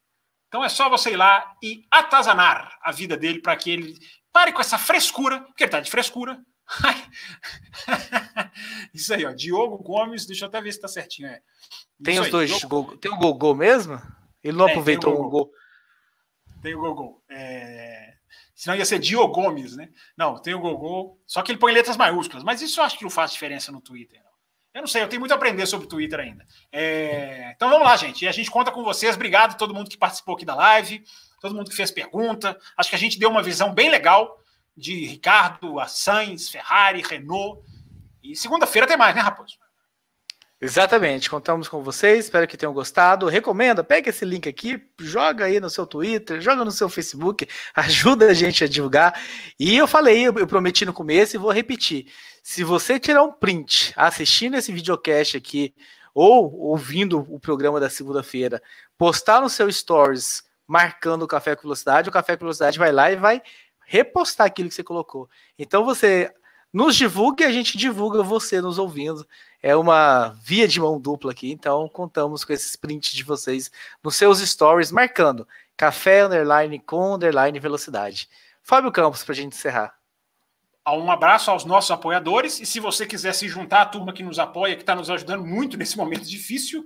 Então 0.47 0.63
é 0.63 0.69
só 0.69 0.89
você 0.89 1.11
ir 1.11 1.17
lá 1.17 1.55
e 1.61 1.85
atazanar 1.91 2.79
a 2.81 2.91
vida 2.91 3.15
dele 3.15 3.41
para 3.41 3.55
que 3.55 3.69
ele 3.69 3.95
pare 4.33 4.51
com 4.51 4.61
essa 4.61 4.77
frescura, 4.77 5.41
porque 5.41 5.63
ele 5.63 5.71
tá 5.71 5.79
de 5.79 5.91
frescura, 5.91 6.41
Isso 8.93 9.13
aí, 9.13 9.25
ó. 9.25 9.33
Diogo 9.33 9.77
Gomes, 9.77 10.25
deixa 10.25 10.45
eu 10.45 10.49
até 10.49 10.61
ver 10.61 10.73
se 10.73 10.81
tá 10.81 10.87
certinho. 10.87 11.27
É. 11.27 11.41
Tem 12.03 12.19
os 12.19 12.25
aí, 12.25 12.31
dois. 12.31 12.51
Tem 12.99 13.11
o 13.11 13.17
Gogol 13.17 13.55
mesmo? 13.55 14.01
Ele 14.43 14.57
não 14.57 14.67
é, 14.67 14.71
aproveitou 14.71 15.19
o 15.19 15.29
gol. 15.29 15.51
Tem 16.61 16.75
o 16.75 16.79
Gogol. 16.79 17.23
É... 17.29 18.13
Senão 18.53 18.77
ia 18.77 18.85
ser 18.85 18.99
Diogo 18.99 19.33
Gomes, 19.33 19.75
né? 19.75 19.89
Não, 20.17 20.41
tem 20.41 20.53
o 20.53 20.59
Gogol. 20.59 21.19
Só 21.25 21.41
que 21.41 21.51
ele 21.51 21.59
põe 21.59 21.73
letras 21.73 21.97
maiúsculas. 21.97 22.43
Mas 22.43 22.61
isso 22.61 22.79
eu 22.79 22.83
acho 22.83 22.97
que 22.97 23.03
não 23.03 23.09
faz 23.09 23.31
diferença 23.31 23.71
no 23.71 23.81
Twitter. 23.81 24.21
Não. 24.23 24.31
Eu 24.75 24.81
não 24.81 24.87
sei, 24.87 25.01
eu 25.01 25.07
tenho 25.07 25.19
muito 25.19 25.31
a 25.31 25.35
aprender 25.35 25.65
sobre 25.65 25.87
o 25.87 25.89
Twitter 25.89 26.19
ainda. 26.19 26.45
É... 26.71 27.51
Então 27.55 27.69
vamos 27.69 27.85
lá, 27.85 27.97
gente. 27.97 28.25
E 28.25 28.27
a 28.27 28.31
gente 28.31 28.51
conta 28.51 28.71
com 28.71 28.83
vocês. 28.83 29.15
Obrigado 29.15 29.51
a 29.51 29.55
todo 29.55 29.73
mundo 29.73 29.89
que 29.89 29.97
participou 29.97 30.35
aqui 30.35 30.45
da 30.45 30.55
live, 30.55 31.03
todo 31.41 31.55
mundo 31.55 31.69
que 31.69 31.75
fez 31.75 31.91
pergunta. 31.91 32.57
Acho 32.77 32.89
que 32.89 32.95
a 32.95 32.99
gente 32.99 33.17
deu 33.17 33.29
uma 33.29 33.41
visão 33.41 33.73
bem 33.73 33.89
legal 33.89 34.37
de 34.75 35.05
Ricardo, 35.05 35.79
a 35.79 35.87
Sainz, 35.87 36.49
Ferrari, 36.49 37.01
Renault. 37.01 37.61
E 38.23 38.35
segunda-feira 38.35 38.87
tem 38.87 38.97
mais, 38.97 39.15
né, 39.15 39.21
Raposo? 39.21 39.57
Exatamente, 40.59 41.29
contamos 41.29 41.67
com 41.67 41.83
vocês, 41.83 42.25
espero 42.25 42.47
que 42.47 42.57
tenham 42.57 42.73
gostado. 42.73 43.27
Recomenda, 43.27 43.83
pega 43.83 44.09
esse 44.09 44.23
link 44.23 44.47
aqui, 44.47 44.81
joga 44.99 45.45
aí 45.45 45.59
no 45.59 45.69
seu 45.69 45.85
Twitter, 45.85 46.41
joga 46.41 46.63
no 46.63 46.71
seu 46.71 46.89
Facebook, 46.89 47.47
ajuda 47.75 48.27
a 48.27 48.33
gente 48.33 48.63
a 48.63 48.67
divulgar. 48.67 49.19
E 49.59 49.75
eu 49.77 49.85
falei, 49.85 50.25
eu 50.25 50.47
prometi 50.47 50.85
no 50.85 50.93
começo 50.93 51.35
e 51.35 51.39
vou 51.39 51.51
repetir. 51.51 52.07
Se 52.41 52.63
você 52.63 52.99
tirar 52.99 53.23
um 53.23 53.31
print 53.31 53.93
assistindo 53.95 54.55
esse 54.55 54.71
videocast 54.71 55.35
aqui, 55.35 55.75
ou 56.13 56.51
ouvindo 56.53 57.19
o 57.29 57.37
programa 57.37 57.77
da 57.77 57.89
segunda-feira, 57.89 58.61
postar 58.97 59.41
no 59.41 59.49
seu 59.49 59.69
stories 59.69 60.41
marcando 60.65 61.23
o 61.23 61.27
Café 61.27 61.55
com 61.55 61.63
Velocidade, 61.63 62.07
o 62.07 62.11
Café 62.11 62.37
com 62.37 62.45
Velocidade 62.45 62.79
vai 62.79 62.91
lá 62.91 63.11
e 63.11 63.17
vai 63.17 63.41
repostar 63.85 64.47
aquilo 64.47 64.69
que 64.69 64.75
você 64.75 64.83
colocou. 64.83 65.29
Então 65.57 65.85
você 65.85 66.33
nos 66.71 66.95
divulga 66.95 67.45
e 67.45 67.47
a 67.47 67.51
gente 67.51 67.77
divulga 67.77 68.21
você 68.21 68.59
nos 68.59 68.77
ouvindo. 68.77 69.25
É 69.63 69.75
uma 69.75 70.29
via 70.43 70.67
de 70.67 70.79
mão 70.79 70.99
dupla 70.99 71.31
aqui, 71.31 71.51
então 71.51 71.87
contamos 71.87 72.43
com 72.43 72.53
esses 72.53 72.75
prints 72.75 73.13
de 73.13 73.23
vocês 73.23 73.71
nos 74.03 74.15
seus 74.15 74.39
stories, 74.39 74.91
marcando 74.91 75.47
café 75.77 76.25
underline 76.25 76.79
com 76.79 77.15
underline 77.15 77.59
velocidade. 77.59 78.29
Fábio 78.61 78.91
Campos, 78.91 79.23
para 79.23 79.33
a 79.33 79.35
gente 79.35 79.55
encerrar. 79.55 79.95
Um 80.87 81.09
abraço 81.09 81.49
aos 81.49 81.65
nossos 81.65 81.89
apoiadores 81.89 82.59
e 82.59 82.65
se 82.65 82.79
você 82.79 83.07
quiser 83.07 83.33
se 83.33 83.47
juntar 83.47 83.81
à 83.81 83.85
turma 83.85 84.13
que 84.13 84.21
nos 84.21 84.37
apoia, 84.37 84.75
que 84.75 84.83
está 84.83 84.93
nos 84.93 85.09
ajudando 85.09 85.43
muito 85.43 85.77
nesse 85.77 85.97
momento 85.97 86.25
difícil, 86.25 86.85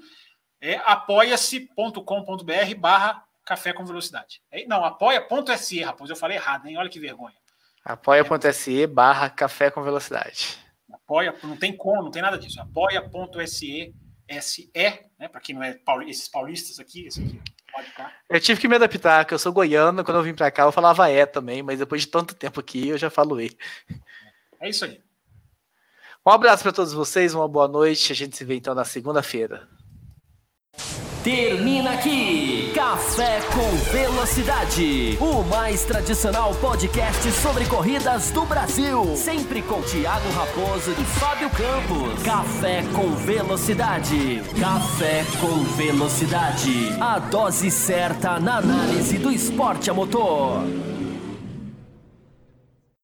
é 0.61 0.75
apoia-se.com.br 0.85 2.75
barra 2.77 3.23
Café 3.49 3.73
com 3.73 3.83
Velocidade. 3.83 4.43
Não, 4.67 4.85
apoia.se, 4.85 5.81
rapaz. 5.81 6.07
Eu 6.07 6.15
falei 6.15 6.37
errado, 6.37 6.67
hein? 6.67 6.77
Olha 6.77 6.87
que 6.87 6.99
vergonha. 6.99 7.33
Apoia.se 7.83 8.85
barra 8.85 9.27
café 9.27 9.71
com 9.71 9.81
velocidade. 9.81 10.59
Apoia, 10.93 11.35
não 11.41 11.57
tem 11.57 11.75
como, 11.75 12.03
não 12.03 12.11
tem 12.11 12.21
nada 12.21 12.37
disso. 12.37 12.61
Apoia.se 12.61 13.91
SE, 14.39 14.71
né? 15.17 15.27
Para 15.27 15.41
quem 15.41 15.55
não 15.55 15.63
é 15.63 15.79
esses 16.05 16.27
paulistas 16.27 16.79
aqui, 16.79 17.07
esse 17.07 17.23
aqui. 17.23 17.41
Eu 18.29 18.39
tive 18.39 18.61
que 18.61 18.67
me 18.67 18.75
adaptar, 18.75 19.25
que 19.25 19.33
eu 19.33 19.39
sou 19.39 19.51
goiano, 19.51 20.03
quando 20.03 20.17
eu 20.17 20.23
vim 20.23 20.35
para 20.35 20.51
cá 20.51 20.63
eu 20.63 20.71
falava 20.71 21.09
é 21.09 21.25
também, 21.25 21.63
mas 21.63 21.79
depois 21.79 22.01
de 22.01 22.07
tanto 22.07 22.35
tempo 22.35 22.59
aqui 22.59 22.89
eu 22.89 22.99
já 22.99 23.09
falo 23.09 23.41
e. 23.41 23.57
É 24.61 24.69
isso 24.69 24.85
aí. 24.85 25.01
Um 26.23 26.29
abraço 26.29 26.61
para 26.61 26.71
todos 26.71 26.93
vocês, 26.93 27.33
uma 27.33 27.47
boa 27.47 27.67
noite. 27.67 28.11
A 28.11 28.15
gente 28.15 28.37
se 28.37 28.45
vê 28.45 28.53
então 28.53 28.75
na 28.75 28.85
segunda-feira. 28.85 29.67
Termina 31.23 31.91
aqui 31.91 32.71
Café 32.73 33.41
com 33.53 33.91
Velocidade, 33.91 35.17
o 35.19 35.43
mais 35.43 35.83
tradicional 35.83 36.55
podcast 36.55 37.29
sobre 37.33 37.65
corridas 37.65 38.31
do 38.31 38.45
Brasil. 38.45 39.17
Sempre 39.17 39.61
com 39.61 39.81
Thiago 39.81 40.29
Raposo 40.31 40.91
e 40.91 41.03
Fábio 41.03 41.49
Campos. 41.49 42.23
Café 42.23 42.83
com 42.95 43.09
Velocidade. 43.17 44.41
Café 44.57 45.25
com 45.41 45.61
Velocidade. 45.75 46.95
A 47.01 47.19
dose 47.19 47.69
certa 47.69 48.39
na 48.39 48.59
análise 48.59 49.17
do 49.17 49.29
esporte 49.29 49.89
a 49.89 49.93
motor. 49.93 50.63